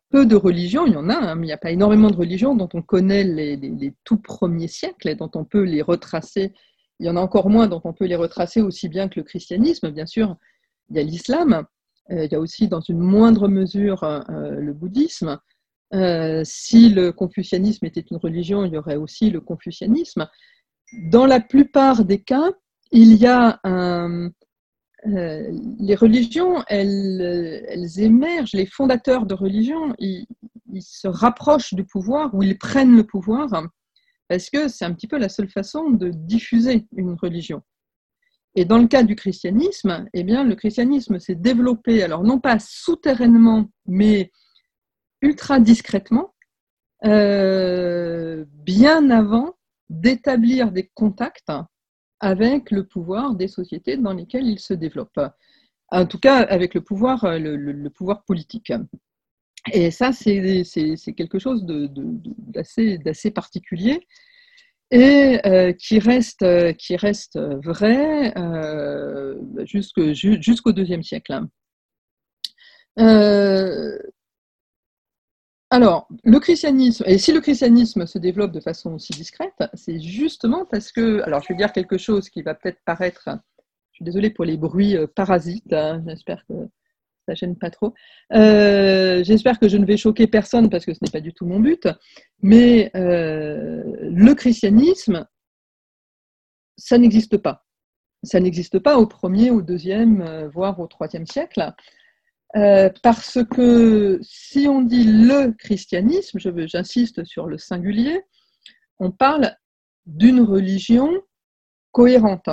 peu 0.09 0.25
de 0.25 0.35
religions, 0.35 0.85
il 0.85 0.93
y 0.93 0.97
en 0.97 1.09
a, 1.09 1.15
hein, 1.15 1.35
mais 1.35 1.45
il 1.45 1.47
n'y 1.47 1.53
a 1.53 1.57
pas 1.57 1.71
énormément 1.71 2.09
de 2.09 2.15
religions 2.15 2.55
dont 2.55 2.69
on 2.73 2.81
connaît 2.81 3.23
les, 3.23 3.93
tout 4.03 4.17
premiers 4.17 4.67
siècles 4.67 5.09
et 5.09 5.15
dont 5.15 5.31
on 5.35 5.45
peut 5.45 5.63
les 5.63 5.81
retracer. 5.81 6.53
Il 6.99 7.05
y 7.05 7.09
en 7.09 7.17
a 7.17 7.21
encore 7.21 7.49
moins 7.49 7.67
dont 7.67 7.81
on 7.83 7.93
peut 7.93 8.05
les 8.05 8.15
retracer 8.15 8.61
aussi 8.61 8.87
bien 8.87 9.09
que 9.09 9.19
le 9.19 9.23
christianisme, 9.23 9.91
bien 9.91 10.05
sûr. 10.05 10.37
Il 10.89 10.97
y 10.97 10.99
a 10.99 11.03
l'islam, 11.03 11.65
euh, 12.11 12.25
il 12.25 12.31
y 12.31 12.35
a 12.35 12.39
aussi 12.39 12.67
dans 12.67 12.81
une 12.81 12.99
moindre 12.99 13.47
mesure 13.47 14.03
euh, 14.03 14.21
le 14.59 14.73
bouddhisme. 14.73 15.39
Euh, 15.93 16.41
si 16.45 16.89
le 16.89 17.11
confucianisme 17.11 17.85
était 17.85 18.05
une 18.09 18.17
religion, 18.17 18.65
il 18.65 18.73
y 18.73 18.77
aurait 18.77 18.95
aussi 18.95 19.29
le 19.29 19.41
confucianisme. 19.41 20.27
Dans 21.09 21.25
la 21.25 21.39
plupart 21.39 22.05
des 22.05 22.21
cas, 22.21 22.51
il 22.91 23.15
y 23.15 23.25
a 23.25 23.59
un, 23.63 24.29
euh, 25.07 25.51
les 25.79 25.95
religions, 25.95 26.63
elles, 26.67 27.99
émergent, 27.99 28.53
les 28.53 28.65
fondateurs 28.65 29.25
de 29.25 29.33
religions, 29.33 29.93
ils, 29.99 30.25
se 30.81 31.07
rapprochent 31.07 31.73
du 31.73 31.85
pouvoir 31.85 32.33
ou 32.35 32.43
ils 32.43 32.57
prennent 32.57 32.97
le 32.97 33.05
pouvoir 33.05 33.47
parce 34.27 34.49
que 34.49 34.67
c'est 34.67 34.83
un 34.83 34.93
petit 34.93 35.07
peu 35.07 35.17
la 35.17 35.29
seule 35.29 35.47
façon 35.47 35.89
de 35.89 36.09
diffuser 36.09 36.85
une 36.97 37.13
religion. 37.13 37.61
Et 38.55 38.65
dans 38.65 38.77
le 38.77 38.87
cas 38.87 39.03
du 39.03 39.15
christianisme, 39.15 40.05
eh 40.13 40.23
bien, 40.23 40.43
le 40.43 40.55
christianisme 40.55 41.19
s'est 41.19 41.35
développé, 41.35 42.03
alors 42.03 42.23
non 42.23 42.39
pas 42.39 42.57
souterrainement, 42.59 43.69
mais 43.85 44.31
ultra 45.21 45.59
discrètement, 45.59 46.33
euh, 47.05 48.45
bien 48.49 49.09
avant 49.09 49.55
d'établir 49.89 50.71
des 50.71 50.89
contacts 50.93 51.49
avec 52.25 52.71
le 52.71 52.83
pouvoir 52.87 53.35
des 53.35 53.47
sociétés 53.47 53.97
dans 53.97 54.13
lesquelles 54.13 54.47
il 54.47 54.57
se 54.57 54.73
développe. 54.73 55.19
En 55.89 56.07
tout 56.07 56.19
cas, 56.19 56.37
avec 56.37 56.73
le 56.73 56.81
pouvoir, 56.81 57.23
euh, 57.23 57.37
le, 57.37 57.89
pouvoir 57.91 58.23
politique. 58.23 58.73
Et 59.71 59.91
ça, 59.91 60.11
c'est 60.11 60.63
quelque 61.15 61.37
chose 61.37 61.65
d'assez 61.67 63.31
particulier 63.31 64.07
et 64.89 65.39
euh, 65.45 65.71
qui, 65.73 65.99
reste, 65.99 66.45
qui 66.77 66.95
reste 66.95 67.39
vrai 67.39 68.33
euh, 68.37 69.35
jusqu'au 69.65 70.71
deuxième 70.71 71.03
siècle. 71.03 71.41
Euh, 72.99 73.99
alors, 75.71 76.07
le 76.23 76.39
christianisme, 76.39 77.03
et 77.07 77.17
si 77.17 77.33
le 77.33 77.41
christianisme 77.41 78.05
se 78.05 78.19
développe 78.19 78.51
de 78.51 78.59
façon 78.59 78.93
aussi 78.93 79.13
discrète, 79.13 79.63
c'est 79.73 79.99
justement 79.99 80.65
parce 80.65 80.91
que, 80.91 81.21
alors 81.21 81.41
je 81.41 81.47
vais 81.49 81.55
dire 81.55 81.73
quelque 81.73 81.97
chose 81.97 82.29
qui 82.29 82.43
va 82.43 82.53
peut-être 82.53 82.79
paraître, 82.85 83.29
je 83.91 83.95
suis 83.95 84.05
désolée 84.05 84.29
pour 84.29 84.45
les 84.45 84.57
bruits 84.57 84.95
euh, 84.95 85.07
parasites, 85.07 85.73
hein, 85.73 86.03
j'espère 86.07 86.45
que 86.47 86.53
ça 87.27 87.33
gêne 87.33 87.55
pas 87.55 87.71
trop. 87.71 87.95
Euh, 88.33 89.23
j'espère 89.23 89.57
que 89.57 89.67
je 89.67 89.77
ne 89.77 89.85
vais 89.85 89.97
choquer 89.97 90.27
personne 90.27 90.69
parce 90.69 90.85
que 90.85 90.93
ce 90.93 90.99
n'est 91.01 91.11
pas 91.11 91.21
du 91.21 91.33
tout 91.33 91.47
mon 91.47 91.59
but, 91.59 91.87
mais 92.43 92.91
euh, 92.95 93.81
le 94.01 94.33
christianisme, 94.35 95.25
ça 96.77 96.99
n'existe 96.99 97.37
pas. 97.37 97.65
Ça 98.21 98.39
n'existe 98.39 98.77
pas 98.77 98.97
au 98.97 99.07
premier, 99.07 99.49
au 99.49 99.61
deuxième, 99.61 100.47
voire 100.53 100.79
au 100.79 100.87
troisième 100.87 101.25
siècle. 101.25 101.73
Euh, 102.55 102.89
parce 103.03 103.39
que 103.51 104.17
si 104.21 104.67
on 104.67 104.81
dit 104.81 105.03
le 105.03 105.51
christianisme, 105.51 106.39
j'insiste 106.67 107.25
sur 107.25 107.47
le 107.47 107.57
singulier, 107.57 108.21
on 108.99 109.11
parle 109.11 109.55
d'une 110.05 110.39
religion 110.39 111.11
cohérente. 111.91 112.49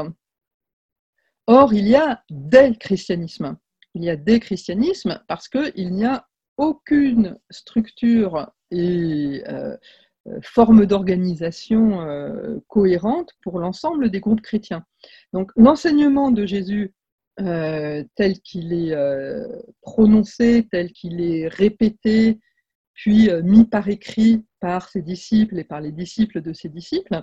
Or, 1.47 1.73
il 1.73 1.87
y 1.87 1.95
a 1.95 2.23
des 2.31 2.77
christianismes. 2.79 3.57
Il 3.95 4.03
y 4.03 4.11
a 4.11 4.17
des 4.17 4.41
christianismes 4.41 5.23
parce 5.29 5.49
qu'il 5.49 5.93
n'y 5.93 6.05
a 6.05 6.27
aucune 6.57 7.39
structure 7.51 8.51
et 8.71 9.43
euh, 9.49 9.77
forme 10.43 10.87
d'organisation 10.87 12.01
euh, 12.03 12.59
cohérente 12.69 13.33
pour 13.43 13.59
l'ensemble 13.59 14.11
des 14.11 14.21
groupes 14.21 14.41
chrétiens. 14.41 14.85
Donc 15.33 15.51
l'enseignement 15.57 16.31
de 16.31 16.47
Jésus 16.47 16.95
euh, 17.41 18.05
tel 18.15 18.41
qu'il 18.41 18.75
est 18.75 18.93
euh, 18.93 19.47
prononcé, 19.81 20.69
tel 20.71 20.93
qu'il 20.93 21.23
est 21.23 21.49
répété, 21.49 22.39
puis 22.93 23.31
euh, 23.31 23.43
mis 23.43 23.65
par 23.65 23.89
écrit 23.89 24.45
par 24.61 24.91
ses 24.91 25.01
disciples 25.01 25.59
et 25.59 25.65
par 25.65 25.81
les 25.81 25.93
disciples 25.93 26.43
de 26.43 26.53
ses 26.53 26.69
disciples, 26.69 27.23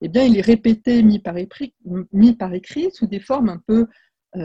eh 0.00 0.08
bien, 0.08 0.24
il 0.24 0.38
est 0.38 0.42
répété, 0.42 1.02
mis 1.02 1.18
par 1.18 1.36
écrit, 1.36 1.74
mis 2.12 2.34
par 2.34 2.54
écrit 2.54 2.90
sous 2.92 3.06
des 3.06 3.20
formes 3.20 3.50
un 3.50 3.62
peu 3.66 3.86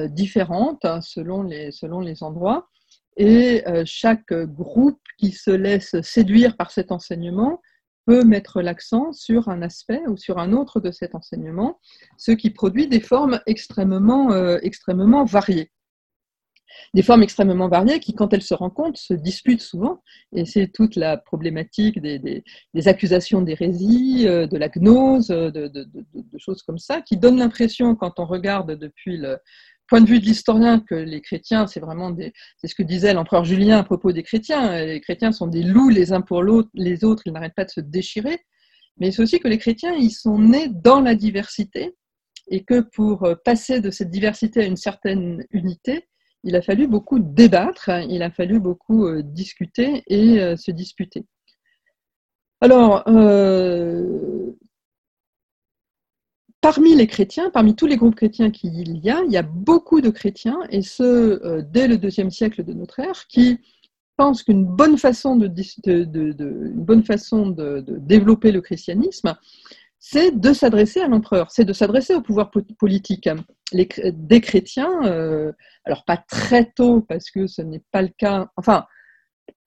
différentes 0.10 0.84
hein, 0.84 1.00
selon, 1.02 1.42
les, 1.42 1.72
selon 1.72 2.02
les 2.02 2.22
endroits. 2.22 2.68
Et 3.16 3.64
chaque 3.86 4.32
groupe 4.34 5.02
qui 5.18 5.32
se 5.32 5.50
laisse 5.50 6.00
séduire 6.02 6.56
par 6.58 6.70
cet 6.70 6.92
enseignement 6.92 7.60
peut 8.08 8.24
mettre 8.24 8.62
l'accent 8.62 9.12
sur 9.12 9.50
un 9.50 9.62
aspect 9.62 10.02
ou 10.08 10.16
sur 10.16 10.40
un 10.40 10.54
autre 10.54 10.80
de 10.80 10.92
cet 10.92 11.14
enseignement, 11.14 11.80
ce 12.18 12.32
qui 12.32 12.50
produit 12.50 12.88
des 12.88 13.02
formes 13.02 13.42
extrêmement, 13.46 14.32
euh, 14.32 14.58
extrêmement 14.64 15.26
variées. 15.26 15.72
Des 16.94 17.02
formes 17.02 17.24
extrêmement 17.24 17.68
variées 17.68 18.00
qui, 18.00 18.14
quand 18.14 18.34
elles 18.34 18.42
se 18.44 18.54
rencontrent, 18.54 19.00
se 19.00 19.14
disputent 19.14 19.62
souvent, 19.62 20.02
et 20.34 20.46
c'est 20.46 20.68
toute 20.68 20.96
la 20.96 21.18
problématique 21.18 22.00
des, 22.02 22.44
accusations 22.86 23.42
d'hérésie, 23.42 24.26
euh, 24.26 24.48
de 24.48 24.58
la 24.58 24.70
gnose, 24.70 25.28
de, 25.28 25.50
de, 25.68 25.92
choses 26.38 26.62
comme 26.62 26.78
ça, 26.78 27.02
qui 27.02 27.18
donnent 27.18 27.40
l'impression, 27.40 27.96
quand 27.96 28.20
on 28.20 28.26
regarde 28.26 28.78
depuis 28.78 29.18
le, 29.18 29.38
point 29.88 30.02
de 30.02 30.08
vue 30.08 30.20
de 30.20 30.26
l'historien 30.26 30.80
que 30.80 30.96
les 30.96 31.22
chrétiens, 31.22 31.68
c'est 31.68 31.80
vraiment 31.80 32.16
c'est 32.58 32.68
ce 32.68 32.76
que 32.76 32.84
disait 32.84 33.14
l'empereur 33.14 33.46
Julien 33.46 33.80
à 33.80 33.84
propos 33.84 34.12
des 34.12 34.24
chrétiens. 34.24 34.86
Les 34.86 35.02
chrétiens 35.02 35.32
sont 35.32 35.48
des 35.48 35.64
loups 35.64 35.90
les 35.90 36.14
uns 36.14 36.22
pour 36.22 36.42
l'autre, 36.42 36.70
les 36.74 37.04
autres, 37.04 37.24
ils 37.26 37.34
n'arrêtent 37.34 37.56
pas 37.56 37.66
de 37.66 37.72
se 37.72 37.82
déchirer. 37.82 38.40
Mais 38.98 39.12
c'est 39.12 39.22
aussi 39.22 39.40
que 39.40 39.48
les 39.48 39.58
chrétiens, 39.58 39.94
ils 39.94 40.12
sont 40.12 40.40
nés 40.40 40.70
dans 40.70 41.02
la 41.02 41.16
diversité 41.16 41.96
et 42.50 42.64
que 42.64 42.82
pour 42.82 43.28
passer 43.44 43.82
de 43.82 43.92
cette 43.92 44.10
diversité 44.10 44.62
à 44.62 44.66
une 44.66 44.78
certaine 44.78 45.46
unité, 45.52 46.08
il 46.44 46.56
a 46.56 46.62
fallu 46.62 46.88
beaucoup 46.88 47.20
débattre, 47.20 47.90
il 48.10 48.24
a 48.24 48.32
fallu 48.32 48.60
beaucoup 48.60 49.06
euh, 49.06 49.22
discuter 49.22 50.04
et 50.08 50.40
euh, 50.40 50.56
se 50.56 50.72
disputer. 50.72 51.26
Alors, 52.62 53.04
euh, 53.08 54.52
parmi 56.62 56.96
les 56.96 57.08
chrétiens, 57.08 57.50
parmi 57.50 57.76
tous 57.76 57.88
les 57.88 57.98
groupes 57.98 58.16
chrétiens 58.16 58.52
qu'il 58.52 58.98
y 58.98 59.10
a, 59.10 59.22
il 59.26 59.32
y 59.32 59.38
a 59.38 59.44
beaucoup 59.44 60.02
de 60.02 60.10
chrétiens, 60.10 60.60
et 60.70 60.82
ce, 60.82 61.04
euh, 61.04 61.62
dès 61.62 61.88
le 61.88 61.98
deuxième 61.98 62.32
siècle 62.32 62.64
de 62.64 62.74
notre 62.74 63.00
ère, 63.00 63.28
qui 63.28 63.60
pensent 64.18 64.44
qu'une 64.44 64.66
bonne 64.66 64.98
façon 64.98 65.36
de, 65.36 65.48
développer 68.00 68.52
le 68.52 68.62
christianisme, 68.62 69.36
c'est 70.00 70.40
de 70.40 70.54
s'adresser 70.54 71.02
à 71.02 71.08
l'empereur, 71.08 71.52
c'est 71.52 71.66
de 71.66 71.74
s'adresser 71.74 72.16
au 72.16 72.22
pouvoir 72.22 72.52
politique. 72.80 73.30
Des 73.74 74.42
chrétiens, 74.42 74.92
euh, 75.06 75.52
alors 75.86 76.06
pas 76.06 76.18
très 76.18 76.72
tôt, 76.76 77.02
parce 77.02 77.30
que 77.30 77.48
ce 77.48 77.62
n'est 77.62 77.84
pas 77.92 78.02
le 78.02 78.10
cas, 78.10 78.50
enfin, 78.56 78.86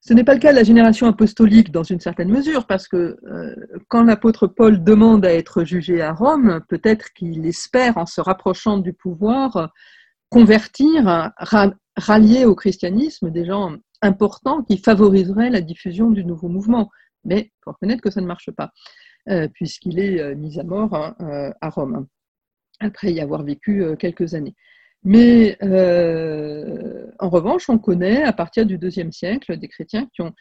ce 0.01 0.15
n'est 0.15 0.25
pas 0.25 0.33
le 0.35 0.41
cas 0.41 0.51
de 0.51 0.57
la 0.57 0.63
génération 0.63 1.07
apostolique 1.07 1.71
dans 1.71 1.83
une 1.83 2.01
certaine 2.01 2.31
mesure, 2.31 2.67
parce 2.67 2.89
que 2.89 3.19
euh, 3.27 3.55
quand 3.89 4.03
l'apôtre 4.03 4.47
Paul 4.47 4.83
demande 4.83 5.27
à 5.27 5.35
être 5.35 5.63
jugé 5.65 6.01
à 6.01 6.13
Rome, 6.13 6.63
peut-être 6.69 7.13
qu'il 7.13 7.45
espère, 7.47 7.99
en 7.99 8.07
se 8.07 8.23
rapprochant 8.23 8.79
du 8.79 8.95
pouvoir, 8.95 9.73
convertir, 10.31 11.33
rallier 11.97 12.47
au 12.47 12.55
christianisme 12.55 13.31
des 13.31 13.45
gens 13.45 13.77
importants 14.01 14.63
qui 14.63 14.79
favoriseraient 14.79 15.51
la 15.51 15.61
diffusion 15.61 16.11
du 16.11 16.25
nouveau 16.25 16.49
mouvement. 16.49 16.89
Mais 17.25 17.51
il 17.53 17.61
faut 17.63 17.73
reconnaître 17.73 18.01
que 18.01 18.11
ça 18.11 18.23
ne 18.23 18.27
marche 18.27 18.51
pas, 18.53 18.71
euh, 19.29 19.49
puisqu'il 19.53 19.99
est 19.99 20.19
euh, 20.19 20.35
mis 20.35 20.59
à 20.59 20.65
mort 20.65 20.95
hein, 20.95 21.15
à 21.61 21.69
Rome, 21.69 22.07
après 22.79 23.13
y 23.13 23.21
avoir 23.21 23.43
vécu 23.43 23.85
quelques 23.99 24.33
années. 24.33 24.55
Mais 25.03 25.57
euh, 25.63 27.07
en 27.19 27.31
revanche, 27.31 27.69
on 27.71 27.79
connaît 27.79 28.23
à 28.23 28.33
partir 28.33 28.67
du 28.67 28.79
deuxième 28.79 29.13
siècle 29.13 29.57
des 29.57 29.69
chrétiens 29.69 30.09
qui 30.15 30.23
ont, 30.23 30.33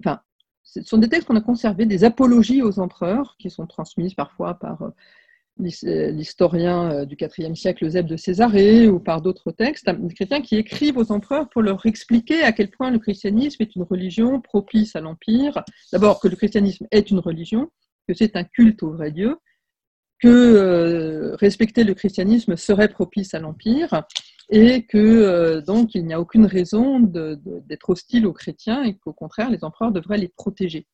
enfin, 0.00 0.20
ce 0.62 0.82
sont 0.82 0.98
des 0.98 1.08
textes 1.08 1.26
qu'on 1.26 1.36
a 1.36 1.40
conservés, 1.40 1.86
des 1.86 2.04
apologies 2.04 2.62
aux 2.62 2.78
empereurs 2.78 3.36
qui 3.38 3.50
sont 3.50 3.66
transmises 3.66 4.14
parfois 4.14 4.54
par 4.54 4.92
l'historien 5.58 7.04
du 7.04 7.16
IVe 7.20 7.54
siècle 7.54 7.86
Eusèbe 7.86 8.06
de 8.06 8.16
Césarée 8.16 8.86
ou 8.88 9.00
par 9.00 9.20
d'autres 9.20 9.50
textes, 9.50 9.90
des 9.90 10.14
chrétiens 10.14 10.40
qui 10.40 10.56
écrivent 10.56 10.98
aux 10.98 11.10
empereurs 11.10 11.48
pour 11.48 11.62
leur 11.62 11.84
expliquer 11.86 12.42
à 12.42 12.52
quel 12.52 12.70
point 12.70 12.90
le 12.92 13.00
christianisme 13.00 13.62
est 13.62 13.74
une 13.74 13.82
religion 13.82 14.40
propice 14.40 14.94
à 14.94 15.00
l'empire. 15.00 15.64
D'abord 15.92 16.20
que 16.20 16.28
le 16.28 16.36
christianisme 16.36 16.86
est 16.92 17.10
une 17.10 17.18
religion, 17.18 17.70
que 18.06 18.14
c'est 18.14 18.36
un 18.36 18.44
culte 18.44 18.82
au 18.84 18.92
vrai 18.92 19.10
Dieu, 19.10 19.36
que 20.20 20.28
euh, 20.28 21.36
respecter 21.36 21.84
le 21.84 21.94
christianisme 21.94 22.56
serait 22.56 22.88
propice 22.88 23.34
à 23.34 23.38
l'empire 23.38 24.02
et 24.50 24.84
que 24.84 24.98
euh, 24.98 25.60
donc 25.60 25.94
il 25.94 26.06
n'y 26.06 26.14
a 26.14 26.20
aucune 26.20 26.46
raison 26.46 27.00
d'être 27.00 27.90
hostile 27.90 28.26
aux 28.26 28.32
chrétiens 28.32 28.82
et 28.82 28.96
qu'au 28.96 29.12
contraire 29.12 29.50
les 29.50 29.64
empereurs 29.64 29.92
devraient 29.92 30.18
les 30.18 30.28
protéger. 30.28 30.86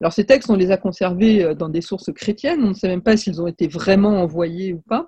Alors 0.00 0.12
ces 0.12 0.26
textes, 0.26 0.50
on 0.50 0.56
les 0.56 0.70
a 0.70 0.76
conservés 0.76 1.44
euh, 1.44 1.54
dans 1.54 1.68
des 1.68 1.80
sources 1.80 2.12
chrétiennes, 2.12 2.62
on 2.64 2.68
ne 2.70 2.74
sait 2.74 2.88
même 2.88 3.02
pas 3.02 3.16
s'ils 3.16 3.40
ont 3.40 3.46
été 3.46 3.68
vraiment 3.68 4.20
envoyés 4.20 4.72
ou 4.72 4.82
pas, 4.88 5.06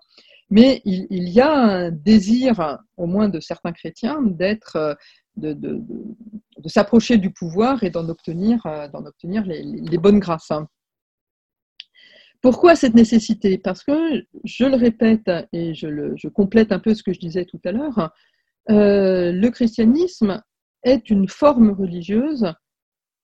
mais 0.51 0.81
il, 0.87 1.29
y 1.29 1.43
a 1.43 1.53
un 1.53 1.91
désir, 1.91 2.79
au 2.97 3.05
moins 3.05 3.29
de 3.29 3.39
certains 3.39 3.73
chrétiens, 3.73 4.23
d'être, 4.23 4.97
de, 5.37 5.83
s'approcher 6.65 7.19
du 7.19 7.31
pouvoir 7.31 7.85
et 7.85 7.91
d'en 7.91 8.09
obtenir, 8.09 8.63
les, 9.45 9.63
les, 9.63 9.99
bonnes 9.99 10.21
grâces. 10.21 10.51
Pourquoi 12.41 12.77
cette 12.77 12.95
nécessité? 12.95 13.59
Parce 13.59 13.83
que, 13.83 14.25
je 14.45 14.65
le 14.65 14.77
répète 14.77 15.31
et 15.53 15.75
je, 15.75 16.29
complète 16.29 16.73
un 16.73 16.79
peu 16.79 16.95
ce 16.95 17.03
que 17.03 17.13
je 17.13 17.19
disais 17.19 17.45
tout 17.45 17.61
à 17.65 17.73
l'heure, 17.73 18.13
euh, 18.71 19.33
le 19.33 19.51
christianisme 19.51 20.43
est 20.85 21.11
une 21.11 21.29
forme 21.29 21.71
religieuse 21.71 22.53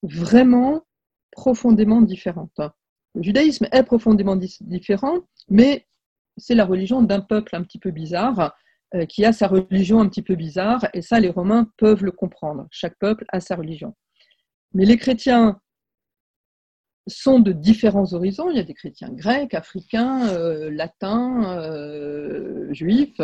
vraiment 0.03 0.83
profondément 1.31 2.01
différente. 2.01 2.59
Le 3.13 3.23
judaïsme 3.23 3.67
est 3.71 3.83
profondément 3.83 4.35
différent, 4.35 5.19
mais 5.49 5.87
c'est 6.37 6.55
la 6.55 6.65
religion 6.65 7.01
d'un 7.01 7.21
peuple 7.21 7.55
un 7.55 7.63
petit 7.63 7.79
peu 7.79 7.91
bizarre, 7.91 8.53
euh, 8.93 9.05
qui 9.05 9.23
a 9.23 9.31
sa 9.31 9.47
religion 9.47 10.01
un 10.01 10.09
petit 10.09 10.21
peu 10.21 10.35
bizarre, 10.35 10.85
et 10.93 11.01
ça 11.01 11.19
les 11.19 11.29
Romains 11.29 11.69
peuvent 11.77 12.03
le 12.03 12.11
comprendre. 12.11 12.67
Chaque 12.71 12.97
peuple 12.99 13.25
a 13.29 13.39
sa 13.39 13.55
religion. 13.55 13.95
Mais 14.73 14.85
les 14.85 14.97
chrétiens 14.97 15.59
sont 17.07 17.39
de 17.39 17.51
différents 17.51 18.13
horizons. 18.13 18.49
Il 18.49 18.57
y 18.57 18.59
a 18.59 18.63
des 18.63 18.73
chrétiens 18.73 19.09
grecs, 19.09 19.53
africains, 19.53 20.27
euh, 20.29 20.69
latins, 20.71 21.59
euh, 21.59 22.73
juifs, 22.73 23.21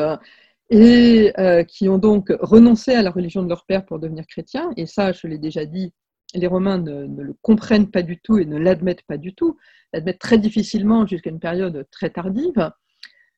et 0.70 1.34
euh, 1.40 1.64
qui 1.64 1.90
ont 1.90 1.98
donc 1.98 2.32
renoncé 2.40 2.94
à 2.94 3.02
la 3.02 3.12
religion 3.12 3.44
de 3.44 3.50
leur 3.50 3.66
père 3.66 3.86
pour 3.86 4.00
devenir 4.00 4.26
chrétiens. 4.28 4.72
Et 4.78 4.86
ça, 4.86 5.12
je 5.12 5.28
l'ai 5.28 5.38
déjà 5.38 5.66
dit, 5.66 5.94
les 6.34 6.48
Romains 6.48 6.78
ne, 6.78 7.06
le 7.06 7.36
comprennent 7.42 7.90
pas 7.90 8.04
du 8.04 8.20
tout 8.20 8.38
et 8.38 8.46
ne 8.46 8.58
l'admettent 8.58 9.04
pas 9.04 9.18
du 9.18 9.34
tout, 9.34 9.58
l'admettent 9.94 10.20
très 10.20 10.38
difficilement 10.38 11.06
jusqu'à 11.06 11.30
une 11.30 11.40
période 11.40 11.86
très 11.92 12.10
tardive. 12.10 12.72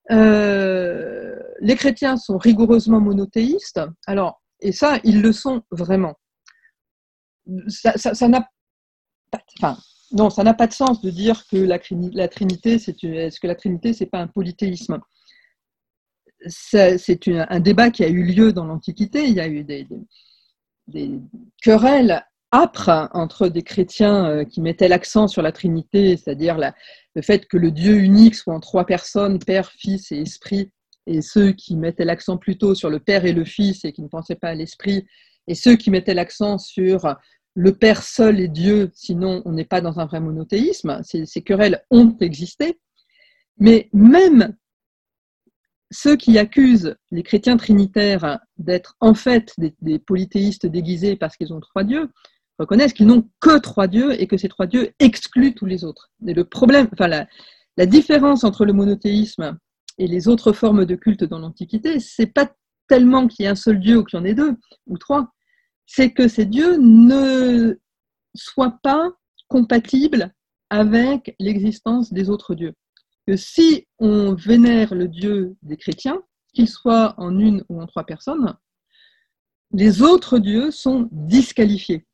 les 0.09 1.75
chrétiens 1.75 2.17
sont 2.17 2.37
rigoureusement 2.37 2.99
monothéistes. 2.99 3.81
Alors, 4.05 4.41
et 4.59 4.71
ça, 4.71 4.99
ils 5.03 5.21
le 5.21 5.31
sont 5.33 5.63
vraiment. 5.71 6.15
Ça 7.67 8.27
n'a 8.27 8.47
pas. 9.31 9.41
Enfin, 9.59 9.77
non, 10.13 10.29
ça 10.29 10.43
n'a 10.43 10.53
pas 10.53 10.67
de 10.67 10.73
sens 10.73 11.01
de 11.01 11.09
dire 11.09 11.45
que 11.47 11.57
la, 11.57 11.79
Trinité, 12.27 12.73
est-ce 12.73 13.39
que 13.39 13.47
la 13.47 13.55
Trinité, 13.55 13.93
c'est 13.93 14.05
pas 14.05 14.19
un 14.19 14.27
polythéisme? 14.27 14.99
C'est 16.47 17.27
un 17.27 17.59
débat 17.59 17.89
qui 17.89 18.03
a 18.03 18.09
eu 18.09 18.23
lieu 18.23 18.53
dans 18.53 18.65
l'Antiquité. 18.65 19.25
Il 19.25 19.33
y 19.33 19.39
a 19.39 19.47
eu 19.47 19.63
des, 19.63 19.87
querelles 21.63 22.23
âpres 22.53 23.09
entre 23.13 23.47
des 23.47 23.63
chrétiens 23.63 24.27
euh, 24.27 24.45
qui 24.45 24.61
mettaient 24.61 24.87
l'accent 24.87 25.27
sur 25.27 25.41
la 25.41 25.51
Trinité, 25.51 26.15
c'est-à-dire 26.17 26.59
le 27.15 27.21
fait 27.23 27.47
que 27.47 27.57
le 27.57 27.71
Dieu 27.71 27.95
unique 27.97 28.35
soit 28.35 28.53
en 28.53 28.59
trois 28.59 28.85
personnes, 28.85 29.39
Père, 29.39 29.71
Fils 29.71 30.11
et 30.11 30.19
Esprit, 30.19 30.69
et 31.07 31.21
ceux 31.23 31.53
qui 31.53 31.75
mettaient 31.75 32.05
l'accent 32.05 32.37
plutôt 32.37 32.75
sur 32.75 32.91
le 32.91 32.99
Père 32.99 33.25
et 33.25 33.33
le 33.33 33.43
Fils 33.43 33.83
et 33.85 33.91
qui 33.91 34.03
ne 34.03 34.07
pensaient 34.07 34.35
pas 34.35 34.49
à 34.49 34.53
l'Esprit, 34.53 35.07
et 35.47 35.55
ceux 35.55 35.75
qui 35.75 35.89
mettaient 35.89 36.13
l'accent 36.13 36.59
sur 36.59 37.15
le 37.55 37.73
Père 37.73 38.03
seul 38.03 38.39
est 38.39 38.47
Dieu, 38.47 38.91
sinon 38.93 39.41
on 39.45 39.51
n'est 39.51 39.65
pas 39.65 39.81
dans 39.81 39.99
un 39.99 40.05
vrai 40.05 40.19
monothéisme. 40.19 41.01
Ces, 41.03 41.41
querelles 41.41 41.83
ont 41.91 42.15
existé. 42.19 42.79
Mais 43.57 43.89
même 43.93 44.55
ceux 45.91 46.15
qui 46.15 46.39
accusent 46.39 46.95
les 47.11 47.21
chrétiens 47.21 47.57
trinitaires 47.57 48.39
d'être 48.57 48.95
en 48.99 49.13
fait 49.13 49.53
des, 49.57 49.99
polythéistes 49.99 50.65
déguisés 50.65 51.15
parce 51.15 51.37
qu'ils 51.37 51.53
ont 51.53 51.59
trois 51.59 51.83
dieux, 51.83 52.09
reconnaissent 52.57 52.93
qu'ils 52.93 53.07
n'ont 53.07 53.29
que 53.39 53.59
trois 53.59 53.87
dieux 53.87 54.19
et 54.19 54.25
que 54.25 54.37
ces 54.37 54.49
trois 54.49 54.65
dieux 54.65 54.91
excluent 54.99 55.53
tous 55.53 55.67
les 55.67 55.83
autres. 55.83 56.11
Et 56.25 56.33
le 56.33 56.45
problème, 56.45 56.87
enfin 56.93 57.07
la, 57.07 57.85
différence 57.85 58.43
entre 58.43 58.65
le 58.65 58.73
monothéisme 58.73 59.57
et 59.99 60.07
les 60.07 60.27
autres 60.27 60.53
formes 60.53 60.85
de 60.85 60.95
culte 60.95 61.23
dans 61.23 61.39
l'Antiquité, 61.39 61.99
c'est 61.99 62.27
pas 62.27 62.51
tellement 62.87 63.27
qu'il 63.27 63.43
y 63.43 63.45
ait 63.45 63.51
un 63.51 63.55
seul 63.55 63.79
dieu 63.79 63.97
ou 63.97 64.03
qu'il 64.03 64.17
y 64.17 64.21
en 64.21 64.25
ait 64.25 64.33
deux 64.33 64.55
ou 64.87 64.97
trois, 64.97 65.32
c'est 65.85 66.11
que 66.11 66.27
ces 66.27 66.45
dieux 66.45 66.77
ne 66.77 67.79
soient 68.35 68.79
pas 68.81 69.11
compatibles 69.47 70.33
avec 70.69 71.35
l'existence 71.39 72.11
des 72.11 72.29
autres 72.29 72.55
dieux. 72.55 72.73
Que 73.27 73.37
si 73.37 73.87
on 73.99 74.33
vénère 74.33 74.95
le 74.95 75.07
Dieu 75.07 75.55
des 75.61 75.77
chrétiens, 75.77 76.21
qu'il 76.53 76.67
soit 76.67 77.13
en 77.17 77.37
une 77.39 77.63
ou 77.69 77.81
en 77.81 77.87
trois 77.87 78.05
personnes, 78.05 78.55
les 79.71 80.01
autres 80.01 80.39
dieux 80.39 80.71
sont 80.71 81.09
disqualifiés. 81.11 82.05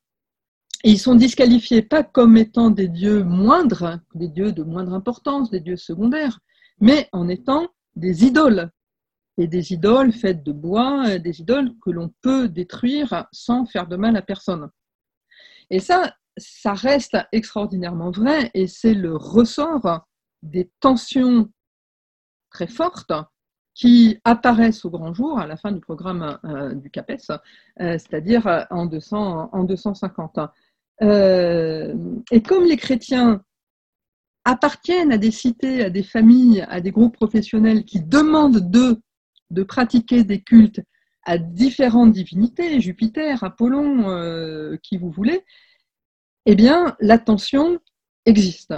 Et 0.84 0.92
ils 0.92 1.00
sont 1.00 1.16
disqualifiés 1.16 1.82
pas 1.82 2.04
comme 2.04 2.38
étant 2.38 2.70
des 2.70 2.88
dieux 2.88 3.24
moindres, 3.24 4.00
des 4.16 4.30
dieux 4.30 4.54
de 4.54 4.64
moindre 4.64 4.94
importance, 4.94 5.50
des 5.50 5.60
dieux 5.60 5.76
secondaires, 5.76 6.40
mais 6.80 7.10
en 7.12 7.28
étant 7.28 7.68
des 7.96 8.26
idoles, 8.26 8.72
et 9.40 9.48
des 9.48 9.72
idoles 9.72 10.12
faites 10.12 10.44
de 10.44 10.52
bois, 10.52 11.08
euh, 11.08 11.18
des 11.18 11.40
idoles 11.40 11.72
que 11.82 11.90
l'on 11.90 12.14
peut 12.22 12.50
détruire 12.50 13.26
sans 13.32 13.66
faire 13.66 13.88
de 13.88 13.96
mal 13.96 14.18
à 14.18 14.22
personne. 14.22 14.70
Et 15.70 15.80
ça, 15.80 16.14
ça 16.38 16.74
reste 16.74 17.18
extraordinairement 17.32 18.12
vrai 18.12 18.52
et 18.54 18.68
c'est 18.68 18.94
le 18.94 19.16
ressort 19.16 20.06
des 20.44 20.70
tensions 20.82 21.50
très 22.52 22.68
fortes 22.68 23.14
qui 23.74 24.20
apparaissent 24.26 24.84
au 24.84 24.90
grand 24.90 25.14
jour 25.14 25.40
à 25.40 25.48
la 25.48 25.56
fin 25.56 25.72
du 25.72 25.80
programme 25.80 26.38
euh, 26.44 26.74
du 26.74 26.90
CAPES, 26.90 27.32
euh, 27.80 27.98
c'est-à-dire 27.98 28.68
en, 28.70 28.88
200, 28.88 29.50
en 29.54 29.64
250. 29.64 30.40
et 31.02 32.44
comme 32.44 32.66
les 32.66 32.78
chrétiens 32.78 33.42
appartiennent 34.44 35.14
à 35.14 35.18
des 35.18 35.32
cités, 35.32 35.86
à 35.86 35.90
des 35.90 36.04
familles, 36.04 36.66
à 36.68 36.82
des 36.82 36.92
groupes 36.92 37.16
professionnels 37.16 37.86
qui 37.86 38.02
demandent 38.02 38.70
d'eux 38.70 39.00
de 39.52 39.64
pratiquer 39.64 40.24
des 40.24 40.42
cultes 40.42 40.82
à 41.26 41.38
différentes 41.38 42.12
divinités, 42.12 42.80
Jupiter, 42.80 43.44
Apollon, 43.44 44.10
euh, 44.10 44.78
qui 44.82 44.98
vous 44.98 45.12
voulez, 45.12 45.44
eh 46.46 46.56
bien, 46.56 46.96
la 47.00 47.20
tension 47.20 47.80
existe. 48.26 48.74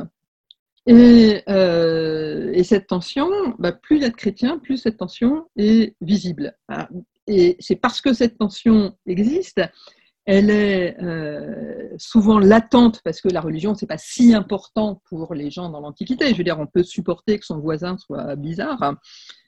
Et, 0.88 1.44
euh, 1.48 2.64
cette 2.64 2.88
tension, 2.88 3.30
bah, 3.60 3.72
plus 3.72 3.98
il 3.98 4.04
y 4.04 4.06
a 4.06 4.58
plus 4.58 4.78
cette 4.78 4.98
tension 4.98 5.48
est 5.56 5.96
visible. 6.02 6.56
Ah, 6.68 6.90
et 7.28 7.56
c'est 7.60 7.76
parce 7.76 8.02
que 8.02 8.14
cette 8.14 8.38
tension 8.38 8.98
existe, 9.06 9.62
elle 10.26 10.50
est 10.50 10.98
euh, 11.02 11.90
souvent 11.98 12.40
latente 12.40 13.02
parce 13.04 13.22
que 13.22 13.30
la 13.30 13.42
religion, 13.42 13.76
c'est 13.76 13.88
pas 13.88 13.98
si 13.98 14.34
important 14.34 15.02
pour 15.10 15.34
les 15.34 15.50
gens 15.50 15.70
dans 15.70 15.80
l'Antiquité. 15.80 16.30
Je 16.30 16.36
veux 16.36 16.44
dire, 16.44 16.60
on 16.60 16.68
peut 16.68 16.84
supporter 16.84 17.40
que 17.40 17.46
son 17.46 17.60
voisin 17.60 17.98
soit 17.98 18.36
bizarre, 18.36 18.82
hein, 18.82 18.98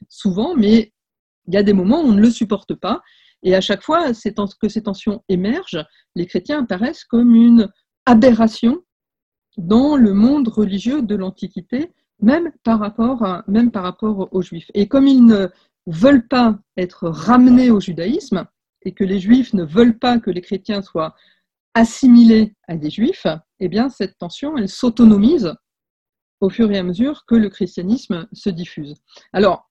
souvent, 0.08 0.54
mais 0.54 0.92
il 1.46 1.54
y 1.54 1.56
a 1.56 1.62
des 1.62 1.72
moments 1.72 2.00
où 2.00 2.06
on 2.06 2.12
ne 2.12 2.20
le 2.20 2.30
supporte 2.30 2.74
pas. 2.74 3.02
Et 3.42 3.54
à 3.54 3.60
chaque 3.60 3.82
fois 3.82 4.12
que 4.12 4.68
ces 4.68 4.82
tensions 4.82 5.22
émergent, 5.28 5.84
les 6.14 6.26
chrétiens 6.26 6.62
apparaissent 6.62 7.04
comme 7.04 7.34
une 7.34 7.68
aberration 8.06 8.82
dans 9.56 9.96
le 9.96 10.14
monde 10.14 10.48
religieux 10.48 11.02
de 11.02 11.14
l'Antiquité, 11.14 11.92
même 12.20 12.50
par 12.62 12.80
rapport, 12.80 14.28
aux 14.32 14.42
Juifs. 14.42 14.70
Et 14.74 14.88
comme 14.88 15.06
ils 15.06 15.24
ne 15.24 15.48
veulent 15.86 16.26
pas 16.26 16.58
être 16.76 17.08
ramenés 17.08 17.70
au 17.70 17.80
judaïsme, 17.80 18.46
et 18.86 18.92
que 18.92 19.04
les 19.04 19.20
Juifs 19.20 19.52
ne 19.54 19.64
veulent 19.64 19.98
pas 19.98 20.18
que 20.18 20.30
les 20.30 20.40
chrétiens 20.40 20.82
soient 20.82 21.14
assimilés 21.74 22.54
à 22.68 22.76
des 22.76 22.90
Juifs, 22.90 23.26
eh 23.60 23.68
bien 23.68 23.88
cette 23.88 24.16
tension, 24.18 24.56
elle 24.56 24.68
s'autonomise 24.68 25.54
au 26.40 26.50
fur 26.50 26.70
et 26.70 26.78
à 26.78 26.82
mesure 26.82 27.24
que 27.26 27.34
le 27.34 27.48
christianisme 27.48 28.28
se 28.32 28.50
diffuse. 28.50 28.94
Alors, 29.32 29.70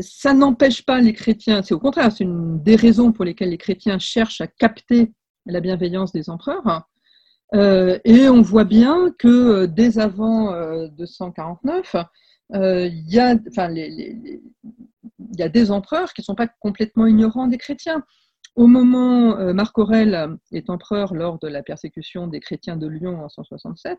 ça 0.00 0.34
n'empêche 0.34 0.84
pas 0.84 1.00
les 1.00 1.12
chrétiens, 1.12 1.62
c'est 1.62 1.74
au 1.74 1.78
contraire, 1.78 2.10
c'est 2.12 2.24
une 2.24 2.62
des 2.62 2.76
raisons 2.76 3.12
pour 3.12 3.24
lesquelles 3.24 3.50
les 3.50 3.58
chrétiens 3.58 3.98
cherchent 3.98 4.40
à 4.40 4.46
capter 4.46 5.12
la 5.46 5.60
bienveillance 5.60 6.12
des 6.12 6.30
empereurs. 6.30 6.88
Euh, 7.54 7.98
et 8.04 8.28
on 8.28 8.40
voit 8.40 8.64
bien 8.64 9.12
que 9.18 9.28
euh, 9.28 9.66
dès 9.66 9.98
avant 9.98 10.52
249, 10.88 11.96
euh, 12.54 12.86
il 12.86 13.12
y, 13.12 13.18
a, 13.18 13.34
des 15.48 15.70
empereurs 15.70 16.12
qui 16.12 16.20
ne 16.22 16.24
sont 16.24 16.34
pas 16.34 16.48
complètement 16.60 17.06
ignorants 17.06 17.46
des 17.46 17.58
chrétiens. 17.58 18.02
Au 18.54 18.66
moment, 18.66 19.54
Marc 19.54 19.78
Aurèle 19.78 20.36
est 20.52 20.68
empereur 20.68 21.14
lors 21.14 21.38
de 21.38 21.48
la 21.48 21.62
persécution 21.62 22.26
des 22.26 22.40
chrétiens 22.40 22.76
de 22.76 22.86
Lyon 22.86 23.24
en 23.24 23.30
167, 23.30 23.98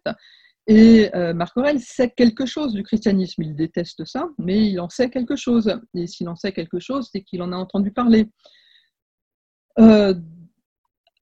Et 0.68 1.10
Marc 1.36 1.58
Aurèle 1.58 1.80
sait 1.80 2.10
quelque 2.10 2.46
chose 2.46 2.74
du 2.74 2.84
christianisme. 2.84 3.44
Il 3.44 3.56
déteste 3.56 4.06
ça, 4.06 4.30
mais 4.38 4.70
il 4.70 4.80
en 4.80 4.90
sait 4.90 5.10
quelque 5.10 5.36
chose. 5.36 5.78
Et 5.94 6.08
s'il 6.08 6.30
en 6.30 6.36
sait 6.36 6.54
quelque 6.54 6.80
chose, 6.80 7.10
c'est 7.12 7.22
qu'il 7.22 7.42
en 7.42 7.52
a 7.52 7.58
entendu 7.58 7.92
parler. 7.92 8.30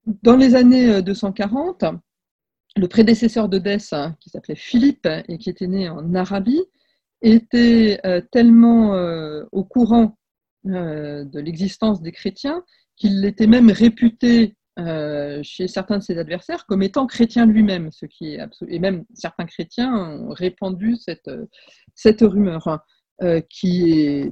dans 0.05 0.35
les 0.35 0.55
années 0.55 1.01
240, 1.01 1.85
le 2.77 2.87
prédécesseur 2.87 3.49
de 3.49 3.57
Dess, 3.57 3.93
hein, 3.93 4.15
qui 4.19 4.29
s'appelait 4.29 4.55
Philippe 4.55 5.07
et 5.27 5.37
qui 5.37 5.49
était 5.49 5.67
né 5.67 5.89
en 5.89 6.13
Arabie, 6.15 6.63
était 7.21 8.01
tellement 8.31 8.93
au 9.51 9.63
courant 9.63 10.17
de 10.63 11.39
l'existence 11.39 12.01
des 12.01 12.11
chrétiens 12.11 12.63
qu'il 12.95 13.23
était 13.25 13.47
même 13.47 13.71
réputé 13.71 14.55
euh, 14.88 15.39
chez 15.43 15.67
certains 15.67 15.97
de 15.97 16.03
ses 16.03 16.17
adversaires 16.17 16.65
comme 16.65 16.84
étant 16.84 17.07
chrétien 17.07 17.45
lui-même, 17.45 17.91
ce 17.91 18.05
qui 18.05 18.34
est 18.34 18.39
absolu... 18.39 18.73
et 18.73 18.79
même 18.79 19.05
certains 19.13 19.45
chrétiens 19.45 19.93
ont 19.93 20.29
répandu 20.29 20.95
cette, 20.95 21.29
cette 21.95 22.21
rumeur, 22.21 22.67
hein, 22.67 22.82
euh, 23.23 23.41
qui 23.49 23.91
est 23.91 24.32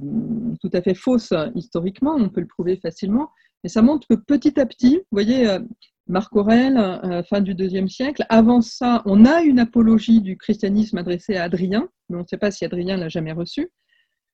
tout 0.60 0.70
à 0.72 0.82
fait 0.82 0.94
fausse 0.94 1.32
historiquement, 1.54 2.14
on 2.16 2.28
peut 2.28 2.40
le 2.40 2.46
prouver 2.46 2.76
facilement, 2.76 3.30
mais 3.62 3.70
ça 3.70 3.82
montre 3.82 4.06
que 4.08 4.14
petit 4.14 4.58
à 4.60 4.66
petit, 4.66 4.96
vous 4.96 5.06
voyez, 5.12 5.48
euh, 5.48 5.60
Marc 6.06 6.34
Aurèle, 6.34 7.22
fin 7.28 7.40
du 7.40 7.52
IIe 7.52 7.88
siècle, 7.88 8.26
avant 8.28 8.60
ça, 8.62 9.00
on 9.04 9.24
a 9.24 9.42
une 9.42 9.60
apologie 9.60 10.20
du 10.20 10.36
christianisme 10.36 10.98
adressée 10.98 11.36
à 11.36 11.44
Adrien, 11.44 11.88
mais 12.08 12.16
on 12.16 12.22
ne 12.22 12.26
sait 12.26 12.36
pas 12.36 12.50
si 12.50 12.64
Adrien 12.64 12.96
l'a 12.96 13.08
jamais 13.08 13.30
reçu. 13.30 13.70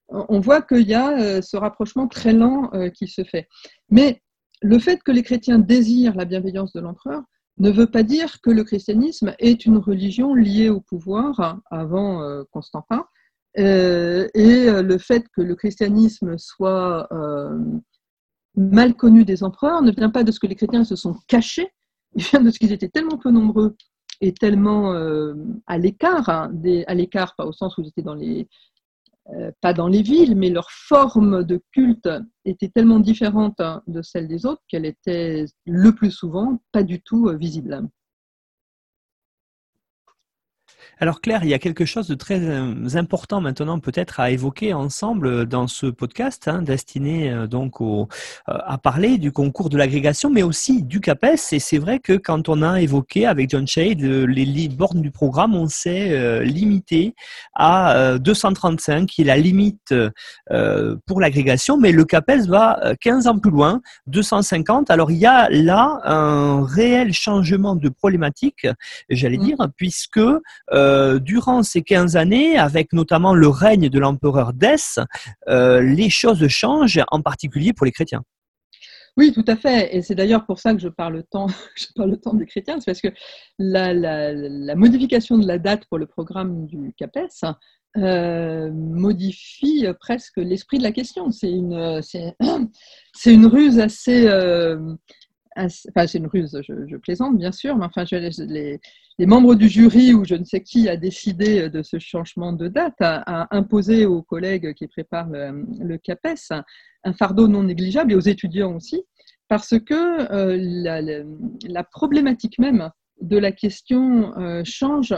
On 0.09 0.41
voit 0.41 0.63
qu'il 0.63 0.89
y 0.89 0.95
a 0.95 1.43
ce 1.43 1.55
rapprochement 1.59 2.09
très 2.09 2.33
lent 2.33 2.71
qui 2.95 3.09
se 3.09 3.25
fait. 3.25 3.47
Mais 3.91 4.23
le 4.63 4.79
fait 4.79 5.03
que 5.03 5.13
les 5.13 5.23
chrétiens 5.23 5.59
désirent 5.59 6.15
la 6.15 6.25
bienveillance 6.25 6.73
de 6.73 6.81
l'empereur 6.81 7.23
ne 7.59 7.71
veut 7.71 7.87
pas 7.87 8.03
dire 8.03 8.41
que 8.41 8.51
le 8.51 8.65
christianisme 8.65 9.35
est 9.39 9.65
une 9.65 9.79
religion 9.79 10.35
liée 10.35 10.69
au 10.69 10.81
pouvoir 10.81 11.61
avant 11.71 12.23
euh, 12.23 12.45
Constantin. 12.51 13.07
Euh, 13.59 14.29
et 14.35 14.69
euh, 14.69 14.83
le 14.83 14.99
fait 14.99 15.27
que 15.35 15.41
le 15.41 15.55
christianisme 15.55 16.37
soit 16.37 17.09
mal 18.55 18.95
connu 18.95 19.25
des 19.25 19.43
empereurs 19.43 19.83
ne 19.83 19.93
vient 19.93 20.11
pas 20.11 20.25
de 20.25 20.33
ce 20.33 20.41
que 20.41 20.47
les 20.47 20.57
chrétiens 20.57 20.85
se 20.85 20.97
sont 20.97 21.17
cachés, 21.27 21.69
il 22.15 22.23
vient 22.23 22.41
de 22.41 22.51
ce 22.51 22.59
qu'ils 22.59 22.73
étaient 22.73 22.89
tellement 22.89 23.19
peu 23.19 23.31
nombreux 23.31 23.77
et 24.23 24.33
tellement 24.33 24.93
à 25.67 25.79
l'écart, 25.79 26.29
hein, 26.31 26.51
à 26.87 26.95
l'écart 26.95 27.35
pas 27.37 27.45
au 27.45 27.53
sens 27.53 27.77
où 27.77 27.83
ils 27.83 27.89
étaient 27.89 28.03
dans 28.03 28.15
les, 28.15 28.49
euh, 29.35 29.51
pas 29.61 29.73
dans 29.73 29.89
les 29.89 30.03
villes, 30.03 30.37
mais 30.37 30.51
leur 30.51 30.71
forme 30.71 31.43
de 31.43 31.61
culte 31.73 32.09
était 32.45 32.69
tellement 32.69 33.01
différente 33.01 33.61
de 33.87 34.01
celle 34.03 34.29
des 34.29 34.47
autres 34.47 34.63
qu'elle 34.69 34.87
était 34.87 35.47
le 35.65 35.93
plus 35.93 36.13
souvent 36.13 36.61
pas 36.71 36.85
du 36.85 37.03
tout 37.03 37.29
euh, 37.29 37.37
visible. 37.37 37.89
Alors 40.99 41.21
Claire, 41.21 41.45
il 41.45 41.51
y 41.51 41.55
a 41.55 41.59
quelque 41.59 41.85
chose 41.85 42.09
de 42.09 42.15
très 42.15 42.41
euh, 42.41 42.73
important 42.95 43.43
maintenant 43.43 43.79
peut-être 43.81 44.19
à 44.19 44.31
évoquer 44.31 44.73
ensemble 44.73 45.45
dans 45.45 45.67
ce 45.67 45.85
podcast 45.85 46.49
hein, 46.49 46.63
destiné 46.63 47.31
euh, 47.31 47.47
donc 47.47 47.83
au, 47.83 48.09
euh, 48.49 48.57
à 48.65 48.79
parler 48.79 49.19
du 49.19 49.31
concours 49.31 49.69
de 49.69 49.77
l'agrégation, 49.77 50.31
mais 50.31 50.43
aussi 50.43 50.83
du 50.83 51.01
CAPES. 51.01 51.53
Et 51.53 51.59
c'est 51.59 51.77
vrai 51.77 51.99
que 51.99 52.15
quand 52.15 52.49
on 52.49 52.63
a 52.63 52.81
évoqué 52.81 53.27
avec 53.27 53.51
John 53.51 53.67
Shade 53.67 54.01
les 54.01 54.69
bornes 54.69 55.03
du 55.03 55.11
programme, 55.11 55.55
on 55.55 55.69
s'est 55.69 56.43
limité 56.45 57.15
à 57.55 58.17
235, 58.19 59.07
qui 59.07 59.23
est 59.23 59.25
la 59.25 59.37
limite 59.37 59.95
pour 61.07 61.21
l'agrégation, 61.21 61.77
mais 61.77 61.93
le 61.93 62.05
CAPES 62.05 62.47
va 62.49 62.95
15 63.01 63.27
ans 63.27 63.39
plus 63.39 63.51
loin, 63.51 63.83
250. 64.07 64.91
Alors 64.91 65.11
il 65.11 65.19
y 65.19 65.27
a 65.27 65.49
là 65.51 66.01
un 66.05 66.65
réel 66.65 67.13
changement 67.13 67.77
de 67.77 67.89
problématique, 67.89 68.67
j'allais 69.11 69.39
mmh. 69.39 69.45
dire, 69.45 69.59
puisque 69.77 70.21
euh, 70.86 70.86
durant 71.21 71.63
ces 71.63 71.83
15 71.83 72.17
années, 72.17 72.59
avec 72.59 72.93
notamment 72.93 73.35
le 73.35 73.49
règne 73.49 73.89
de 73.89 73.99
l'empereur 73.99 74.53
Dès, 74.53 74.77
euh, 75.49 75.81
les 75.81 76.11
choses 76.11 76.47
changent, 76.49 77.01
en 77.11 77.23
particulier 77.23 77.73
pour 77.73 77.87
les 77.87 77.93
chrétiens. 77.93 78.23
Oui, 79.17 79.33
tout 79.33 79.45
à 79.47 79.57
fait. 79.57 79.97
Et 79.97 80.03
c'est 80.03 80.15
d'ailleurs 80.15 80.45
pour 80.45 80.59
ça 80.59 80.75
que 80.75 80.81
je 80.81 80.89
parle 80.89 81.23
tant, 81.31 81.47
je 81.77 81.87
parle 81.95 82.19
tant 82.19 82.35
des 82.35 82.47
chrétiens, 82.47 82.79
c'est 82.81 82.87
parce 82.87 83.01
que 83.01 83.09
la, 83.59 84.75
modification 84.75 85.39
de 85.39 85.47
la 85.47 85.59
date 85.59 85.85
pour 85.89 85.99
le 85.99 86.07
programme 86.07 86.67
du 86.67 86.93
CAPES 86.99 87.45
euh, 87.97 88.71
modifie 88.73 89.87
presque 90.01 90.37
l'esprit 90.37 90.79
de 90.79 90.83
la 90.83 90.93
question. 90.93 91.31
C'est 91.31 91.51
une, 91.51 92.01
c'est, 92.03 93.33
une 93.33 93.47
ruse 93.47 93.79
assez, 93.79 94.29
c'est 95.69 96.19
une 96.19 96.27
ruse, 96.27 96.61
je, 96.63 96.97
plaisante 96.97 97.39
bien 97.39 97.53
sûr, 97.53 97.77
mais 97.77 97.87
les, 99.19 99.27
membres 99.27 99.55
du 99.55 99.69
jury 99.69 100.13
ou 100.15 100.25
je 100.25 100.35
ne 100.35 100.45
sais 100.45 100.63
qui 100.63 100.89
a 100.89 100.97
décidé 100.97 101.71
de 101.71 101.83
ce 101.83 101.99
changement 101.99 102.53
de 102.53 102.69
date 102.69 102.97
a, 103.01 103.47
imposé 103.57 104.07
aux 104.07 104.23
collègues 104.23 104.75
qui 104.75 104.87
préparent 104.87 105.31
le, 105.31 105.97
CAPES 105.97 106.53
un, 107.05 107.13
fardeau 107.13 107.49
non 107.49 107.63
négligeable 107.63 108.13
et 108.13 108.15
aux 108.17 108.21
étudiants 108.21 108.75
aussi, 108.75 109.03
parce 109.49 109.79
que 109.79 110.33
euh, 110.33 111.25
la, 111.65 111.85
problématique 111.85 112.59
même 112.59 112.91
de 113.21 113.39
la 113.39 113.53
question 113.53 114.37
euh, 114.39 114.63
change 114.65 115.15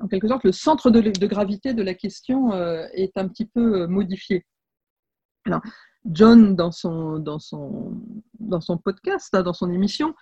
en 0.00 0.06
quelque 0.06 0.28
sorte, 0.28 0.44
le 0.44 0.52
centre 0.52 0.90
de, 0.90 1.00
de 1.00 1.26
gravité 1.26 1.74
de 1.74 1.82
la 1.82 1.94
question 1.94 2.52
euh, 2.52 2.86
est 2.92 3.16
un 3.16 3.26
petit 3.26 3.46
peu 3.46 3.86
modifié. 3.88 4.46
Alors, 5.46 5.62
John, 6.04 6.54
dans 6.54 6.70
son, 6.70 7.18
dans 7.18 7.38
son, 7.38 7.94
dans 8.38 8.60
son 8.60 8.76
podcast, 8.78 9.34
dans 9.34 9.54
son 9.54 9.70
émission, 9.72 10.14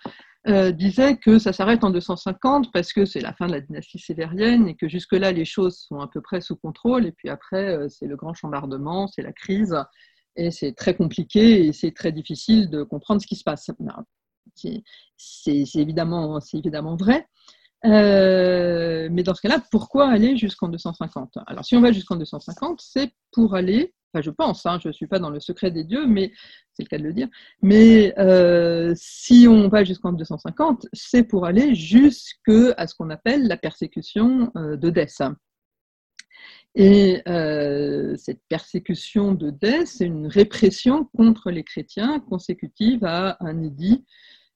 euh, 0.47 0.71
disait 0.71 1.17
que 1.17 1.39
ça 1.39 1.53
s'arrête 1.53 1.83
en 1.83 1.89
250 1.89 2.71
parce 2.71 2.93
que 2.93 3.05
c'est 3.05 3.21
la 3.21 3.33
fin 3.33 3.47
de 3.47 3.53
la 3.53 3.61
dynastie 3.61 3.99
sévérienne 3.99 4.67
et 4.67 4.75
que 4.75 4.87
jusque-là, 4.87 5.31
les 5.31 5.45
choses 5.45 5.77
sont 5.77 5.99
à 5.99 6.07
peu 6.07 6.21
près 6.21 6.41
sous 6.41 6.55
contrôle. 6.55 7.05
Et 7.05 7.11
puis 7.11 7.29
après, 7.29 7.75
euh, 7.75 7.87
c'est 7.89 8.07
le 8.07 8.15
grand 8.15 8.33
chambardement, 8.33 9.07
c'est 9.07 9.21
la 9.21 9.33
crise. 9.33 9.75
Et 10.35 10.51
c'est 10.51 10.73
très 10.73 10.95
compliqué 10.95 11.65
et 11.65 11.73
c'est 11.73 11.91
très 11.91 12.11
difficile 12.11 12.69
de 12.69 12.83
comprendre 12.83 13.21
ce 13.21 13.27
qui 13.27 13.35
se 13.35 13.43
passe. 13.43 13.69
C'est 14.55 15.75
évidemment, 15.75 16.39
évidemment 16.53 16.95
vrai. 16.95 17.27
Euh, 17.85 19.09
mais 19.11 19.23
dans 19.23 19.35
ce 19.35 19.41
cas-là, 19.41 19.61
pourquoi 19.71 20.09
aller 20.09 20.37
jusqu'en 20.37 20.69
250 20.69 21.37
Alors, 21.47 21.65
si 21.65 21.75
on 21.75 21.81
va 21.81 21.91
jusqu'en 21.91 22.15
250, 22.15 22.81
c'est 22.81 23.11
pour 23.31 23.55
aller 23.55 23.93
je 24.21 24.29
pense, 24.29 24.65
hein, 24.65 24.79
je 24.81 24.89
ne 24.89 24.93
suis 24.93 25.07
pas 25.07 25.19
dans 25.19 25.29
le 25.29 25.39
secret 25.39 25.71
des 25.71 25.83
dieux, 25.83 26.05
mais 26.05 26.31
c'est 26.73 26.83
le 26.83 26.87
cas 26.87 26.97
de 26.97 27.03
le 27.03 27.13
dire. 27.13 27.27
Mais 27.61 28.13
euh, 28.19 28.93
si 28.95 29.47
on 29.49 29.67
va 29.69 29.83
jusqu'en 29.83 30.13
250, 30.13 30.87
c'est 30.93 31.23
pour 31.23 31.45
aller 31.45 31.75
jusqu'à 31.75 32.87
ce 32.87 32.95
qu'on 32.95 33.09
appelle 33.09 33.47
la 33.47 33.57
persécution 33.57 34.51
euh. 34.55 34.77
Et 36.75 37.21
euh, 37.27 38.15
cette 38.17 38.41
persécution 38.49 39.33
de 39.33 39.51
Dès, 39.51 39.85
c'est 39.85 40.05
une 40.05 40.27
répression 40.27 41.05
contre 41.15 41.51
les 41.51 41.63
chrétiens 41.63 42.19
consécutive 42.19 43.05
à 43.05 43.37
un 43.41 43.61
édit 43.61 44.03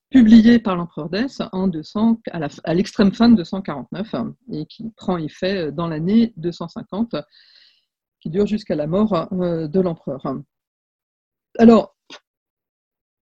publié 0.10 0.58
par 0.58 0.76
l'empereur 0.76 1.10
Dès 1.10 1.28
en 1.52 1.68
200, 1.68 2.22
à 2.32 2.74
l'extrême 2.74 3.12
fin 3.12 3.30
de 3.30 3.36
249 3.36 4.16
et 4.52 4.66
qui 4.66 4.90
prend 4.96 5.18
effet 5.18 5.72
dans 5.72 5.88
l'année 5.88 6.34
250 6.38 7.16
qui 8.20 8.30
dure 8.30 8.48
jusqu'à 8.48 8.76
la 8.76 8.88
mort 8.88 9.28
euh, 9.34 9.68
de 9.68 9.80
l'empereur. 9.80 10.22
Alors, 11.58 11.96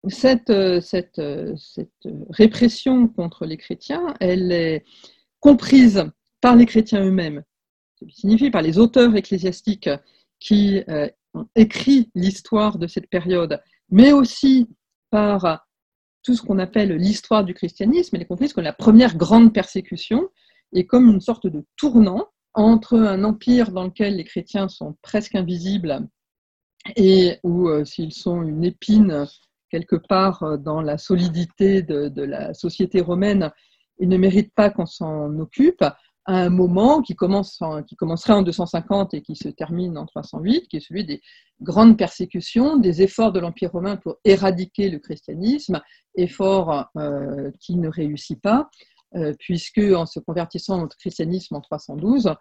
cette, 0.07 0.49
euh, 0.49 0.79
euh, 1.19 1.55
cette, 1.57 2.07
répression 2.29 3.07
contre 3.07 3.45
les 3.45 3.57
chrétiens, 3.57 4.13
elle 4.19 4.51
est 4.51 4.85
comprise 5.39 6.05
par 6.41 6.55
les 6.55 6.65
chrétiens 6.65 7.03
eux-mêmes, 7.03 7.43
ce 7.95 8.05
qui 8.05 8.15
signifie 8.15 8.51
par 8.51 8.61
les 8.61 8.77
auteurs 8.77 9.15
ecclésiastiques 9.15 9.89
qui 10.39 10.83
ont 11.33 11.47
écrit 11.55 12.11
l'histoire 12.13 12.77
de 12.77 12.87
cette 12.87 13.09
période, 13.09 13.61
mais 13.89 14.11
aussi 14.11 14.67
par 15.09 15.65
tout 16.23 16.35
ce 16.35 16.41
qu'on 16.41 16.59
appelle 16.59 16.95
l'histoire 16.95 17.43
du 17.43 17.53
christianisme. 17.53 18.15
Elle 18.15 18.23
est 18.23 18.27
comprise 18.27 18.53
comme 18.53 18.63
la 18.63 18.73
première 18.73 19.15
grande 19.15 19.53
persécution 19.53 20.29
et 20.73 20.85
comme 20.85 21.09
une 21.09 21.21
sorte 21.21 21.47
de 21.47 21.63
tournant 21.77 22.27
entre 22.55 22.97
un 22.97 23.23
empire 23.23 23.71
dans 23.71 23.83
lequel 23.83 24.15
les 24.15 24.23
chrétiens 24.23 24.67
sont 24.67 24.95
presque 25.01 25.35
invisibles 25.35 26.07
et 26.95 27.39
où 27.43 27.67
euh, 27.67 27.83
s'ils 27.83 28.13
sont 28.13 28.41
une 28.43 28.63
épine 28.63 29.25
quelque 29.69 29.95
part 29.95 30.43
euh, 30.43 30.57
dans 30.57 30.81
la 30.81 30.97
solidité 30.97 31.81
de, 31.81 32.21
la 32.21 32.53
société 32.53 33.01
romaine, 33.01 33.51
ils 33.99 34.09
ne 34.09 34.17
méritent 34.17 34.53
pas 34.53 34.69
qu'on 34.69 34.85
s'en 34.85 35.37
occupe, 35.39 35.83
à 36.27 36.39
un 36.41 36.49
moment 36.49 37.01
qui, 37.01 37.15
commence 37.15 37.59
qui 37.87 37.95
commencerait 37.95 38.33
en 38.33 38.41
250 38.41 39.13
et 39.13 39.21
qui 39.21 39.35
se 39.35 39.47
termine 39.47 39.97
en 39.97 40.07
308, 40.07 40.67
qui 40.67 40.77
est 40.77 40.79
celui 40.79 41.05
des 41.05 41.21
grandes 41.61 41.97
persécutions, 41.97 42.77
des 42.77 43.03
efforts 43.03 43.31
de 43.31 43.39
l'Empire 43.39 43.71
romain 43.71 43.95
pour 43.95 44.17
éradiquer 44.25 44.89
le 44.89 44.97
christianisme, 44.97 45.81
efforts 46.15 46.89
euh, 46.97 47.51
qui 47.59 47.75
ne 47.75 47.89
réussit 47.89 48.41
pas, 48.41 48.69
puisque 49.39 49.79
en 49.79 50.05
se 50.05 50.19
convertissant 50.19 50.83
au 50.83 50.87
christianisme 50.87 51.55
en 51.55 51.61
312, 51.61 52.35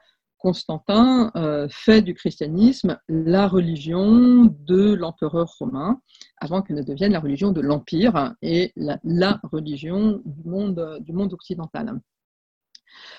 Constantin 0.44 1.32
euh, 1.36 1.68
fait 1.70 2.02
du 2.02 2.12
christianisme 2.12 2.98
la 3.08 3.48
religion 3.48 4.44
de 4.44 4.92
l'empereur 4.92 5.50
romain, 5.58 6.02
avant 6.38 6.60
qu'elle 6.60 6.76
ne 6.76 6.82
devienne 6.82 7.12
la 7.12 7.20
religion 7.20 7.50
de 7.50 7.62
l'empire 7.62 8.34
et 8.42 8.70
la, 8.76 9.40
religion 9.50 10.20
du 10.26 10.44
monde, 10.44 10.98
du 11.00 11.14
monde 11.14 11.32
occidental. 11.32 11.98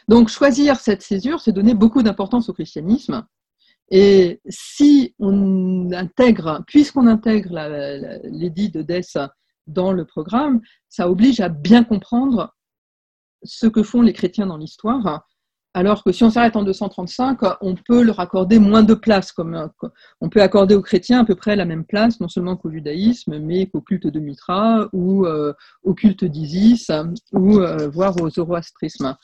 Donc 0.08 0.30
choisir 0.30 0.80
cette 0.80 1.02
césure, 1.02 1.40
c'est 1.40 1.52
donner 1.52 1.74
beaucoup 1.74 2.04
d'importance 2.04 2.48
au 2.48 2.54
christianisme. 2.54 3.26
Et 3.90 4.40
si 4.48 5.16
on 5.18 5.92
intègre, 5.94 6.64
puisqu'on 6.68 7.08
intègre 7.08 8.22
l'édit 8.26 8.70
de 8.70 8.84
Dess 8.84 9.18
dans 9.66 9.94
le 9.94 10.06
programme, 10.06 10.62
ça 10.90 11.10
oblige 11.10 11.40
à 11.40 11.50
bien 11.50 11.84
comprendre 11.84 12.55
ce 13.44 13.68
que 13.68 13.84
font 13.84 14.02
les 14.02 14.14
chrétiens 14.14 14.48
dans 14.48 14.58
l'histoire 14.58 15.26
alors 15.76 16.06
que 16.06 16.14
si 16.14 16.24
on 16.24 16.30
s'arrête 16.30 16.56
en 16.56 16.64
235, 16.64 17.38
on 17.60 17.76
peut 17.76 18.02
leur 18.02 18.22
accorder 18.22 18.60
moins 18.60 18.82
de 18.82 18.94
place. 18.94 19.34
Comme, 19.34 19.70
on 20.22 20.30
peut 20.30 20.42
accorder 20.42 20.74
aux 20.74 20.82
chrétiens 20.82 21.20
à 21.20 21.26
peu 21.26 21.36
près 21.36 21.58
la 21.58 21.66
même 21.66 21.84
place, 21.84 22.22
non 22.22 22.30
seulement 22.30 22.56
qu'au 22.56 22.72
judaïsme, 22.72 23.40
mais 23.40 23.66
qu'au 23.66 23.82
culte 23.82 24.08
de 24.08 24.22
Mitra, 24.22 24.88
ou 24.94 25.26
euh, 25.26 25.52
au 25.84 25.94
culte 25.94 26.24
d'Isis, 26.24 26.90
ou 27.34 27.60
euh, 27.60 27.90
voire 27.90 28.16
au 28.22 28.30
zoroastrisme. 28.30 29.18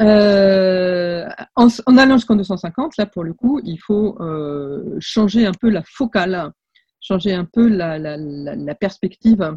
Euh, 0.00 1.28
en, 1.54 1.96
allant 1.96 2.16
jusqu'en 2.16 2.34
250, 2.34 2.96
là 2.98 3.06
pour 3.06 3.22
le 3.22 3.32
coup, 3.32 3.60
il 3.62 3.78
faut 3.78 4.18
changer 4.98 5.46
un 5.46 5.52
peu 5.52 5.70
la 5.70 5.84
focale, 5.84 6.50
changer 7.00 7.34
un 7.34 7.44
peu 7.44 7.68
la, 7.68 8.74
perspective 8.74 9.56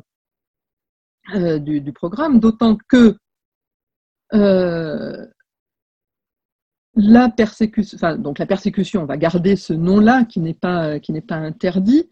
du, 1.33 1.93
programme, 1.93 2.39
d'autant 2.39 2.77
que 2.87 3.17
la 4.31 5.29
persécution, 7.29 7.97
donc 8.17 8.39
la 8.39 8.45
persécution, 8.45 9.03
on 9.03 9.05
va 9.05 9.17
garder 9.17 9.55
ce 9.55 9.73
nom-là 9.73 10.25
qui 10.25 10.39
n'est 10.39 10.53
pas, 10.53 10.99
qui 10.99 11.11
n'est 11.11 11.21
pas 11.21 11.35
interdit, 11.35 12.09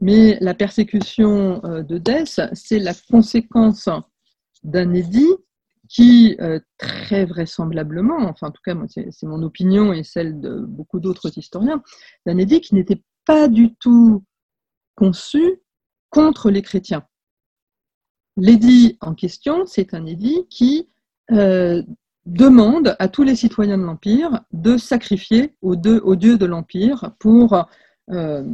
mais 0.00 0.38
la 0.40 0.54
persécution 0.54 1.64
euh, 1.64 1.82
de 1.82 1.98
Dess, 1.98 2.40
c'est 2.52 2.78
la 2.78 2.92
conséquence 3.10 3.88
d'un 4.62 4.92
édit 4.92 5.32
qui, 5.88 6.36
euh, 6.40 6.60
très 6.76 7.24
vraisemblablement, 7.24 8.18
enfin 8.18 8.48
en 8.48 8.50
tout 8.50 8.60
cas 8.64 8.74
c'est 8.88 9.26
mon 9.26 9.42
opinion 9.42 9.92
et 9.92 10.02
celle 10.02 10.40
de 10.40 10.58
beaucoup 10.58 11.00
d'autres 11.00 11.38
historiens, 11.38 11.82
d'un 12.26 12.38
édit 12.38 12.60
qui 12.60 12.74
n'était 12.74 13.02
pas 13.24 13.48
du 13.48 13.74
tout 13.76 14.24
conçu 14.96 15.62
contre 16.10 16.50
les 16.50 16.62
chrétiens. 16.62 17.06
L'édit 18.36 18.98
en 19.00 19.14
question, 19.14 19.64
c'est 19.64 19.94
un 19.94 20.04
édit 20.04 20.46
qui 20.50 20.90
euh, 21.32 21.82
demande 22.24 22.96
à 22.98 23.08
tous 23.08 23.22
les 23.22 23.36
citoyens 23.36 23.78
de 23.78 23.84
l'Empire 23.84 24.40
de 24.52 24.76
sacrifier 24.76 25.54
aux, 25.62 25.76
dieux 25.76 26.38
de 26.38 26.46
l'Empire 26.46 27.12
pour 27.18 27.66
euh, 28.10 28.44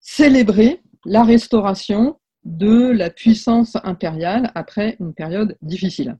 célébrer 0.00 0.82
la 1.04 1.24
restauration 1.24 2.18
de 2.44 2.90
la 2.90 3.10
puissance 3.10 3.76
impériale 3.84 4.50
après 4.54 4.96
une 5.00 5.14
période 5.14 5.56
difficile. 5.62 6.18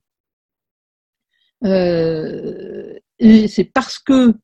Euh, 1.65 2.99
et 3.19 3.49
c'est 3.49 3.65
parce 3.65 3.99
que 3.99 4.35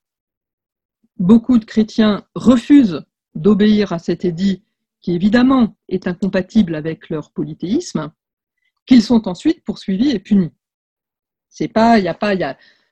beaucoup 1.19 1.59
de 1.59 1.65
chrétiens 1.65 2.25
refusent 2.35 3.05
d'obéir 3.35 3.93
à 3.93 3.99
cet 3.99 4.25
édit 4.25 4.63
qui 5.01 5.13
évidemment 5.13 5.77
est 5.89 6.07
incompatible 6.07 6.75
avec 6.75 7.09
leur 7.09 7.31
polythéisme, 7.33 8.13
qu'ils 8.87 9.03
sont 9.03 9.29
ensuite 9.29 9.65
poursuivis 9.65 10.11
et 10.11 10.19
punis. 10.19 10.53
C'est 11.51 11.69
pas, 11.69 11.99
il 11.99 12.09
a 12.09 12.15
pas, 12.15 12.35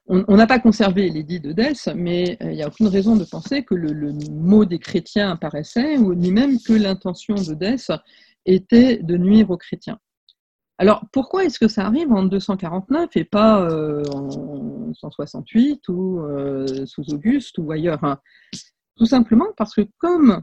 on 0.09 0.37
n'a 0.37 0.47
pas 0.47 0.59
conservé 0.59 1.11
de 1.11 1.53
Dess, 1.53 1.89
mais 1.95 2.39
euh, 2.43 2.51
il 2.51 2.57
n'y 2.57 2.63
a 2.63 2.69
aucune 2.69 2.89
raison 2.89 3.15
de 3.15 3.25
penser 3.25 3.63
que 3.63 3.75
le, 3.75 4.13
mot 4.31 4.65
des 4.65 4.79
chrétiens 4.79 5.31
apparaissait, 5.31 5.99
ou 5.99 6.15
ni 6.15 6.33
même 6.33 6.59
que 6.61 6.73
l'intention 6.73 7.35
de 7.35 7.55
Dess 7.55 7.91
était 8.47 8.99
de 8.99 9.17
nuire 9.17 9.51
aux 9.51 9.59
chrétiens. 9.59 9.99
Alors, 10.79 11.05
pourquoi 11.13 11.45
est-ce 11.45 11.59
que 11.59 11.69
ça 11.69 11.85
arrive 11.87 12.13
en 12.13 12.23
249 12.23 13.17
et 13.17 13.25
pas 13.25 13.63
euh, 13.63 14.05
en 14.15 14.95
168 14.95 15.89
ou 15.89 16.21
euh, 16.21 16.87
sous 16.87 17.03
Auguste 17.13 17.59
ou 17.59 17.71
ailleurs 17.73 18.03
hein? 18.05 18.19
Tout 18.97 19.07
simplement 19.07 19.47
parce 19.57 19.75
que, 19.75 19.83
comme 19.99 20.43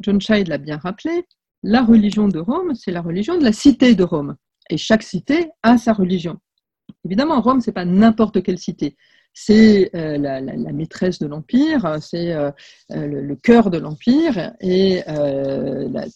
John 0.00 0.20
Child 0.20 0.48
l'a 0.48 0.58
bien 0.58 0.76
rappelé, 0.76 1.24
la 1.62 1.82
religion 1.82 2.28
de 2.28 2.38
Rome, 2.38 2.74
c'est 2.74 2.92
la 2.92 3.02
religion 3.02 3.36
de 3.38 3.44
la 3.44 3.52
cité 3.52 3.94
de 3.94 4.04
Rome. 4.04 4.36
Et 4.70 4.76
chaque 4.76 5.02
cité 5.02 5.50
a 5.62 5.78
sa 5.78 5.92
religion. 5.92 6.38
Évidemment, 7.04 7.40
Rome, 7.40 7.60
c'est 7.60 7.72
pas 7.72 7.84
n'importe 7.84 8.42
quelle 8.42 8.58
cité. 8.58 8.96
C'est 9.32 9.90
euh, 9.94 10.18
la, 10.18 10.40
maîtresse 10.72 11.20
de 11.20 11.26
l'Empire, 11.26 11.98
c'est 12.00 12.32
euh, 12.32 12.50
euh, 12.90 13.06
le, 13.06 13.36
cœur 13.36 13.70
de 13.70 13.78
l'Empire 13.78 14.52
et 14.60 15.02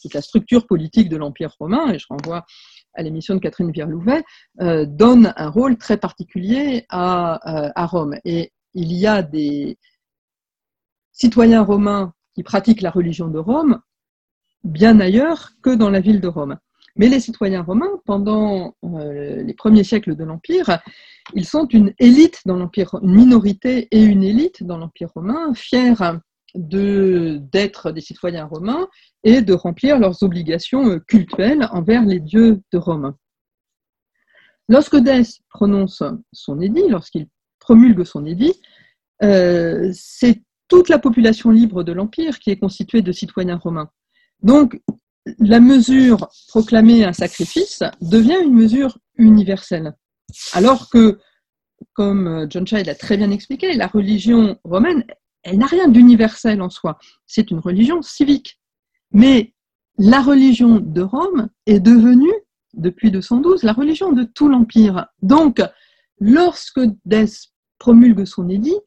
toute 0.03 0.15
la 0.15 0.23
structure 0.23 0.67
politique 0.67 1.09
de 1.09 1.17
l'Empire 1.17 1.55
romain, 1.59 1.93
et 1.93 1.99
je 1.99 2.07
renvoie 2.09 2.45
à 2.95 3.03
l'émission 3.03 3.35
de 3.35 3.41
Catherine 3.41 3.71
Vierlouvet, 3.71 4.25
donne 4.59 5.33
un 5.37 5.49
rôle 5.49 5.79
très 5.79 5.97
particulier 5.97 6.85
à, 6.89 7.81
à, 7.81 7.87
Rome. 7.87 8.17
Et 8.25 8.53
il 8.75 8.93
y 8.93 9.07
a 9.07 9.23
des 9.23 9.79
citoyens 11.13 11.63
romains 11.63 12.13
qui 12.35 12.43
pratiquent 12.43 12.83
la 12.83 12.91
religion 12.91 13.29
de 13.29 13.39
Rome 13.39 13.81
bien 14.65 15.01
ailleurs 15.01 15.53
que 15.63 15.71
dans 15.71 15.91
la 15.91 16.01
ville 16.01 16.21
de 16.21 16.29
Rome. 16.29 16.59
Mais 16.97 17.09
les 17.09 17.21
citoyens 17.21 17.63
romains, 17.63 18.01
pendant 18.05 18.75
euh, 18.85 19.43
les 19.43 19.55
premiers 19.55 19.85
siècles 19.85 20.15
de 20.15 20.25
l'Empire, 20.25 20.81
ils 21.35 21.47
sont 21.47 21.67
une 21.67 21.95
élite 21.99 22.43
dans 22.45 22.57
l'Empire, 22.57 22.99
une 23.03 23.15
minorité 23.15 23.89
et 23.91 24.03
une 24.03 24.23
élite 24.23 24.63
dans 24.63 24.77
l'Empire 24.77 25.11
romain, 25.15 25.55
fiers 25.55 25.95
d'être 26.55 27.93
des 27.93 28.03
citoyens 28.03 28.45
romains 28.45 28.87
et 29.25 29.41
de 29.41 29.55
remplir 29.55 29.99
leurs 29.99 30.23
obligations 30.23 30.87
euh, 30.87 30.99
cultuelles 30.99 31.67
envers 31.73 32.05
les 32.05 32.21
dieux 32.21 32.61
de 32.73 32.79
Rome. 32.79 33.15
Lorsque 34.69 34.97
Dès 34.97 35.23
prononce 35.49 36.03
son 36.33 36.61
édit, 36.61 36.89
lorsqu'il 36.89 37.27
promulgue 37.59 38.05
son 38.05 38.27
édit, 38.27 38.55
euh, 39.23 39.91
c'est 39.95 40.43
toute 40.69 40.89
la 40.89 40.99
population 40.99 41.51
libre 41.51 41.85
de 41.85 41.93
l'Empire 41.93 42.39
qui 42.39 42.51
est 42.51 42.59
constituée 42.59 43.03
de 43.03 43.13
citoyens 43.13 43.57
romains. 43.57 43.91
Donc, 44.43 44.81
la 45.39 45.61
mesure 45.61 46.29
proclamée 46.49 47.05
un 47.05 47.13
sacrifice 47.13 47.83
devient 48.01 48.39
une 48.43 48.55
mesure 48.55 48.99
universelle. 49.17 49.95
Alors 50.53 50.91
que, 50.91 51.19
comme 51.93 52.47
John 52.51 52.67
Child 52.67 52.89
a 52.89 52.95
très 52.95 53.17
bien 53.17 53.31
expliqué, 53.31 53.75
la 53.75 53.87
religion 53.87 54.59
romaine, 54.65 55.05
elle 55.43 55.59
n'a 55.59 55.67
rien 55.67 55.89
d'universel 55.89 56.63
en 56.63 56.71
soi. 56.71 56.99
C'est 57.27 57.51
une 57.51 57.59
religion 57.59 58.03
civique. 58.03 58.61
Mais 59.13 59.55
la 59.99 60.23
religion 60.23 60.81
de 60.81 61.03
Rome 61.03 61.49
est 61.67 61.81
devenue, 61.81 62.33
depuis 62.75 63.11
212, 63.11 63.63
la 63.63 63.73
religion 63.73 64.13
de 64.13 64.25
tout 64.25 64.49
l'Empire. 64.49 65.07
Donc, 65.21 65.61
lorsque 66.19 66.81
Dès 67.05 67.27
promulgue 67.79 68.25
son 68.25 68.49
édit, 68.49 68.79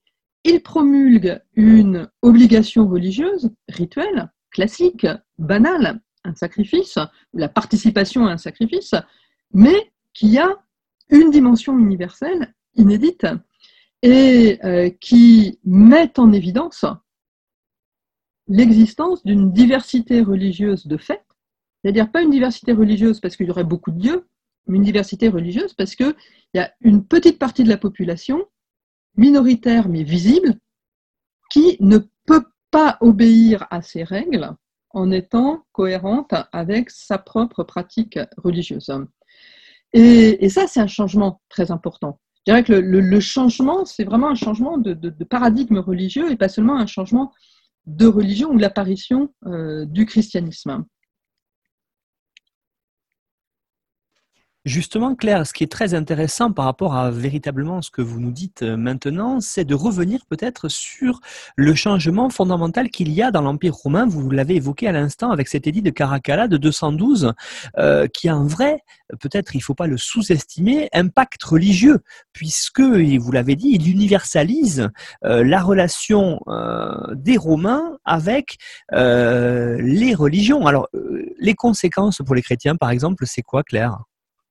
il 0.43 0.61
promulgue 0.61 1.41
une 1.53 2.09
obligation 2.21 2.87
religieuse, 2.87 3.51
rituelle, 3.67 4.31
classique, 4.51 5.07
banale, 5.37 5.99
un 6.25 6.35
sacrifice, 6.35 6.97
la 7.33 7.49
participation 7.49 8.27
à 8.27 8.31
un 8.31 8.37
sacrifice, 8.37 8.95
mais 9.53 9.91
qui 10.13 10.37
a 10.37 10.49
une 11.09 11.31
dimension 11.31 11.77
universelle, 11.77 12.53
inédite, 12.75 13.25
et 14.01 14.59
euh, 14.63 14.89
qui 14.89 15.59
met 15.63 16.19
en 16.19 16.31
évidence 16.31 16.85
l'existence 18.47 19.23
d'une 19.23 19.51
diversité 19.51 20.21
religieuse 20.21 20.85
de 20.85 20.97
fait, 20.97 21.25
c'est-à-dire 21.81 22.11
pas 22.11 22.21
une 22.21 22.29
diversité 22.29 22.73
religieuse 22.73 23.19
parce 23.19 23.35
qu'il 23.35 23.47
y 23.47 23.51
aurait 23.51 23.63
beaucoup 23.63 23.91
de 23.91 23.99
dieux, 23.99 24.27
mais 24.67 24.77
une 24.77 24.83
diversité 24.83 25.29
religieuse 25.29 25.73
parce 25.73 25.95
qu'il 25.95 26.15
y 26.53 26.59
a 26.59 26.71
une 26.81 27.05
petite 27.05 27.39
partie 27.39 27.63
de 27.63 27.69
la 27.69 27.77
population, 27.77 28.45
minoritaire 29.17 29.89
mais 29.89 30.03
visible, 30.03 30.59
qui 31.49 31.77
ne 31.79 31.99
peut 32.25 32.45
pas 32.71 32.97
obéir 33.01 33.65
à 33.69 33.81
ces 33.81 34.03
règles 34.03 34.55
en 34.95 35.11
étant 35.11 35.65
cohérente 35.73 36.33
avec 36.51 36.89
sa 36.89 37.17
propre 37.17 37.63
pratique 37.63 38.17
religieuse. 38.37 38.89
Et, 39.93 40.49
ça, 40.49 40.67
c'est 40.67 40.79
un 40.79 40.87
changement 40.87 41.41
très 41.49 41.69
important. 41.69 42.19
Je 42.47 42.51
dirais 42.51 42.63
que 42.63 42.73
le, 42.73 43.19
changement, 43.19 43.85
c'est 43.85 44.05
vraiment 44.05 44.29
un 44.29 44.35
changement 44.35 44.77
de, 44.77 45.23
paradigme 45.25 45.77
religieux 45.77 46.31
et 46.31 46.37
pas 46.37 46.49
seulement 46.49 46.77
un 46.77 46.87
changement 46.87 47.31
de 47.85 48.07
religion 48.07 48.49
ou 48.51 48.57
l'apparition 48.57 49.31
euh, 49.45 49.85
du 49.85 50.05
christianisme. 50.05 50.85
Justement, 54.65 55.13
Claire, 55.13 55.45
ce 55.45 55.53
qui 55.53 55.63
est 55.63 55.71
très 55.71 55.93
intéressant 55.93 56.51
par 56.51 56.65
rapport 56.65 56.95
à 56.95 57.11
véritablement 57.11 57.83
ce 57.83 57.91
que 57.91 58.01
vous 58.01 58.19
nous 58.19 58.31
dites 58.31 58.63
euh, 58.63 58.75
maintenant, 58.75 59.39
c'est 59.39 59.63
de 59.63 59.75
revenir 59.75 60.25
peut-être 60.27 60.69
sur 60.69 61.19
le 61.55 61.75
changement 61.75 62.31
fondamental 62.31 62.89
qu'il 62.89 63.11
y 63.11 63.21
a 63.21 63.29
dans 63.29 63.43
l'Empire 63.43 63.75
romain. 63.75 64.07
Vous 64.07 64.27
l'avez 64.31 64.55
évoqué 64.55 64.87
à 64.87 64.91
l'instant 64.91 65.29
avec 65.29 65.49
cet 65.49 65.67
édit 65.67 65.83
de 65.83 65.91
Caracalla 65.91 66.47
de 66.47 66.57
212, 66.57 67.33
euh, 67.77 68.07
qui 68.07 68.27
a 68.27 68.33
un 68.33 68.47
vrai, 68.47 68.81
peut-être 69.19 69.53
il 69.53 69.59
ne 69.59 69.63
faut 69.63 69.75
pas 69.75 69.85
le 69.85 69.97
sous-estimer, 69.97 70.89
impact 70.93 71.43
religieux, 71.43 71.99
puisque, 72.33 72.81
vous 72.81 73.31
l'avez 73.31 73.55
dit, 73.55 73.69
il 73.69 73.87
universalise 73.87 74.89
euh, 75.25 75.43
la 75.43 75.61
relation 75.61 76.39
des 77.13 77.37
Romains 77.37 77.99
avec 78.03 78.57
les 78.91 80.15
religions. 80.15 80.65
Alors, 80.65 80.87
les 81.39 81.53
conséquences 81.53 82.21
pour 82.25 82.33
les 82.33 82.41
chrétiens, 82.41 82.75
par 82.75 82.89
exemple, 82.89 83.25
c'est 83.27 83.43
quoi, 83.43 83.61
Claire? 83.61 83.99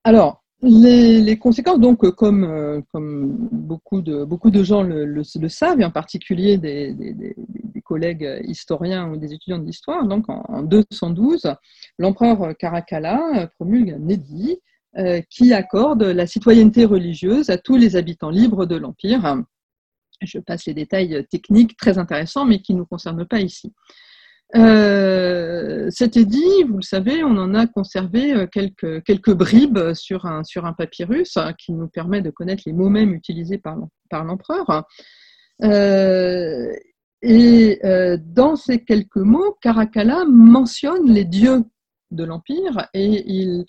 Alors, 0.05 0.43
les, 0.61 1.37
conséquences, 1.39 1.79
donc, 1.79 2.07
comme, 2.11 2.83
comme 2.91 3.35
beaucoup, 3.51 4.01
de, 4.01 4.63
gens 4.63 4.83
le, 4.83 5.23
savent, 5.49 5.81
et 5.81 5.85
en 5.85 5.89
particulier 5.89 6.59
des, 6.59 7.35
collègues 7.83 8.41
historiens 8.47 9.09
ou 9.09 9.17
des 9.17 9.33
étudiants 9.33 9.57
d'histoire, 9.57 10.07
donc 10.07 10.29
en, 10.29 10.61
212, 10.61 11.55
l'empereur 11.97 12.55
Caracalla 12.55 13.49
promulgue 13.55 13.97
un 13.99 14.07
édit 14.07 14.59
qui 15.31 15.53
accorde 15.53 16.03
la 16.03 16.27
citoyenneté 16.27 16.85
religieuse 16.85 17.49
à 17.49 17.57
tous 17.57 17.77
les 17.77 17.95
habitants 17.95 18.29
libres 18.29 18.67
de 18.67 18.75
l'Empire. 18.75 19.43
Je 20.21 20.37
passe 20.37 20.67
les 20.67 20.75
détails 20.75 21.25
techniques 21.31 21.77
très 21.77 21.97
intéressants, 21.97 22.45
mais 22.45 22.59
qui 22.59 22.73
ne 22.73 22.79
nous 22.79 22.85
concernent 22.85 23.25
pas 23.25 23.39
ici. 23.39 23.73
Euh, 24.55 25.89
C'était 25.89 26.25
dit, 26.25 26.63
vous 26.67 26.77
le 26.77 26.83
savez, 26.83 27.23
on 27.23 27.37
en 27.37 27.55
a 27.55 27.67
conservé 27.67 28.33
euh, 28.33 28.47
quelques, 28.47 29.33
bribes 29.33 29.93
sur 29.93 30.25
un, 30.25 30.43
sur 30.43 30.65
un 30.65 30.73
papyrus 30.73 31.37
hein, 31.37 31.53
qui 31.53 31.73
nous 31.73 31.87
permet 31.87 32.21
de 32.21 32.29
connaître 32.29 32.63
les 32.65 32.73
mots 32.73 32.89
mêmes 32.89 33.13
utilisés 33.13 33.57
par, 33.57 33.77
par 34.09 34.23
l'empereur. 34.23 34.85
Euh, 35.63 36.71
et 37.21 37.79
dans 38.19 38.55
ces 38.55 38.83
quelques 38.83 39.15
mots, 39.15 39.57
Caracalla 39.61 40.25
mentionne 40.25 41.11
les 41.11 41.25
dieux 41.25 41.63
de 42.11 42.23
l'Empire 42.23 42.87
et 42.93 43.23
il, 43.25 43.65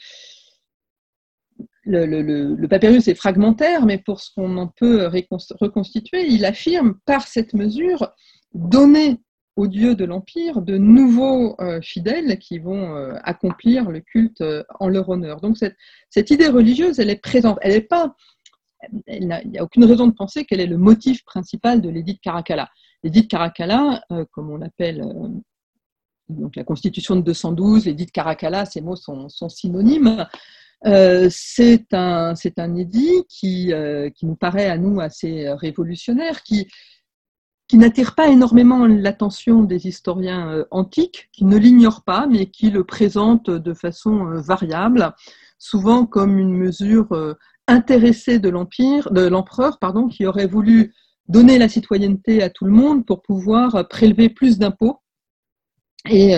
le, 1.85 2.05
le, 2.05 2.55
le, 2.55 2.69
papyrus 2.69 3.09
est 3.09 3.15
fragmentaire, 3.15 3.87
mais 3.87 3.97
pour 3.97 4.21
ce 4.21 4.31
qu'on 4.35 4.59
en 4.59 4.67
peut 4.67 5.07
reconstituer, 5.07 6.27
il 6.27 6.45
affirme 6.45 6.99
par 7.07 7.27
cette 7.27 7.55
mesure 7.55 8.13
donner 8.53 9.21
aux 9.57 9.67
dieux 9.67 9.95
de 9.95 10.05
l'Empire 10.05 10.61
de 10.61 10.77
nouveaux 10.77 11.57
euh, 11.61 11.81
fidèles 11.81 12.39
qui 12.39 12.59
vont 12.59 12.95
euh, 12.95 13.15
accomplir 13.25 13.91
le 13.91 14.01
culte 14.01 14.43
euh, 14.43 14.63
en 14.79 14.89
leur 14.89 15.09
honneur. 15.09 15.41
Donc 15.41 15.57
cette, 15.57 16.31
idée 16.31 16.49
religieuse, 16.49 17.01
elle 17.01 17.11
est 17.11 17.17
présente. 17.17 17.59
Elle 17.63 17.87
il 19.09 19.27
n'y 19.27 19.59
a, 19.59 19.65
aucune 19.65 19.85
raison 19.85 20.07
de 20.07 20.13
penser 20.13 20.45
qu'elle 20.45 20.61
est 20.61 20.67
le 20.67 20.77
motif 20.77 21.25
principal 21.25 21.81
de 21.81 21.89
l'édit 21.89 22.15
de 22.15 22.21
Caracalla. 22.21 22.69
L'édit 23.03 23.23
de 23.23 23.27
Caracalla, 23.27 24.05
comme 24.31 24.51
on 24.51 24.59
l'appelle 24.59 25.03
donc 26.29 26.57
la 26.57 26.65
constitution 26.65 27.17
de 27.17 27.23
212, 27.23 27.87
l'édit 27.87 28.07
de 28.07 28.11
Caracalla, 28.11 28.65
ces 28.65 28.83
mots 28.83 28.97
sont, 28.97 29.29
synonymes. 29.49 30.27
c'est 31.31 31.95
un, 31.95 32.35
un 32.57 32.77
édit 32.77 33.25
qui, 33.29 33.73
qui 34.15 34.27
nous 34.27 34.37
paraît 34.37 34.69
à 34.69 34.77
nous 34.77 35.01
assez 35.01 35.49
révolutionnaire, 35.51 36.43
qui, 36.43 36.69
qui 37.69 37.79
n'attire 37.79 38.15
pas 38.15 38.29
énormément 38.29 38.87
l'attention 38.87 39.63
des 39.63 39.89
historiens 39.89 40.51
euh, 40.51 40.65
antiques, 40.71 41.29
qui 41.33 41.45
ne 41.45 41.57
l'ignorent 41.57 42.05
pas, 42.05 42.27
mais 42.27 42.47
qui 42.47 42.71
le 42.71 42.85
présentent 42.85 43.51
de 43.51 43.75
façon 43.75 44.27
euh, 44.27 44.41
variable, 44.41 45.13
souvent 45.59 46.07
comme 46.07 46.39
une 46.39 46.55
mesure 46.55 47.13
euh, 47.13 47.35
intéressée 47.67 48.39
de 48.39 48.49
l'empire, 48.49 49.11
de 49.11 49.27
l'empereur, 49.27 49.79
qui 50.11 50.27
aurait 50.27 50.47
voulu 50.47 50.95
donner 51.29 51.59
la 51.59 51.69
citoyenneté 51.69 52.43
à 52.43 52.51
tout 52.51 52.65
le 52.65 52.71
monde 52.71 53.05
pour 53.05 53.23
pouvoir 53.23 53.89
prélever 53.89 54.29
plus 54.29 54.59
d'impôts 54.59 55.01
et 56.09 56.37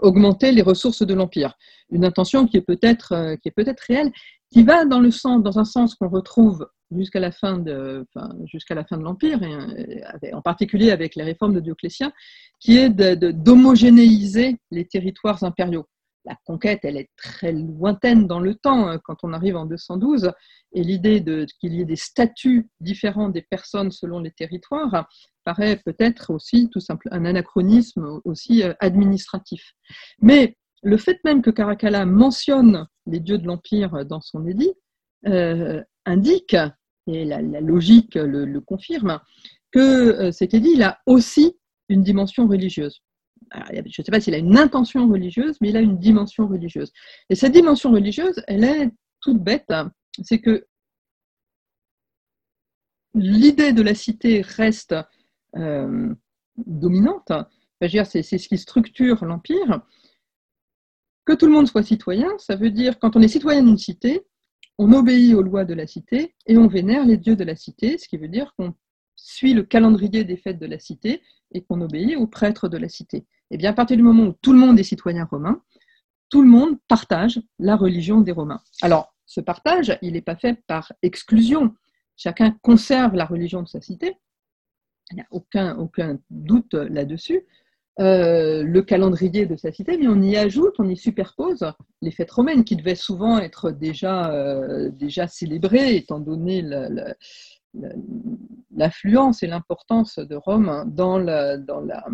augmenter 0.00 0.50
les 0.50 0.62
ressources 0.62 1.02
de 1.02 1.12
l'empire. 1.12 1.52
Une 1.90 2.06
intention 2.06 2.46
qui 2.46 2.56
est 2.56 2.62
peut-être 2.62 3.36
qui 3.42 3.48
est 3.48 3.52
peut-être 3.54 3.80
réelle, 3.80 4.10
qui 4.50 4.62
va 4.62 4.86
dans 4.86 5.00
le 5.00 5.10
sens, 5.10 5.42
dans 5.42 5.58
un 5.58 5.66
sens 5.66 5.94
qu'on 5.94 6.08
retrouve 6.08 6.66
jusqu'à 6.90 7.20
la 7.20 7.32
fin 7.32 7.58
de, 7.58 8.06
jusqu'à 8.44 8.74
la 8.74 8.84
fin 8.84 8.98
de 8.98 9.02
l'Empire, 9.02 9.42
et, 9.42 10.34
en 10.34 10.42
particulier 10.42 10.90
avec 10.90 11.14
les 11.14 11.24
réformes 11.24 11.54
de 11.54 11.60
Dioclétien, 11.60 12.12
qui 12.58 12.76
est 12.76 12.90
d'homogénéiser 12.90 14.58
les 14.70 14.86
territoires 14.86 15.42
impériaux. 15.44 15.86
La 16.26 16.36
conquête, 16.44 16.80
elle 16.82 16.98
est 16.98 17.08
très 17.16 17.52
lointaine 17.52 18.26
dans 18.26 18.40
le 18.40 18.54
temps 18.54 18.88
hein, 18.88 19.00
quand 19.02 19.16
on 19.22 19.32
arrive 19.32 19.56
en 19.56 19.64
212, 19.64 20.32
et 20.72 20.84
l'idée 20.84 21.24
qu'il 21.60 21.74
y 21.74 21.80
ait 21.80 21.86
des 21.86 21.96
statuts 21.96 22.68
différents 22.80 23.30
des 23.30 23.42
personnes 23.42 23.90
selon 23.90 24.20
les 24.20 24.30
territoires 24.30 25.08
paraît 25.44 25.80
peut-être 25.82 26.30
aussi 26.30 26.68
tout 26.70 26.80
simple 26.80 27.08
un 27.10 27.24
anachronisme 27.24 28.20
aussi 28.24 28.62
euh, 28.62 28.74
administratif. 28.80 29.72
Mais 30.20 30.58
le 30.82 30.98
fait 30.98 31.18
même 31.24 31.40
que 31.40 31.50
Caracalla 31.50 32.04
mentionne 32.04 32.86
les 33.06 33.20
dieux 33.20 33.38
de 33.38 33.46
l'Empire 33.46 34.04
dans 34.04 34.20
son 34.20 34.46
édit 34.46 34.72
euh, 35.26 35.82
indique 36.06 36.56
et 37.06 37.24
la, 37.24 37.40
logique 37.40 38.14
le, 38.14 38.60
confirme, 38.60 39.20
que 39.72 39.78
euh, 39.78 40.32
cet 40.32 40.54
édit 40.54 40.82
a 40.82 40.98
aussi 41.06 41.56
une 41.88 42.02
dimension 42.02 42.46
religieuse. 42.46 43.02
je 43.52 43.80
ne 43.80 44.04
sais 44.04 44.10
pas 44.10 44.20
s'il 44.20 44.34
a 44.34 44.38
une 44.38 44.58
intention 44.58 45.08
religieuse, 45.08 45.56
mais 45.60 45.70
il 45.70 45.76
a 45.76 45.80
une 45.80 45.98
dimension 45.98 46.46
religieuse. 46.46 46.92
Et 47.28 47.34
cette 47.34 47.52
dimension 47.52 47.90
religieuse, 47.90 48.42
elle 48.46 48.64
est 48.64 48.90
toute 49.20 49.42
bête, 49.42 49.72
c'est 50.22 50.40
que 50.40 50.66
l'idée 53.14 53.72
de 53.72 53.82
la 53.82 53.94
cité 53.94 54.40
reste 54.42 54.94
euh, 55.56 56.14
dominante, 56.56 57.32
c'est 57.80 58.22
ce 58.22 58.48
qui 58.48 58.58
structure 58.58 59.24
l'Empire. 59.24 59.82
Que 61.24 61.32
tout 61.34 61.46
le 61.46 61.52
monde 61.52 61.68
soit 61.68 61.82
citoyen, 61.82 62.28
ça 62.38 62.56
veut 62.56 62.70
dire, 62.70 62.98
quand 62.98 63.16
on 63.16 63.22
est 63.22 63.28
citoyen 63.28 63.62
d'une 63.62 63.78
cité, 63.78 64.22
on 64.82 64.94
obéit 64.94 65.34
aux 65.34 65.42
lois 65.42 65.66
de 65.66 65.74
la 65.74 65.86
cité 65.86 66.34
et 66.46 66.56
on 66.56 66.66
vénère 66.66 67.04
les 67.04 67.18
dieux 67.18 67.36
de 67.36 67.44
la 67.44 67.54
cité, 67.54 67.98
ce 67.98 68.08
qui 68.08 68.16
veut 68.16 68.28
dire 68.28 68.54
qu'on 68.56 68.72
suit 69.14 69.52
le 69.52 69.62
calendrier 69.62 70.24
des 70.24 70.38
fêtes 70.38 70.58
de 70.58 70.64
la 70.64 70.78
cité 70.78 71.20
et 71.52 71.60
qu'on 71.60 71.82
obéit 71.82 72.16
aux 72.16 72.26
prêtres 72.26 72.66
de 72.66 72.78
la 72.78 72.88
cité. 72.88 73.18
Et 73.18 73.26
eh 73.50 73.56
bien 73.58 73.72
à 73.72 73.72
partir 73.74 73.98
du 73.98 74.02
moment 74.02 74.28
où 74.28 74.32
tout 74.40 74.54
le 74.54 74.58
monde 74.58 74.80
est 74.80 74.84
citoyen 74.84 75.26
romain, 75.26 75.60
tout 76.30 76.40
le 76.40 76.48
monde 76.48 76.78
partage 76.88 77.42
la 77.58 77.76
religion 77.76 78.22
des 78.22 78.32
Romains. 78.32 78.62
Alors, 78.80 79.14
ce 79.26 79.42
partage, 79.42 79.98
il 80.00 80.14
n'est 80.14 80.22
pas 80.22 80.36
fait 80.36 80.62
par 80.66 80.92
exclusion. 81.02 81.74
Chacun 82.16 82.56
conserve 82.62 83.14
la 83.14 83.26
religion 83.26 83.62
de 83.62 83.68
sa 83.68 83.82
cité. 83.82 84.16
Il 85.10 85.16
n'y 85.16 85.20
a 85.20 85.26
aucun, 85.30 85.76
aucun 85.76 86.18
doute 86.30 86.72
là-dessus. 86.72 87.42
Euh, 87.98 88.62
le 88.62 88.82
calendrier 88.82 89.46
de 89.46 89.56
sa 89.56 89.72
cité, 89.72 89.98
mais 89.98 90.06
on 90.06 90.22
y 90.22 90.36
ajoute, 90.36 90.74
on 90.78 90.88
y 90.88 90.96
superpose 90.96 91.70
les 92.00 92.12
fêtes 92.12 92.30
romaines 92.30 92.64
qui 92.64 92.76
devaient 92.76 92.94
souvent 92.94 93.38
être 93.38 93.72
déjà, 93.72 94.30
euh, 94.32 94.90
déjà 94.90 95.26
célébrées, 95.26 95.96
étant 95.96 96.20
donné 96.20 96.62
l'affluence 98.74 99.42
et 99.42 99.48
l'importance 99.48 100.18
de 100.18 100.36
Rome 100.36 100.84
dans 100.94 101.18
la, 101.18 101.58
dans, 101.58 101.80
la, 101.80 102.06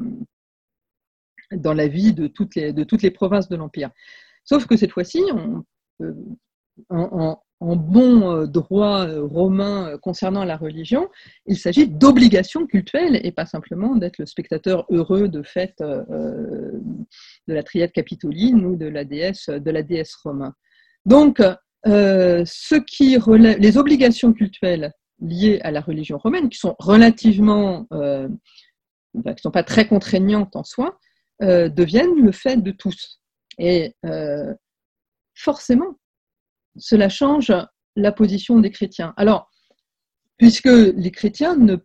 dans 1.52 1.74
la 1.74 1.88
vie 1.88 2.14
de 2.14 2.26
toutes 2.26 2.56
les, 2.56 2.72
de 2.72 2.82
toutes 2.82 3.02
les 3.02 3.12
provinces 3.12 3.48
de 3.48 3.56
l'Empire. 3.56 3.90
Sauf 4.44 4.66
que 4.66 4.76
cette 4.76 4.92
fois-ci, 4.92 5.22
en, 5.30 5.62
en 6.90 7.42
bon 7.60 8.30
euh, 8.30 8.46
droit 8.46 9.06
euh, 9.06 9.24
romain 9.24 9.88
euh, 9.88 9.98
concernant 9.98 10.44
la 10.44 10.56
religion, 10.56 11.08
il 11.46 11.56
s'agit 11.56 11.88
d'obligations 11.88 12.66
cultuelles 12.66 13.20
et 13.24 13.32
pas 13.32 13.46
simplement 13.46 13.96
d'être 13.96 14.18
le 14.18 14.26
spectateur 14.26 14.84
heureux 14.90 15.28
de 15.28 15.42
fêtes 15.42 15.80
de 15.80 16.80
la 17.46 17.62
triade 17.62 17.92
capitoline 17.92 18.64
ou 18.64 18.76
de 18.76 18.86
la 18.86 19.04
déesse, 19.04 19.48
de 19.48 19.70
la 19.70 19.82
déesse 19.82 20.14
romain. 20.16 20.54
Donc, 21.04 21.42
les 21.84 22.44
obligations 23.76 24.32
cultuelles 24.32 24.92
liées 25.20 25.60
à 25.62 25.70
la 25.70 25.80
religion 25.80 26.18
romaine, 26.18 26.48
qui 26.48 26.58
sont 26.58 26.74
relativement, 26.78 27.86
qui 27.90 27.96
ne 29.14 29.34
sont 29.40 29.50
pas 29.50 29.62
très 29.62 29.86
contraignantes 29.86 30.56
en 30.56 30.64
soi, 30.64 30.98
deviennent 31.40 32.20
le 32.20 32.32
fait 32.32 32.56
de 32.56 32.72
tous. 32.72 33.20
Et 33.58 33.94
forcément, 35.34 35.96
cela 36.78 37.08
change 37.08 37.52
la 37.96 38.12
position 38.12 38.58
des 38.60 38.70
chrétiens. 38.70 39.14
Alors, 39.16 39.50
puisque 40.36 40.66
les 40.66 41.10
chrétiens 41.10 41.56
ne 41.56 41.76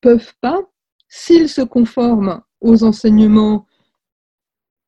peuvent 0.00 0.32
pas, 0.40 0.60
s'ils 1.08 1.48
se 1.48 1.62
conforment 1.62 2.42
aux 2.60 2.84
enseignements 2.84 3.66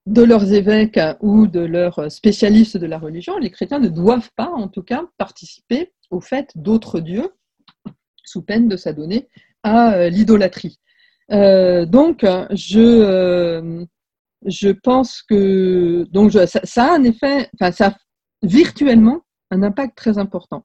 de 0.07 0.22
leurs 0.22 0.53
évêques 0.53 1.01
ou 1.20 1.47
de 1.47 1.61
leurs 1.61 2.11
spécialistes 2.11 2.76
de 2.76 2.86
la 2.86 2.99
religion, 2.99 3.38
les 3.38 3.51
chrétiens 3.51 3.78
ne 3.78 3.88
doivent 3.88 4.30
pas, 4.36 4.51
en 4.51 4.68
tout 4.68 4.82
cas, 4.82 5.05
participer 5.16 5.93
au 6.11 6.20
fait 6.20 6.51
d'autres 6.55 7.01
dieux, 7.01 7.30
sous 8.24 8.43
peine 8.43 8.68
de 8.68 8.76
s'adonner 8.76 9.28
à 9.62 9.95
euh, 9.95 10.09
l'idolâtrie. 10.09 10.78
Euh, 11.30 11.86
donc, 11.86 12.26
je, 12.51 12.80
euh, 12.80 13.84
je 14.45 14.70
pense 14.70 15.22
que 15.22 16.05
donc 16.11 16.32
ça, 16.32 16.84
a 16.84 16.95
un 16.95 17.05
effet, 17.05 17.49
enfin, 17.55 17.72
ça 17.72 17.97
virtuellement 18.43 19.22
un 19.51 19.62
impact 19.62 19.97
très 19.97 20.18
important. 20.18 20.64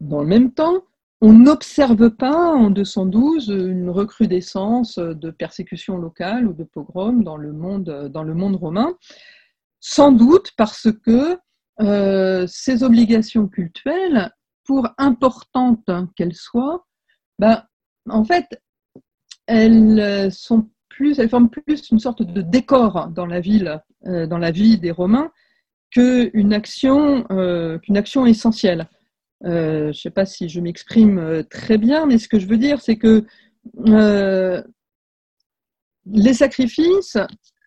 Dans 0.00 0.20
le 0.20 0.28
même 0.28 0.52
temps, 0.52 0.82
on 1.20 1.32
n'observe 1.32 2.10
pas 2.10 2.52
en 2.52 2.70
212 2.70 3.48
une 3.48 3.90
recrudescence 3.90 4.98
de 4.98 5.30
persécutions 5.30 5.96
locales 5.96 6.46
ou 6.46 6.52
de 6.52 6.64
pogroms 6.64 7.22
dans 7.22 7.36
le 7.36 7.52
monde, 7.52 8.10
dans 8.12 8.22
le 8.22 8.34
monde 8.34 8.56
romain, 8.56 8.94
sans 9.80 10.12
doute 10.12 10.52
parce 10.56 10.88
que 11.04 11.38
euh, 11.80 12.46
ces 12.46 12.82
obligations 12.82 13.48
cultuelles, 13.48 14.30
pour 14.64 14.88
importantes 14.98 15.88
qu'elles 16.16 16.34
soient, 16.34 16.86
ben, 17.38 17.62
en 18.08 18.24
fait, 18.24 18.60
elles 19.46 20.30
sont 20.32 20.68
plus, 20.88 21.18
elles 21.18 21.28
forment 21.28 21.50
plus 21.50 21.90
une 21.90 21.98
sorte 21.98 22.22
de 22.22 22.42
décor 22.42 23.08
dans 23.08 23.26
la 23.26 23.40
ville, 23.40 23.80
euh, 24.06 24.26
dans 24.26 24.38
la 24.38 24.50
vie 24.50 24.78
des 24.78 24.90
Romains, 24.90 25.30
qu'une 25.90 26.52
action, 26.52 27.24
qu'une 27.82 27.96
action 27.96 28.26
essentielle. 28.26 28.88
je 29.42 29.88
ne 29.88 29.92
sais 29.92 30.10
pas 30.10 30.26
si 30.26 30.48
je 30.48 30.60
m'exprime 30.60 31.44
très 31.50 31.78
bien, 31.78 32.06
mais 32.06 32.18
ce 32.18 32.28
que 32.28 32.38
je 32.38 32.46
veux 32.46 32.58
dire, 32.58 32.80
c'est 32.80 32.96
que 32.96 33.24
les 36.06 36.34
sacrifices, 36.34 37.18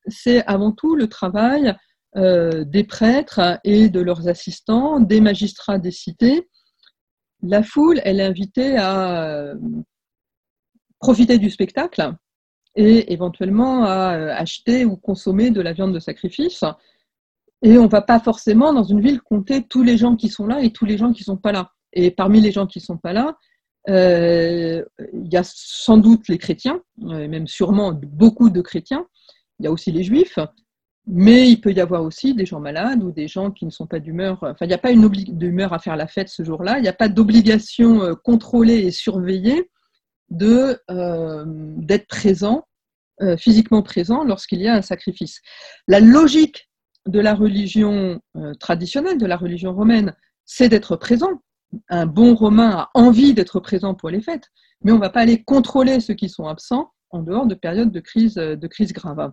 c'est 0.07 0.45
avant 0.45 0.71
tout 0.71 0.95
le 0.95 1.07
travail 1.07 1.75
des 2.15 2.83
prêtres 2.83 3.59
et 3.63 3.89
de 3.89 3.99
leurs 3.99 4.27
assistants, 4.27 4.99
des 4.99 5.21
magistrats 5.21 5.77
des 5.77 5.91
cités. 5.91 6.47
La 7.41 7.63
foule, 7.63 8.01
elle 8.03 8.19
est 8.19 8.25
invitée 8.25 8.77
à 8.77 9.53
profiter 10.99 11.37
du 11.37 11.49
spectacle 11.49 12.13
et 12.75 13.13
éventuellement 13.13 13.85
à 13.85 14.09
acheter 14.35 14.85
ou 14.85 14.95
consommer 14.97 15.49
de 15.49 15.61
la 15.61 15.73
viande 15.73 15.93
de 15.93 15.99
sacrifice. 15.99 16.63
Et 17.61 17.77
on 17.77 17.83
ne 17.83 17.89
va 17.89 18.01
pas 18.01 18.19
forcément 18.19 18.73
dans 18.73 18.83
une 18.83 19.01
ville 19.01 19.21
compter 19.21 19.63
tous 19.63 19.83
les 19.83 19.97
gens 19.97 20.15
qui 20.15 20.29
sont 20.29 20.47
là 20.47 20.61
et 20.61 20.71
tous 20.71 20.85
les 20.85 20.97
gens 20.97 21.11
qui 21.11 21.23
ne 21.23 21.25
sont 21.25 21.37
pas 21.37 21.51
là. 21.51 21.71
Et 21.93 22.11
parmi 22.11 22.39
les 22.39 22.51
gens 22.51 22.67
qui 22.67 22.79
ne 22.79 22.83
sont 22.83 22.97
pas 22.97 23.13
là, 23.13 23.37
euh, 23.89 24.83
il 25.13 25.31
y 25.31 25.37
a 25.37 25.43
sans 25.43 25.97
doute 25.97 26.27
les 26.27 26.37
chrétiens, 26.37 26.81
euh, 27.03 27.27
même 27.27 27.47
sûrement 27.47 27.91
beaucoup 27.93 28.49
de 28.49 28.61
chrétiens. 28.61 29.05
Il 29.59 29.65
y 29.65 29.67
a 29.67 29.71
aussi 29.71 29.91
les 29.91 30.03
juifs, 30.03 30.39
mais 31.07 31.49
il 31.49 31.59
peut 31.59 31.71
y 31.71 31.79
avoir 31.79 32.03
aussi 32.03 32.33
des 32.33 32.45
gens 32.45 32.59
malades 32.59 33.03
ou 33.03 33.11
des 33.11 33.27
gens 33.27 33.51
qui 33.51 33.65
ne 33.65 33.71
sont 33.71 33.87
pas 33.87 33.99
d'humeur. 33.99 34.37
Enfin, 34.41 34.65
il 34.65 34.67
n'y 34.67 34.73
a 34.73 34.79
pas 34.79 34.91
une 34.91 35.09
d'humeur 35.09 35.73
à 35.73 35.79
faire 35.79 35.95
la 35.95 36.07
fête 36.07 36.29
ce 36.29 36.43
jour-là. 36.43 36.77
Il 36.77 36.81
n'y 36.81 36.87
a 36.87 36.93
pas 36.93 37.09
d'obligation 37.09 38.03
euh, 38.03 38.13
contrôlée 38.15 38.79
et 38.79 38.91
surveillée 38.91 39.69
de 40.29 40.79
d'être 41.81 42.05
présent, 42.05 42.67
physiquement 43.39 43.81
présent 43.81 44.23
lorsqu'il 44.23 44.61
y 44.61 44.67
a 44.67 44.75
un 44.75 44.83
sacrifice. 44.83 45.41
La 45.87 45.99
logique 45.99 46.68
de 47.09 47.19
la 47.19 47.35
religion 47.35 48.21
traditionnelle, 48.59 49.17
de 49.17 49.25
la 49.25 49.37
religion 49.37 49.73
romaine, 49.73 50.15
c'est 50.45 50.69
d'être 50.69 50.95
présent, 50.95 51.41
un 51.89 52.05
bon 52.05 52.33
Romain 52.35 52.71
a 52.71 52.89
envie 52.93 53.33
d'être 53.33 53.59
présent 53.59 53.93
pour 53.93 54.09
les 54.09 54.21
fêtes, 54.21 54.49
mais 54.83 54.91
on 54.91 54.95
ne 54.95 55.01
va 55.01 55.09
pas 55.09 55.21
aller 55.21 55.43
contrôler 55.43 55.99
ceux 55.99 56.15
qui 56.15 56.29
sont 56.29 56.47
absents 56.47 56.93
en 57.11 57.21
dehors 57.21 57.45
de 57.45 57.55
périodes 57.55 57.91
de 57.91 57.99
crise, 57.99 58.35
de 58.35 58.67
crise 58.67 58.93
grave. 58.93 59.31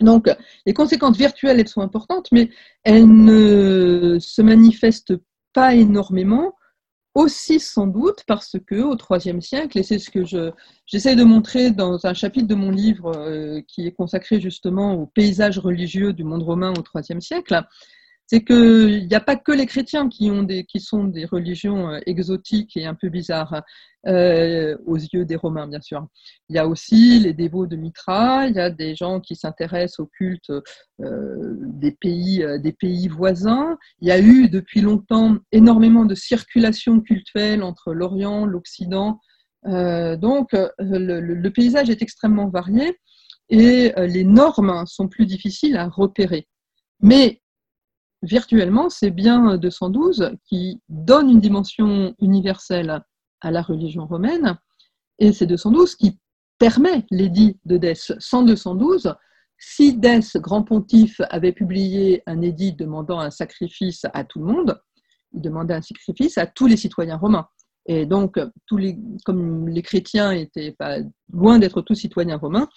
Donc, 0.00 0.28
les 0.66 0.74
conséquences 0.74 1.16
virtuelles, 1.16 1.58
elles 1.58 1.68
sont 1.68 1.80
importantes, 1.80 2.28
mais 2.30 2.50
elles 2.84 3.08
ne 3.08 4.18
se 4.20 4.42
manifestent 4.42 5.14
pas 5.52 5.74
énormément, 5.74 6.54
aussi 7.16 7.58
sans 7.58 7.86
doute 7.86 8.24
parce 8.26 8.56
que 8.66 8.76
au 8.82 8.94
IIIe 9.16 9.40
siècle, 9.40 9.78
et 9.78 9.82
c'est 9.82 9.98
ce 9.98 10.10
que 10.10 10.22
j'essaie 10.86 11.16
de 11.16 11.24
montrer 11.24 11.70
dans 11.70 12.04
un 12.04 12.12
chapitre 12.12 12.46
de 12.46 12.54
mon 12.54 12.70
livre 12.70 13.10
euh, 13.16 13.62
qui 13.66 13.86
est 13.86 13.92
consacré 13.92 14.38
justement 14.38 14.92
au 14.92 15.06
paysage 15.06 15.58
religieux 15.58 16.12
du 16.12 16.24
monde 16.24 16.42
romain 16.42 16.74
au 16.74 16.98
IIIe 17.00 17.22
siècle, 17.22 17.64
c'est 18.26 18.44
qu'il 18.44 19.06
n'y 19.06 19.14
a 19.14 19.20
pas 19.20 19.36
que 19.36 19.52
les 19.52 19.66
chrétiens 19.66 20.08
qui, 20.08 20.30
des, 20.44 20.66
sont 20.78 21.04
des 21.04 21.24
religions 21.24 21.90
euh, 21.90 22.00
exotiques 22.06 22.76
et 22.76 22.84
un 22.84 22.94
peu 22.94 23.08
bizarres 23.08 23.62
euh, 24.08 24.76
aux 24.84 24.96
yeux 24.96 25.24
des 25.24 25.36
Romains, 25.36 25.68
bien 25.68 25.80
sûr. 25.80 26.06
Il 26.48 26.56
y 26.56 26.58
a 26.58 26.66
aussi 26.66 27.20
les 27.20 27.32
dévots 27.32 27.66
de 27.66 27.76
Mitra, 27.76 28.48
il 28.48 28.56
y 28.56 28.60
a 28.60 28.70
des 28.70 28.96
gens 28.96 29.20
qui 29.20 29.36
s'intéressent 29.36 30.00
au 30.00 30.06
culte 30.06 30.50
euh, 31.00 31.54
des, 31.60 31.92
pays, 31.92 32.44
des 32.60 32.72
pays 32.72 33.06
voisins. 33.06 33.78
Il 34.00 34.08
y 34.08 34.12
a 34.12 34.20
eu 34.20 34.48
depuis 34.48 34.80
longtemps 34.80 35.36
énormément 35.52 36.04
de 36.04 36.14
circulation 36.16 37.00
cultuelle 37.00 37.62
entre 37.62 37.92
l'Orient, 37.92 38.44
l'Occident. 38.44 39.20
donc 39.64 40.52
le, 40.52 41.20
le, 41.20 41.50
paysage 41.50 41.90
est 41.90 42.02
extrêmement 42.02 42.48
varié 42.48 42.98
et 43.48 43.92
les 43.96 44.24
normes 44.24 44.84
sont 44.86 45.08
plus 45.08 45.26
difficiles 45.26 45.76
à 45.76 45.88
repérer. 45.88 46.46
Mais 47.00 47.40
virtuellement, 48.22 48.90
c'est 48.90 49.10
bien 49.10 49.56
212 49.56 50.32
qui 50.44 50.80
donne 50.88 51.30
une 51.30 51.40
dimension 51.40 52.14
universelle 52.20 53.02
à 53.40 53.50
la 53.50 53.62
religion 53.62 54.06
romaine, 54.06 54.58
et 55.18 55.32
c'est 55.32 55.46
212 55.46 55.94
qui 55.96 56.18
permet 56.58 57.04
l'édit 57.10 57.58
de 57.64 57.76
Dès. 57.76 57.94
Sans 58.18 58.42
212, 58.42 59.14
si 59.58 59.96
Dès, 59.96 60.20
grand 60.36 60.62
pontife, 60.62 61.20
avait 61.30 61.52
publié 61.52 62.22
un 62.26 62.42
édit 62.42 62.72
demandant 62.72 63.20
un 63.20 63.30
sacrifice 63.30 64.04
à 64.12 64.24
tout 64.24 64.38
le 64.38 64.46
monde, 64.46 64.80
il 65.32 65.40
demandait 65.40 65.74
un 65.74 65.82
sacrifice 65.82 66.38
à 66.38 66.46
tous 66.46 66.66
les 66.66 66.76
citoyens 66.76 67.16
romains. 67.16 67.46
Et 67.86 68.04
donc, 68.04 68.38
tous 68.66 68.76
les, 68.76 68.98
comme 69.24 69.68
les 69.68 69.82
chrétiens 69.82 70.32
étaient 70.32 70.72
pas 70.72 70.98
loin 71.32 71.58
d'être 71.58 71.82
tous 71.82 71.94
citoyens 71.94 72.36
romains, 72.36 72.68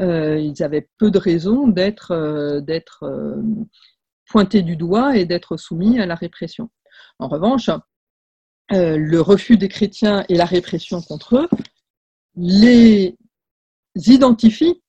euh, 0.00 0.38
ils 0.38 0.62
avaient 0.62 0.88
peu 0.98 1.10
de 1.10 1.18
raisons 1.18 1.68
d'être 1.68 2.12
euh, 2.12 2.60
euh, 3.02 3.42
pointer 4.28 4.62
du 4.62 4.76
doigt 4.76 5.16
et 5.16 5.24
d'être 5.24 5.56
soumis 5.56 5.98
à 5.98 6.06
la 6.06 6.14
répression. 6.14 6.70
En 7.18 7.28
revanche, 7.28 7.70
euh, 8.72 8.96
le 8.98 9.20
refus 9.20 9.56
des 9.56 9.68
chrétiens 9.68 10.24
et 10.28 10.34
la 10.34 10.44
répression 10.44 11.00
contre 11.00 11.36
eux 11.36 11.48
les 12.36 13.16
identifient 13.94 14.82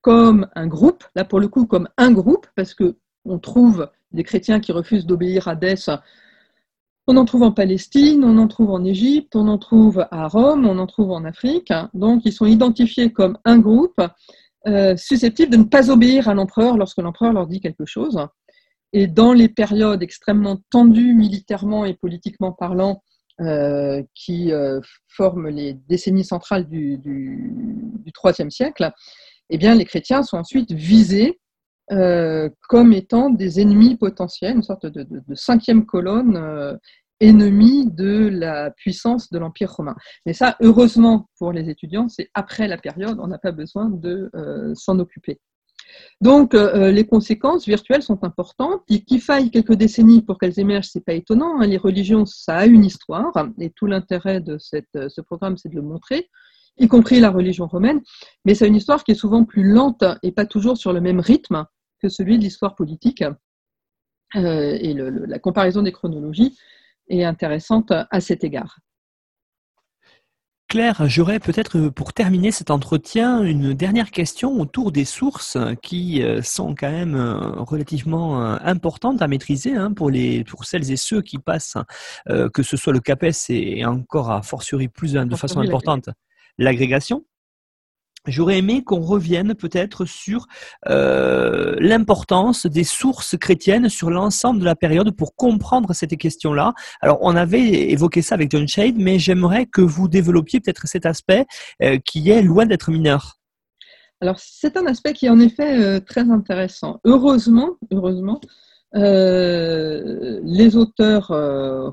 comme 0.00 0.48
un 0.54 0.66
groupe, 0.66 1.04
là 1.14 1.24
pour 1.24 1.40
le 1.40 1.48
coup 1.48 1.64
comme 1.64 1.88
un 1.96 2.12
groupe, 2.12 2.46
parce 2.56 2.74
que 2.74 2.98
on 3.24 3.38
trouve 3.38 3.88
des 4.12 4.22
chrétiens 4.22 4.60
qui 4.60 4.72
refusent 4.72 5.06
d'obéir 5.06 5.48
à 5.48 5.56
Dès. 5.56 5.76
On 7.06 7.16
en 7.16 7.24
trouve 7.24 7.42
en 7.42 7.52
Palestine, 7.52 8.24
on 8.24 8.36
en 8.38 8.48
trouve 8.48 8.70
en 8.70 8.84
Égypte, 8.84 9.36
on 9.36 9.48
en 9.48 9.58
trouve 9.58 10.06
à 10.10 10.28
Rome, 10.28 10.66
on 10.66 10.78
en 10.78 10.86
trouve 10.86 11.10
en 11.10 11.24
Afrique. 11.24 11.72
Donc 11.94 12.22
ils 12.24 12.32
sont 12.32 12.46
identifiés 12.46 13.12
comme 13.12 13.38
un 13.44 13.58
groupe 13.58 14.00
euh, 14.66 14.96
susceptible 14.96 15.52
de 15.52 15.58
ne 15.58 15.64
pas 15.64 15.90
obéir 15.90 16.28
à 16.28 16.34
l'empereur 16.34 16.76
lorsque 16.76 16.98
l'empereur 16.98 17.32
leur 17.32 17.46
dit 17.46 17.60
quelque 17.60 17.86
chose. 17.86 18.18
Et 18.96 19.08
dans 19.08 19.32
les 19.32 19.48
périodes 19.48 20.04
extrêmement 20.04 20.60
tendues 20.70 21.14
militairement 21.14 21.84
et 21.84 21.94
politiquement 21.94 22.52
parlant, 22.52 23.02
euh, 23.40 24.04
qui 24.14 24.52
euh, 24.52 24.80
forment 25.08 25.48
les 25.48 25.74
décennies 25.74 26.24
centrales 26.24 26.68
du, 26.68 27.00
IIIe 28.06 28.52
siècle, 28.52 28.92
eh 29.50 29.58
bien, 29.58 29.74
les 29.74 29.84
chrétiens 29.84 30.22
sont 30.22 30.36
ensuite 30.36 30.70
visés 30.70 31.40
euh, 31.90 32.48
comme 32.68 32.92
étant 32.92 33.30
des 33.30 33.60
ennemis 33.60 33.96
potentiels, 33.96 34.54
une 34.54 34.62
sorte 34.62 34.86
de, 34.86 35.08
cinquième 35.34 35.84
colonne 35.84 36.78
ennemie 37.18 37.90
de 37.90 38.28
la 38.28 38.70
puissance 38.70 39.28
de 39.32 39.40
l'Empire 39.40 39.72
romain. 39.72 39.96
Mais 40.24 40.34
ça, 40.34 40.56
heureusement 40.60 41.28
pour 41.36 41.50
les 41.50 41.68
étudiants, 41.68 42.08
c'est 42.08 42.30
après 42.34 42.68
la 42.68 42.78
période, 42.78 43.18
on 43.20 43.26
n'a 43.26 43.38
pas 43.38 43.50
besoin 43.50 43.90
de 43.90 44.30
s'en 44.76 45.00
occuper. 45.00 45.40
Donc, 46.20 46.54
euh, 46.54 46.74
euh, 46.74 46.90
les 46.90 47.06
conséquences 47.06 47.66
virtuelles 47.66 48.02
sont 48.02 48.24
importantes. 48.24 48.82
Qu'il 48.86 49.20
faille 49.20 49.50
quelques 49.50 49.74
décennies 49.74 50.22
pour 50.22 50.38
qu'elles 50.38 50.58
émergent, 50.58 50.88
c'est 50.90 51.04
pas 51.04 51.12
étonnant. 51.12 51.60
Hein. 51.60 51.66
Les 51.66 51.76
religions, 51.76 52.24
ça 52.26 52.58
a 52.58 52.66
une 52.66 52.84
histoire, 52.84 53.32
et 53.58 53.70
tout 53.70 53.86
l'intérêt 53.86 54.40
de 54.40 54.58
euh, 54.96 55.08
ce 55.08 55.20
programme, 55.20 55.56
c'est 55.56 55.68
de 55.68 55.74
le 55.74 55.82
montrer, 55.82 56.30
y 56.78 56.88
compris 56.88 57.20
la 57.20 57.30
religion 57.30 57.66
romaine. 57.66 58.00
Mais 58.44 58.54
c'est 58.54 58.68
une 58.68 58.76
histoire 58.76 59.04
qui 59.04 59.12
est 59.12 59.16
souvent 59.16 59.44
plus 59.44 59.64
lente 59.64 60.04
et 60.22 60.32
pas 60.32 60.46
toujours 60.46 60.76
sur 60.76 60.92
le 60.92 61.00
même 61.00 61.20
rythme 61.20 61.66
que 62.00 62.08
celui 62.08 62.38
de 62.38 62.42
l'histoire 62.42 62.74
politique. 62.74 63.22
et 64.34 64.94
la 64.94 65.38
comparaison 65.38 65.82
des 65.82 65.92
chronologies 65.92 66.56
est 67.08 67.22
intéressante 67.22 67.92
à 67.92 68.20
cet 68.20 68.42
égard. 68.42 68.78
Claire, 70.74 71.06
j'aurais 71.06 71.38
peut-être 71.38 71.78
euh, 71.78 71.90
pour 71.92 72.12
terminer 72.12 72.50
cet 72.50 72.72
entretien 72.72 73.44
une 73.44 73.74
dernière 73.74 74.10
question 74.10 74.60
autour 74.60 74.90
des 74.90 75.04
sources 75.04 75.56
qui 75.82 76.20
euh, 76.20 76.42
sont 76.42 76.74
quand 76.74 76.90
même 76.90 77.14
euh, 77.14 77.38
relativement 77.58 78.42
importantes 78.42 79.22
à 79.22 79.28
maîtriser 79.28 79.76
hein, 79.76 79.92
pour, 79.92 80.10
les, 80.10 80.42
pour 80.42 80.64
celles 80.64 80.90
et 80.90 80.96
ceux 80.96 81.22
qui 81.22 81.38
passent, 81.38 81.76
que 82.26 82.62
ce 82.64 82.76
soit 82.76 82.92
le 82.92 82.98
CAPES 82.98 83.50
et 83.50 83.84
encore 83.84 84.32
à 84.32 84.42
fortiori 84.42 84.88
plus 84.88 85.12
de 85.12 85.36
façon 85.36 85.60
importante 85.60 86.10
l'agrégation. 86.58 87.24
J'aurais 88.26 88.58
aimé 88.58 88.82
qu'on 88.82 89.00
revienne 89.00 89.54
peut-être 89.54 90.06
sur 90.06 90.46
euh, 90.88 91.76
l'importance 91.78 92.64
des 92.64 92.84
sources 92.84 93.36
chrétiennes 93.36 93.90
sur 93.90 94.10
l'ensemble 94.10 94.60
de 94.60 94.64
la 94.64 94.74
période 94.74 95.10
pour 95.10 95.36
comprendre 95.36 95.92
cette 95.92 96.16
question-là. 96.16 96.72
Alors, 97.02 97.18
on 97.20 97.36
avait 97.36 97.90
évoqué 97.90 98.22
ça 98.22 98.34
avec 98.34 98.50
John 98.50 98.66
Shade, 98.66 98.96
mais 98.96 99.18
j'aimerais 99.18 99.66
que 99.66 99.82
vous 99.82 100.08
développiez 100.08 100.60
peut-être 100.60 100.86
cet 100.86 101.04
aspect 101.04 101.44
euh, 101.82 101.98
qui 101.98 102.30
est 102.30 102.40
loin 102.40 102.64
d'être 102.64 102.90
mineur. 102.90 103.36
Alors, 104.22 104.38
c'est 104.38 104.78
un 104.78 104.86
aspect 104.86 105.12
qui 105.12 105.26
est 105.26 105.30
en 105.30 105.40
effet 105.40 105.78
euh, 105.78 106.00
très 106.00 106.30
intéressant. 106.30 107.00
Heureusement, 107.04 107.72
heureusement, 107.92 108.40
les 108.94 110.76
auteurs 110.76 111.26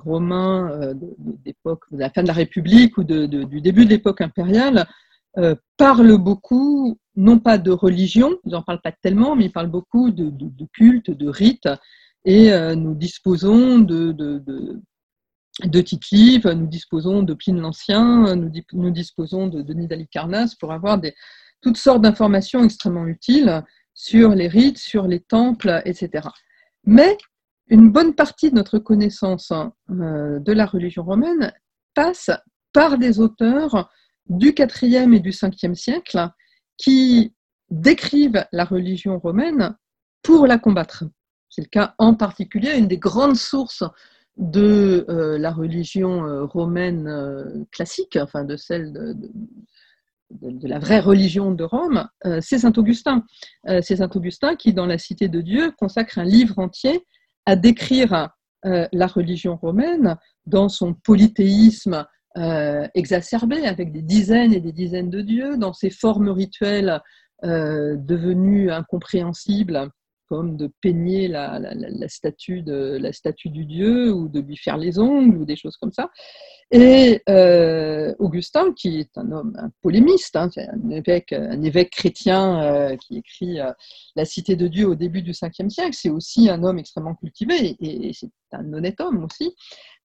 romains 0.06 0.94
d'époque, 1.44 1.86
de 1.92 1.98
la 1.98 2.12
fin 2.12 2.22
de 2.22 2.28
la 2.28 2.34
République 2.34 2.96
ou 3.00 3.04
du 3.04 3.60
début 3.60 3.86
de 3.86 3.90
l'époque 3.90 4.22
impériale 4.22 4.86
euh, 5.38 5.56
parlent 5.78 6.18
beaucoup, 6.18 6.98
non 7.16 7.40
pas 7.40 7.58
de 7.58 7.72
religion, 7.72 8.38
ils 8.46 8.52
n'en 8.52 8.64
parlent 8.64 8.82
pas 8.82 8.92
tellement, 8.92 9.36
mais 9.36 9.46
ils 9.46 9.52
parlent 9.52 9.72
beaucoup 9.72 10.12
de, 10.12 10.30
de, 10.30 10.66
culte, 10.74 11.12
de 11.12 11.28
rites, 11.28 11.70
et 12.26 12.52
euh, 12.52 12.76
nous 12.76 12.96
disposons 12.96 13.80
de, 13.80 14.12
de, 14.12 14.44
de 15.64 15.82
Tite 15.82 16.46
nous 16.46 16.68
disposons 16.68 17.24
de 17.24 17.34
Pline 17.34 17.60
l'Ancien, 17.60 18.36
nous, 18.36 18.52
nous, 18.74 18.92
disposons 18.92 19.48
de 19.48 19.62
Denis 19.62 19.88
d'Alicarnasse 19.88 20.56
pour 20.56 20.72
avoir 20.72 20.98
des, 20.98 21.14
toutes 21.62 21.78
sortes 21.78 22.02
d'informations 22.02 22.64
extrêmement 22.64 23.08
utiles 23.08 23.64
sur 23.94 24.30
les 24.30 24.48
rites, 24.48 24.78
sur 24.78 25.08
les 25.08 25.20
temples, 25.20 25.82
etc. 25.86 26.28
Mais 26.86 27.18
une 27.68 27.90
bonne 27.90 28.16
partie 28.16 28.50
de 28.50 28.56
notre 28.56 28.80
connaissance 28.80 29.52
euh, 29.52 30.40
de 30.40 30.52
la 30.52 30.66
religion 30.66 31.04
romaine 31.04 31.54
passe 31.94 32.30
par 32.74 32.98
des 32.98 33.20
auteurs 33.20 33.90
du 34.32 34.56
IVe 34.82 35.14
et 35.14 35.20
du 35.20 35.32
Ve 35.32 35.74
siècle 35.76 36.30
qui 36.78 37.34
décrivent 37.70 38.46
la 38.52 38.66
religion 38.66 39.20
romaine 39.20 39.76
pour 40.24 40.48
la 40.48 40.58
combattre. 40.58 41.04
C'est 41.50 41.62
le 41.62 41.68
cas 41.68 41.96
en 41.98 42.14
particulier, 42.14 42.78
une 42.78 42.88
des 42.88 42.98
grandes 42.98 43.36
sources 43.36 43.84
de 44.38 45.06
euh, 45.10 45.38
la 45.38 45.52
religion 45.52 46.26
euh, 46.26 46.46
romaine 46.46 47.08
euh, 47.08 47.66
classique, 47.72 48.18
enfin 48.20 48.46
de 48.46 48.56
celle 48.56 48.94
de, 48.94 49.16
de, 50.32 50.68
la 50.68 50.80
vraie 50.80 51.02
religion 51.02 51.52
de 51.52 51.66
Rome, 51.66 52.08
c'est 52.40 52.60
Saint 52.60 52.72
Augustin. 52.78 53.26
c'est 53.82 53.98
Saint 53.98 54.10
Augustin 54.16 54.56
qui, 54.56 54.74
dans 54.74 54.86
la 54.86 54.98
Cité 54.98 55.28
de 55.28 55.42
Dieu, 55.42 55.74
consacre 55.78 56.20
un 56.20 56.24
livre 56.24 56.58
entier 56.58 57.06
à 57.46 57.58
décrire 57.58 58.30
la 58.64 59.08
religion 59.08 59.58
romaine 59.58 60.16
dans 60.46 60.70
son 60.70 60.94
polythéisme 60.94 62.06
exacerbé, 62.96 63.66
avec 63.66 63.92
des 63.92 64.02
dizaines 64.02 64.54
et 64.54 64.60
des 64.60 64.72
dizaines 64.72 65.10
de 65.10 65.22
dieux, 65.22 65.58
dans 65.58 65.74
ses 65.74 65.90
formes 65.90 66.30
rituelles 66.30 67.02
devenues 67.44 68.72
incompréhensibles 68.72 69.90
comme 70.32 70.56
de 70.56 70.72
peigner 70.82 71.28
la, 71.28 71.60
statue 72.08 72.64
la 72.66 73.12
statue 73.12 73.50
du 73.50 73.66
dieu 73.66 74.14
ou 74.14 74.30
de 74.30 74.40
lui 74.40 74.56
faire 74.56 74.78
les 74.78 74.98
ongles 74.98 75.36
ou 75.36 75.44
des 75.44 75.58
choses 75.58 75.76
comme 75.76 75.92
ça. 75.92 76.10
Et 76.72 77.22
euh, 77.28 78.16
Augustin, 78.18 78.72
qui 78.72 79.02
est 79.02 79.18
un 79.18 79.30
homme 79.34 79.54
un 79.60 79.70
polémiste, 79.82 80.38
hein, 80.38 80.50
un, 80.56 80.90
évêque, 80.90 81.34
un 81.34 81.62
évêque 81.64 81.90
chrétien 81.90 82.64
euh, 82.64 82.96
qui 82.96 83.18
écrit 83.18 83.60
euh, 83.60 83.74
La 84.16 84.24
Cité 84.24 84.56
de 84.56 84.70
Dieu 84.70 84.88
au 84.88 84.96
début 84.96 85.22
du 85.22 85.32
5e 85.32 85.70
siècle, 85.70 85.98
c'est 86.00 86.10
aussi 86.10 86.50
un 86.50 86.64
homme 86.64 86.80
extrêmement 86.80 87.16
cultivé 87.16 87.76
et, 87.82 88.14
c'est 88.14 88.30
un 88.54 88.72
honnête 88.72 89.02
homme 89.02 89.26
aussi. 89.26 89.54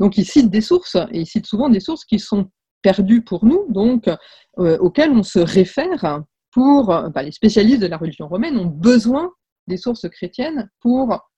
Donc 0.00 0.18
il 0.18 0.24
cite 0.24 0.50
des 0.50 0.60
sources, 0.60 0.96
et 1.12 1.20
il 1.20 1.26
cite 1.26 1.46
souvent 1.46 1.68
des 1.68 1.78
sources 1.78 2.04
qui 2.04 2.18
sont 2.18 2.50
perdues 2.82 3.22
pour 3.22 3.44
nous, 3.44 3.66
donc 3.68 4.10
auxquelles 4.56 5.12
on 5.12 5.22
se 5.22 5.38
réfère 5.38 6.24
pour. 6.50 6.92
les 7.22 7.32
spécialistes 7.32 7.82
de 7.82 7.86
la 7.86 7.96
religion 7.96 8.26
romaine 8.28 8.56
ont 8.56 8.66
besoin 8.66 9.32
des 9.66 9.76
sources 9.76 10.08
chrétiennes 10.08 10.70
pour 10.80 11.28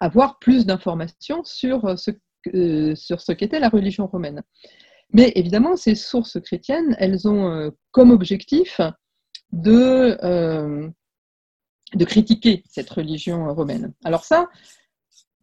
avoir 0.00 0.38
plus 0.38 0.66
d'informations 0.66 1.44
sur 1.44 1.98
ce, 1.98 2.10
euh, 2.54 2.94
sur 2.94 3.20
ce 3.20 3.32
qu'était 3.32 3.60
la 3.60 3.68
religion 3.68 4.06
romaine. 4.06 4.42
Mais 5.12 5.32
évidemment, 5.34 5.76
ces 5.76 5.94
sources 5.94 6.40
chrétiennes, 6.40 6.96
elles 6.98 7.28
ont 7.28 7.48
euh, 7.48 7.70
comme 7.90 8.10
objectif 8.10 8.80
de, 9.52 10.16
euh, 10.22 10.88
de 11.94 12.04
critiquer 12.04 12.62
cette 12.68 12.88
religion 12.90 13.52
romaine. 13.52 13.92
Alors 14.04 14.24
ça, 14.24 14.48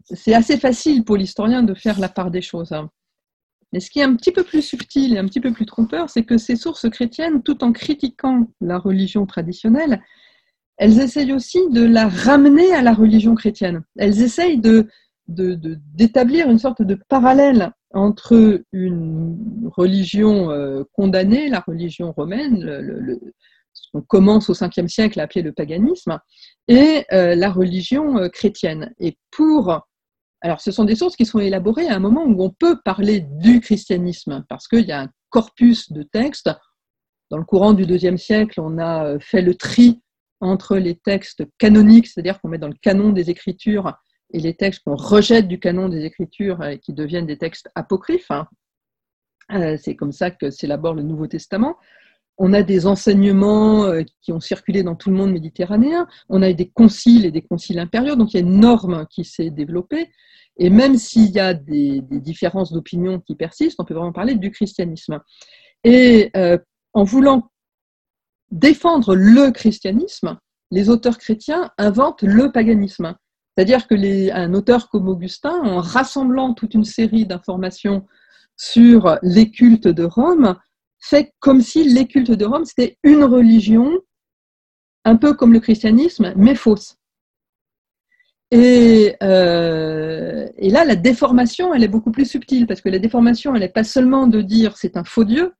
c'est 0.06 0.34
assez 0.34 0.58
facile 0.58 1.04
pour 1.04 1.18
l'historien 1.18 1.64
de 1.64 1.74
faire 1.74 2.00
la 2.00 2.10
part 2.10 2.32
des 2.32 2.42
choses. 2.42 2.72
Hein. 2.72 2.90
Mais 3.74 3.82
ce 3.82 3.92
qui 3.92 4.00
est 4.00 4.04
un 4.04 4.16
petit 4.16 4.32
peu 4.32 4.44
plus 4.44 4.62
subtil 4.62 5.14
et 5.14 5.18
un 5.18 5.26
petit 5.26 5.42
peu 5.42 5.52
plus 5.52 5.66
trompeur, 5.66 6.10
c'est 6.10 6.24
que 6.24 6.38
ces 6.38 6.56
sources 6.56 6.90
chrétiennes, 6.90 7.44
tout 7.44 7.64
en 7.64 7.74
critiquant 7.74 8.48
la 8.62 8.78
religion 8.78 9.26
traditionnelle, 9.26 10.02
elles 10.78 11.00
essayent 11.00 11.34
aussi 11.34 11.60
de 11.70 11.84
la 11.84 12.08
ramener 12.08 12.74
à 12.74 12.82
la 12.82 12.94
religion 12.94 13.36
chrétienne. 13.36 13.84
Elles 13.98 14.22
essayent 14.22 14.62
d'établir 15.28 16.50
une 16.50 16.60
sorte 16.60 16.84
de 16.84 16.96
parallèle 17.10 17.72
entre 17.94 18.62
une 18.72 19.70
religion 19.76 20.52
euh, 20.52 20.84
condamnée, 20.94 21.50
la 21.50 21.62
religion 21.62 22.12
romaine, 22.12 22.62
ce 23.74 23.92
qu'on 23.92 24.02
commence 24.02 24.50
au 24.50 24.54
5e 24.54 24.88
siècle 24.88 25.20
à 25.20 25.24
appeler 25.24 25.42
le 25.42 25.52
paganisme, 25.52 26.20
et 26.68 27.06
euh, 27.12 27.34
la 27.36 27.50
religion 27.50 28.18
euh, 28.18 28.30
chrétienne. 28.30 28.94
Et 29.00 29.18
pour 29.32 29.82
alors, 30.42 30.62
ce 30.62 30.72
sont 30.72 30.86
des 30.86 30.96
sources 30.96 31.16
qui 31.16 31.26
sont 31.26 31.40
élaborées 31.40 31.88
à 31.88 31.96
un 31.96 32.00
moment 32.00 32.24
où 32.24 32.44
on 32.44 32.52
peut 32.52 32.78
parler 32.86 33.22
du 33.22 33.60
christianisme, 33.60 34.46
parce 34.48 34.68
qu'il 34.68 34.86
y 34.86 34.92
a 34.92 35.02
un 35.02 35.10
corpus 35.32 35.92
de 35.92 36.04
textes. 36.04 36.52
Dans 37.32 37.38
le 37.38 37.44
courant 37.44 37.74
du 37.74 37.86
IIe 37.86 38.20
siècle, 38.20 38.62
on 38.62 38.78
a 38.78 39.18
fait 39.20 39.42
le 39.42 39.56
tri 39.56 40.00
entre 40.40 40.78
les 40.78 40.96
textes 40.96 41.44
canoniques, 41.58 42.08
c'est-à-dire 42.08 42.40
qu'on 42.40 42.50
met 42.50 42.58
dans 42.58 42.68
le 42.68 42.76
canon 42.82 43.12
des 43.12 43.30
Écritures, 43.30 43.94
et 44.32 44.40
les 44.40 44.56
textes 44.56 44.84
qu'on 44.84 44.96
rejette 44.96 45.48
du 45.48 45.60
canon 45.60 45.90
des 45.90 46.06
Écritures 46.06 46.64
et 46.64 46.80
qui 46.80 46.94
deviennent 46.94 47.26
des 47.26 47.38
textes 47.38 47.70
apocryphes. 47.76 48.32
Hein. 48.32 48.48
Euh, 49.54 49.78
c'est 49.82 49.96
comme 49.96 50.12
ça 50.12 50.32
que 50.32 50.52
s'élabore 50.52 50.94
le 50.94 51.04
Nouveau 51.04 51.28
Testament. 51.28 51.78
On 52.38 52.54
a 52.54 52.62
des 52.62 52.86
enseignements 52.86 53.86
euh, 53.86 54.04
qui 54.22 54.32
ont 54.32 54.40
circulé 54.40 54.84
dans 54.84 54.96
tout 54.96 55.10
le 55.10 55.16
monde 55.16 55.32
méditerranéen. 55.32 56.08
On 56.30 56.42
a 56.42 56.52
des 56.54 56.70
conciles 56.70 57.26
et 57.26 57.32
des 57.32 57.42
conciles 57.42 57.80
impériaux. 57.80 58.16
Donc 58.16 58.34
il 58.34 58.38
y 58.38 58.44
a 58.44 58.46
une 58.46 58.60
norme 58.60 59.08
qui 59.10 59.24
s'est 59.24 59.50
développée. 59.50 60.12
Et 60.58 60.70
même 60.70 60.98
s'il 60.98 61.30
y 61.32 61.40
a 61.40 61.54
des, 61.54 62.02
différences 62.02 62.74
d'opinion 62.74 63.20
qui 63.20 63.36
persistent, 63.36 63.80
on 63.80 63.86
peut 63.86 63.94
vraiment 63.94 64.12
parler 64.12 64.36
du 64.36 64.52
christianisme. 64.52 65.20
Et 65.84 66.32
euh, 66.36 66.58
en 66.94 67.04
voulant 67.04 67.52
défendre 68.52 69.16
le 69.16 69.52
christianisme, 69.52 70.38
les 70.72 70.90
auteurs 70.90 71.18
chrétiens 71.18 71.72
inventent 71.78 72.24
le 72.24 72.52
paganisme. 72.52 73.16
C'est-à-dire 73.56 73.88
que 73.88 74.32
un 74.32 74.54
auteur 74.54 74.90
comme 74.90 75.08
Augustin, 75.08 75.62
en 75.64 75.80
rassemblant 75.80 76.54
toute 76.54 76.74
une 76.74 76.84
série 76.84 77.26
d'informations 77.26 78.06
sur 78.56 79.18
les 79.24 79.50
cultes 79.50 79.88
de 79.88 80.04
Rome, 80.04 80.58
fait 81.00 81.34
comme 81.40 81.62
si 81.62 81.84
les 81.84 82.08
cultes 82.08 82.32
de 82.32 82.46
Rome, 82.46 82.66
c'était 82.66 82.98
une 83.04 83.24
religion, 83.24 83.92
un 85.06 85.16
peu 85.16 85.34
comme 85.34 85.54
le 85.54 85.60
christianisme, 85.60 86.34
mais 86.36 86.56
fausse. 86.56 86.98
Et, 88.52 89.16
euh, 89.24 90.48
et, 90.58 90.70
là, 90.70 90.86
la 90.86 90.96
déformation, 90.96 91.74
elle 91.74 91.84
est 91.84 91.90
beaucoup 91.90 92.12
plus 92.12 92.26
subtile, 92.26 92.66
parce 92.66 92.82
que 92.82 92.90
la 92.90 93.00
déformation, 93.00 93.54
elle 93.54 93.62
n'est 93.62 93.70
pas 93.70 93.84
seulement 93.84 94.28
de 94.28 94.42
dire 94.42 94.78
c'est 94.78 94.98
un 94.98 95.04
faux 95.04 95.26
Dieu, 95.26 95.54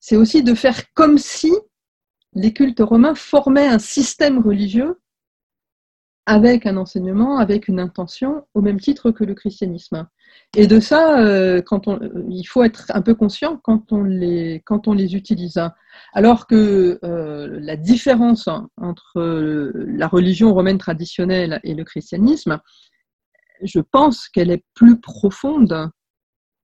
c'est 0.00 0.16
aussi 0.16 0.42
de 0.42 0.54
faire 0.54 0.92
comme 0.92 1.16
si 1.16 1.52
les 2.34 2.52
cultes 2.52 2.80
romains 2.80 3.14
formaient 3.14 3.66
un 3.66 3.78
système 3.78 4.38
religieux 4.38 5.00
avec 6.26 6.64
un 6.64 6.78
enseignement, 6.78 7.38
avec 7.38 7.68
une 7.68 7.78
intention, 7.78 8.46
au 8.54 8.62
même 8.62 8.80
titre 8.80 9.10
que 9.10 9.24
le 9.24 9.34
christianisme. 9.34 10.08
Et 10.56 10.66
de 10.66 10.80
ça, 10.80 11.20
euh, 11.20 11.60
quand 11.60 11.86
on, 11.86 12.00
il 12.30 12.44
faut 12.44 12.62
être 12.62 12.90
un 12.94 13.02
peu 13.02 13.14
conscient 13.14 13.58
quand 13.62 13.92
on 13.92 14.02
les, 14.04 14.62
utilise. 15.14 15.60
Alors 16.14 16.46
que 16.46 16.98
euh, 17.04 17.58
la 17.60 17.76
différence 17.76 18.48
entre 18.78 19.72
la 19.74 20.08
religion 20.08 20.54
romaine 20.54 20.78
traditionnelle 20.78 21.60
et 21.62 21.74
le 21.74 21.84
christianisme, 21.84 22.58
je 23.62 23.80
pense 23.80 24.28
qu'elle 24.28 24.50
est 24.50 24.64
plus 24.74 25.00
profonde 25.00 25.90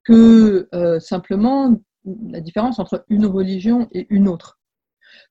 que 0.05 0.69
euh, 0.75 0.99
simplement 1.01 1.79
la 2.05 2.41
différence 2.41 2.79
entre 2.79 3.05
une 3.09 3.27
religion 3.27 3.89
et 3.93 4.07
une 4.09 4.27
autre. 4.27 4.60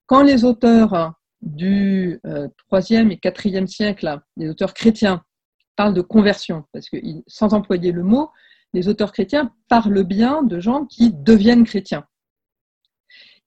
Quand 0.06 0.24
les 0.24 0.44
auteurs 0.44 1.14
du 1.42 2.20
IIIe 2.26 2.98
euh, 2.98 3.10
et 3.10 3.48
IVe 3.48 3.68
siècle, 3.68 4.20
les 4.38 4.50
auteurs 4.50 4.74
chrétiens, 4.74 5.24
parlent 5.76 5.94
de 5.94 6.02
conversion, 6.02 6.66
parce 6.74 6.90
que 6.90 6.98
sans 7.28 7.54
employer 7.54 7.94
le 7.94 8.04
mot, 8.04 8.32
les 8.74 8.90
auteurs 8.90 9.14
chrétiens 9.14 9.54
parlent 9.70 10.04
bien 10.04 10.44
de 10.44 10.60
gens 10.60 10.86
qui 10.86 11.14
deviennent 11.14 11.64
chrétiens. 11.64 12.04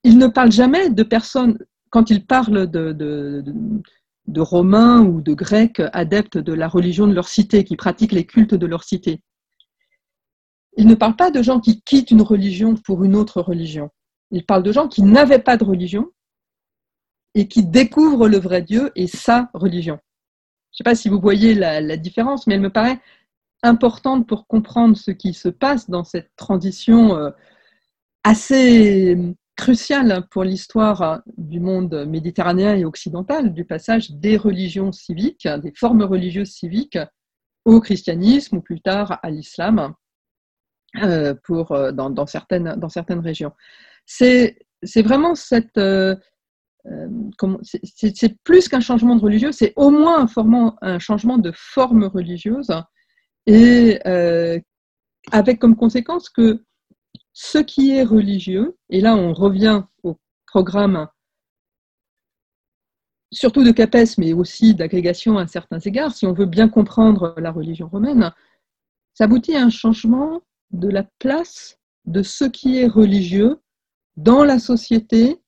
Ils 0.03 0.17
ne 0.17 0.27
parlent 0.27 0.51
jamais 0.51 0.89
de 0.89 1.03
personnes, 1.03 1.59
quand 1.91 2.09
ils 2.09 2.25
parlent 2.25 2.65
de, 2.65 2.91
de, 2.91 4.41
Romains 4.41 5.01
ou 5.01 5.21
de 5.21 5.33
Grecs 5.33 5.81
adeptes 5.93 6.39
de 6.39 6.53
la 6.53 6.67
religion 6.67 7.05
de 7.05 7.13
leur 7.13 7.27
cité, 7.27 7.63
qui 7.63 7.75
pratiquent 7.75 8.13
les 8.13 8.25
cultes 8.25 8.55
de 8.55 8.65
leur 8.65 8.83
cité. 8.83 9.21
Ils 10.75 10.87
ne 10.87 10.95
parlent 10.95 11.15
pas 11.15 11.29
de 11.29 11.43
gens 11.43 11.59
qui 11.59 11.81
quittent 11.81 12.09
une 12.09 12.23
religion 12.23 12.73
pour 12.75 13.03
une 13.03 13.15
autre 13.15 13.41
religion. 13.41 13.91
Ils 14.31 14.45
parlent 14.45 14.63
de 14.63 14.71
gens 14.71 14.87
qui 14.87 15.03
n'avaient 15.03 15.37
pas 15.37 15.55
de 15.55 15.63
religion 15.63 16.09
et 17.35 17.47
qui 17.47 17.63
découvre 17.63 18.27
le 18.27 18.37
vrai 18.37 18.61
Dieu 18.61 18.91
et 18.95 19.07
sa 19.07 19.49
religion. 19.53 19.99
Je 20.71 20.75
ne 20.75 20.77
sais 20.77 20.83
pas 20.83 20.95
si 20.95 21.09
vous 21.09 21.19
voyez 21.19 21.53
la, 21.53 21.97
différence, 21.97 22.47
mais 22.47 22.55
elle 22.55 22.61
me 22.61 22.71
paraît 22.71 22.99
importante 23.61 24.27
pour 24.27 24.47
comprendre 24.47 24.97
ce 24.97 25.11
qui 25.11 25.33
se 25.33 25.49
passe 25.49 25.89
dans 25.89 26.03
cette 26.03 26.31
transition 26.35 27.15
euh, 27.15 27.29
assez 28.23 29.17
cruciale 29.55 30.27
pour 30.31 30.43
l'histoire 30.43 31.21
du 31.37 31.59
monde 31.59 32.05
méditerranéen 32.07 32.75
et 32.75 32.85
occidental, 32.85 33.53
du 33.53 33.65
passage 33.65 34.11
des 34.11 34.35
religions 34.35 34.91
civiques, 34.91 35.47
des 35.47 35.71
formes 35.75 36.03
religieuses 36.03 36.51
civiques 36.51 36.97
au 37.63 37.79
christianisme 37.79 38.57
ou 38.57 38.61
plus 38.61 38.81
tard 38.81 39.19
à 39.21 39.29
l'islam 39.29 39.93
euh, 41.01 41.33
pour, 41.43 41.71
euh, 41.71 41.91
dans, 41.91 42.25
certaines, 42.25 42.75
dans 42.77 42.89
certaines 42.89 43.19
régions. 43.19 43.53
C'est 44.05 44.57
vraiment 44.97 45.35
cette, 45.35 45.79
c'est 47.63 48.37
plus 48.43 48.67
qu'un 48.67 48.81
changement 48.81 49.15
de 49.15 49.21
religieux, 49.21 49.51
c'est 49.51 49.73
au 49.75 49.89
moins 49.89 50.27
un, 50.81 50.99
changement 50.99 51.37
de 51.37 51.51
forme 51.55 52.05
religieuse 52.05 52.71
et 53.45 53.99
euh, 54.05 54.59
avec 55.31 55.59
comme 55.59 55.75
conséquence 55.75 56.29
que 56.29 56.63
ce 57.31 57.57
qui 57.57 57.91
est 57.91 58.03
religieux, 58.03 58.77
et 58.89 59.01
là 59.01 59.15
on 59.15 59.33
revient 59.33 59.83
au 60.03 60.17
programme 60.45 61.07
surtout 63.31 63.63
de 63.63 63.71
Capès, 63.71 64.17
mais 64.17 64.33
aussi 64.33 64.75
d'agrégation 64.75 65.37
à 65.37 65.47
certains 65.47 65.79
égards, 65.79 66.13
si 66.13 66.25
on 66.25 66.33
veut 66.33 66.45
bien 66.45 66.69
comprendre 66.69 67.33
la 67.37 67.51
religion 67.51 67.87
romaine, 67.87 68.31
ça 69.13 69.25
aboutit 69.25 69.55
à 69.55 69.63
un 69.63 69.69
changement 69.69 70.41
de 70.71 70.89
la 70.89 71.03
place 71.19 71.79
de 72.05 72.21
ce 72.21 72.45
qui 72.45 72.77
est 72.77 72.87
religieux 72.87 73.59
dans 74.17 74.43
la 74.43 74.59
société 74.59 75.41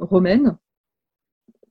romaine 0.00 0.56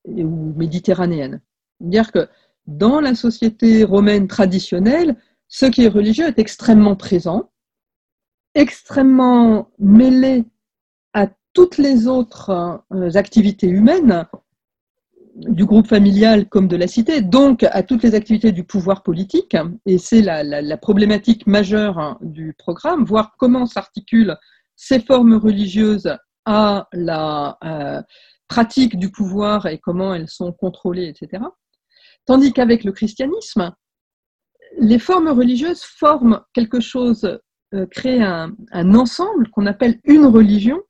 ou 0.05 0.53
méditerranéenne. 0.55 1.41
C'est-à-dire 1.79 2.11
que 2.11 2.27
dans 2.67 3.01
la 3.01 3.15
société 3.15 3.83
romaine 3.83 4.27
traditionnelle, 4.27 5.15
ce 5.47 5.65
qui 5.65 5.83
est 5.83 5.89
religieux 5.89 6.27
est 6.27 6.39
extrêmement 6.39 6.95
présent, 6.95 7.51
extrêmement 8.55 9.71
mêlé 9.79 10.45
à 11.13 11.27
toutes 11.53 11.77
les 11.77 12.07
autres 12.07 12.81
euh, 12.93 13.09
activités 13.15 13.67
humaines, 13.67 14.25
du 15.35 15.65
groupe 15.65 15.87
familial 15.87 16.47
comme 16.47 16.67
de 16.67 16.75
la 16.75 16.87
cité, 16.87 17.21
donc 17.21 17.63
à 17.63 17.83
toutes 17.83 18.03
les 18.03 18.15
activités 18.15 18.51
du 18.51 18.63
pouvoir 18.63 19.03
politique. 19.03 19.55
Et 19.85 19.97
c'est 19.97 20.21
la, 20.21 20.77
problématique 20.77 21.47
majeure 21.47 22.17
du 22.21 22.53
programme, 22.57 23.05
voir 23.05 23.35
comment 23.37 23.65
s'articulent 23.65 24.37
ces 24.75 24.99
formes 24.99 25.35
religieuses 25.35 26.15
à 26.51 26.87
la 26.93 27.59
euh, 27.63 28.01
pratique 28.47 28.97
du 28.97 29.11
pouvoir 29.11 29.67
et 29.67 29.77
comment 29.77 30.15
elles 30.15 30.27
sont 30.27 30.51
contrôlées, 30.51 31.07
etc. 31.07 31.43
Tandis 32.25 32.53
qu'avec 32.53 32.83
le 32.83 32.91
christianisme, 32.91 33.71
les 34.79 34.97
formes 34.97 35.29
religieuses 35.29 35.83
forment 35.83 36.41
quelque 36.53 36.79
chose, 36.79 37.39
euh, 37.75 37.85
créent 37.85 38.23
un, 38.23 38.55
ensemble 38.73 39.51
qu'on 39.51 39.67
appelle 39.67 39.99
une 40.05 40.25
religion, 40.25 40.81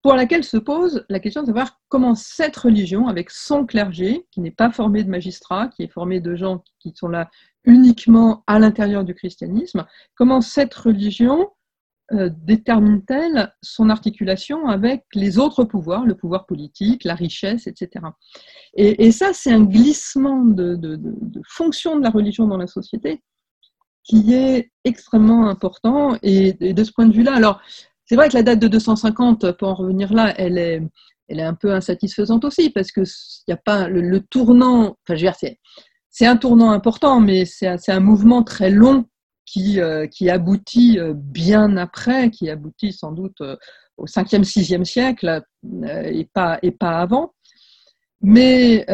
pour 0.00 0.14
laquelle 0.14 0.44
se 0.44 0.56
pose 0.56 1.04
la 1.10 1.20
question 1.20 1.42
de 1.42 1.48
savoir 1.48 1.78
comment 1.88 2.14
cette 2.14 2.56
religion, 2.56 3.08
avec 3.08 3.28
son 3.28 3.66
clergé, 3.66 4.26
qui 4.30 4.40
n'est 4.40 4.50
pas 4.50 4.70
formé 4.70 5.04
de 5.04 5.10
magistrats, 5.10 5.68
qui 5.68 5.82
est 5.82 5.92
formé 5.92 6.20
de 6.20 6.36
gens 6.36 6.64
qui 6.78 6.94
sont 6.96 7.08
là 7.08 7.28
uniquement 7.64 8.44
à 8.46 8.58
l'intérieur 8.58 9.04
du 9.04 9.14
christianisme, 9.14 9.84
comment 10.14 10.40
cette 10.40 10.72
religion 10.72 11.50
détermine-t-elle 12.12 13.52
son 13.62 13.90
articulation 13.90 14.68
avec 14.68 15.04
les 15.14 15.38
autres 15.38 15.64
pouvoirs, 15.64 16.04
le 16.04 16.14
pouvoir 16.14 16.46
politique, 16.46 17.04
la 17.04 17.14
richesse, 17.14 17.66
etc. 17.66 18.04
Et, 18.74 19.10
ça, 19.10 19.32
c'est 19.32 19.52
un 19.52 19.64
glissement 19.64 20.44
de, 20.44 20.78
fonction 21.48 21.98
de 21.98 22.02
la 22.02 22.10
religion 22.10 22.46
dans 22.46 22.58
la 22.58 22.68
société 22.68 23.22
qui 24.04 24.34
est 24.34 24.70
extrêmement 24.84 25.48
important. 25.48 26.16
Et, 26.22 26.52
de 26.52 26.84
ce 26.84 26.92
point 26.92 27.06
de 27.06 27.12
vue-là, 27.12 27.34
alors, 27.34 27.60
c'est 28.04 28.14
vrai 28.14 28.28
que 28.28 28.34
la 28.34 28.44
date 28.44 28.60
de 28.60 28.68
250, 28.68 29.52
pour 29.52 29.68
en 29.68 29.74
revenir 29.74 30.12
là, 30.12 30.32
elle 30.38 30.58
est, 30.58 30.82
un 31.42 31.54
peu 31.54 31.72
insatisfaisante 31.72 32.44
aussi, 32.44 32.70
parce 32.70 32.92
qu'il 32.92 33.02
n'y 33.48 33.54
a 33.54 33.56
pas 33.56 33.88
le, 33.88 34.20
tournant, 34.20 34.96
enfin, 35.02 35.16
je 35.16 35.26
veux 35.26 35.32
dire, 35.32 35.36
c'est 36.08 36.26
un 36.26 36.36
tournant 36.36 36.70
important, 36.70 37.20
mais 37.20 37.44
c'est 37.44 37.88
un 37.88 38.00
mouvement 38.00 38.44
très 38.44 38.70
long 38.70 39.06
qui, 39.46 39.80
euh, 39.80 40.06
qui 40.06 40.28
aboutit 40.28 40.98
euh, 40.98 41.14
bien 41.14 41.76
après, 41.76 42.30
qui 42.30 42.50
aboutit 42.50 42.92
sans 42.92 43.12
doute 43.12 43.40
euh, 43.40 43.56
au 43.96 44.04
5e, 44.04 44.44
6e 44.44 44.84
siècle 44.84 45.42
et, 46.04 46.28
pas, 46.34 46.58
et 46.60 46.72
pas 46.72 46.98
avant. 46.98 47.32
Mais 48.20 48.84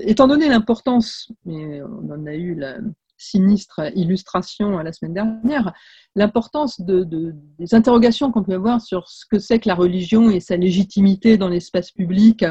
étant 0.00 0.26
donné 0.26 0.48
l'importance, 0.48 1.30
on 1.44 2.10
en 2.10 2.26
a 2.26 2.34
eu 2.34 2.54
la 2.54 2.78
sinistre 3.18 3.80
illustration 3.94 4.78
la 4.78 4.92
semaine 4.92 5.12
dernière, 5.12 5.74
l'importance 6.14 6.80
de, 6.80 7.04
des 7.58 7.74
interrogations 7.74 8.30
qu'on 8.32 8.42
peut 8.42 8.54
avoir 8.54 8.80
sur 8.80 9.08
ce 9.08 9.26
que 9.30 9.38
c'est 9.38 9.58
que 9.58 9.68
la 9.68 9.74
religion 9.74 10.30
et 10.30 10.40
sa 10.40 10.56
légitimité 10.56 11.36
dans 11.36 11.48
l'espace 11.48 11.90
public 11.90 12.44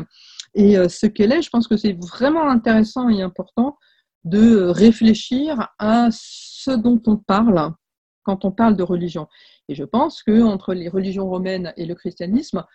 et 0.53 0.76
ce 0.88 1.07
qu'elle 1.07 1.32
est, 1.32 1.41
je 1.41 1.49
pense 1.49 1.68
que 1.68 1.78
c'est 1.78 1.94
vraiment 1.94 2.48
intéressant 2.48 3.10
et 3.10 3.24
important 3.24 3.78
de 4.24 4.65
réfléchir 4.65 5.69
à 5.80 6.10
ce 6.11 6.56
dont 6.69 7.01
on 7.07 7.17
parle 7.17 7.73
quand 8.23 8.43
on 8.45 8.51
parle 8.51 8.75
de 8.75 8.84
religion. 8.84 9.27
Et 9.69 9.75
je 9.75 9.84
pense 9.84 10.21
que 10.21 10.41
entre 10.41 10.73
les 10.73 10.89
religions 10.89 11.29
romaines 11.29 11.73
et 11.77 11.85
le 11.85 11.95
christianisme, 11.95 12.65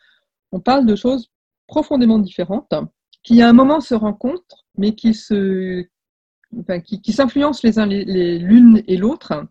on 0.51 0.61
parle 0.61 0.87
de 0.87 0.97
choses 0.97 1.31
profondément 1.67 2.19
différentes, 2.19 2.75
qui 3.23 3.43
à 3.43 3.49
un 3.49 3.53
moment 3.53 3.81
se 3.81 3.95
rencontrent, 3.95 4.67
mais 4.77 4.95
qui 4.95 5.15
se, 5.15 5.87
qui, 6.85 7.13
s'influencent 7.13 7.61
les 7.65 7.79
uns 7.79 7.87
l'une 7.87 8.83
et 8.87 8.97
l'autre, 8.97 9.47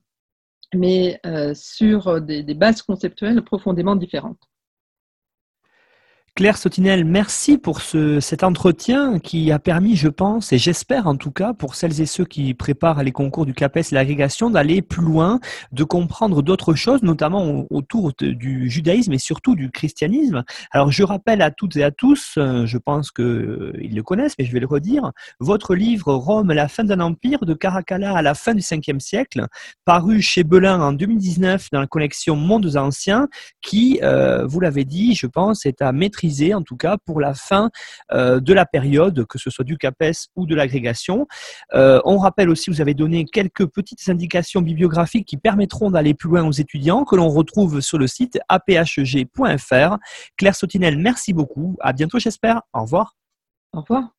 mais 0.74 1.20
euh, 1.26 1.54
sur 1.54 2.22
des 2.22 2.54
bases 2.54 2.82
conceptuelles 2.82 3.44
profondément 3.44 3.96
différentes. 3.96 4.51
Claire 6.34 6.58
Sotinel, 6.58 7.04
merci 7.04 7.58
pour 7.58 7.82
ce, 7.82 8.22
cet 8.22 8.46
entretien 8.46 9.20
qui 9.20 9.52
a 9.52 9.60
permis, 9.60 9.98
je 9.98 10.08
pense, 10.08 10.54
et 10.54 10.58
j'espère 10.58 11.06
en 11.08 11.18
tout 11.18 11.30
cas, 11.30 11.54
pour 11.54 11.76
celles 11.76 12.00
et 12.00 12.06
ceux 12.06 12.24
qui 12.24 12.54
préparent 12.54 13.04
les 13.04 13.12
concours 13.12 13.46
du 13.46 13.54
CAPES 13.54 13.92
et 13.92 13.96
l'agrégation, 13.96 14.50
d'aller 14.50 14.82
plus 14.82 15.04
loin, 15.04 15.42
de 15.74 15.84
comprendre 15.84 16.42
d'autres 16.42 16.74
choses, 16.74 17.04
notamment 17.04 17.66
autour 17.70 18.14
du 18.18 18.70
judaïsme 18.70 19.12
et 19.12 19.18
surtout 19.18 19.56
du 19.56 19.72
christianisme. 19.72 20.46
Alors, 20.72 20.90
je 20.90 21.04
rappelle 21.04 21.42
à 21.42 21.52
toutes 21.52 21.76
et 21.76 21.84
à 21.84 21.92
tous, 21.92 22.36
euh, 22.38 22.66
je 22.66 22.78
pense 22.78 23.12
qu'ils 23.12 23.26
euh, 23.26 23.74
le 23.76 24.02
connaissent, 24.02 24.36
mais 24.40 24.46
je 24.46 24.54
vais 24.54 24.62
le 24.62 24.68
redire, 24.68 25.12
votre 25.42 25.76
livre 25.76 26.14
Rome, 26.14 26.54
la 26.54 26.70
fin 26.70 26.86
d'un 26.86 27.02
empire, 27.02 27.40
de 27.42 27.54
Caracalla 27.54 28.16
à 28.16 28.22
la 28.22 28.36
fin 28.36 28.56
du 28.56 28.62
5e 28.62 29.02
siècle, 29.02 29.48
paru 29.84 30.22
chez 30.22 30.46
Belin 30.46 30.80
en 30.80 30.94
2019 30.94 31.68
dans 31.74 31.82
la 31.82 31.88
collection 31.88 32.38
Mondes 32.38 32.78
anciens, 32.78 33.28
qui, 33.62 34.00
euh, 34.02 34.46
vous 34.46 34.62
l'avez 34.62 34.86
dit, 34.86 35.14
je 35.14 35.28
pense, 35.28 35.66
est 35.66 35.82
à 35.82 35.92
maîtriser 35.92 36.21
en 36.54 36.62
tout 36.62 36.78
cas 36.78 36.98
pour 37.06 37.20
la 37.20 37.34
fin 37.34 37.70
euh, 38.12 38.40
de 38.40 38.54
la 38.54 38.66
période, 38.66 39.26
que 39.26 39.38
ce 39.38 39.50
soit 39.50 39.66
du 39.66 39.78
CAPES 39.78 40.30
ou 40.36 40.46
de 40.46 40.56
l'agrégation. 40.56 41.28
Euh, 41.74 42.00
on 42.06 42.18
rappelle 42.18 42.50
aussi, 42.50 42.70
vous 42.70 42.82
avez 42.82 42.94
donné 42.94 43.26
quelques 43.26 43.66
petites 43.66 44.08
indications 44.10 44.62
bibliographiques 44.62 45.28
qui 45.28 45.38
permettront 45.38 45.92
d'aller 45.92 46.14
plus 46.14 46.30
loin 46.30 46.46
aux 46.46 46.52
étudiants, 46.52 47.04
que 47.06 47.16
l'on 47.16 47.30
retrouve 47.30 47.82
sur 47.82 47.98
le 47.98 48.08
site 48.08 48.40
aphg.fr. 48.50 49.98
Claire 50.38 50.56
Sotinel, 50.56 50.98
merci 50.98 51.34
beaucoup. 51.34 51.78
À 51.82 51.94
bientôt, 51.94 52.20
j'espère. 52.20 52.62
Au 52.74 52.82
revoir. 52.82 53.16
Au 53.74 53.82
revoir. 53.82 54.12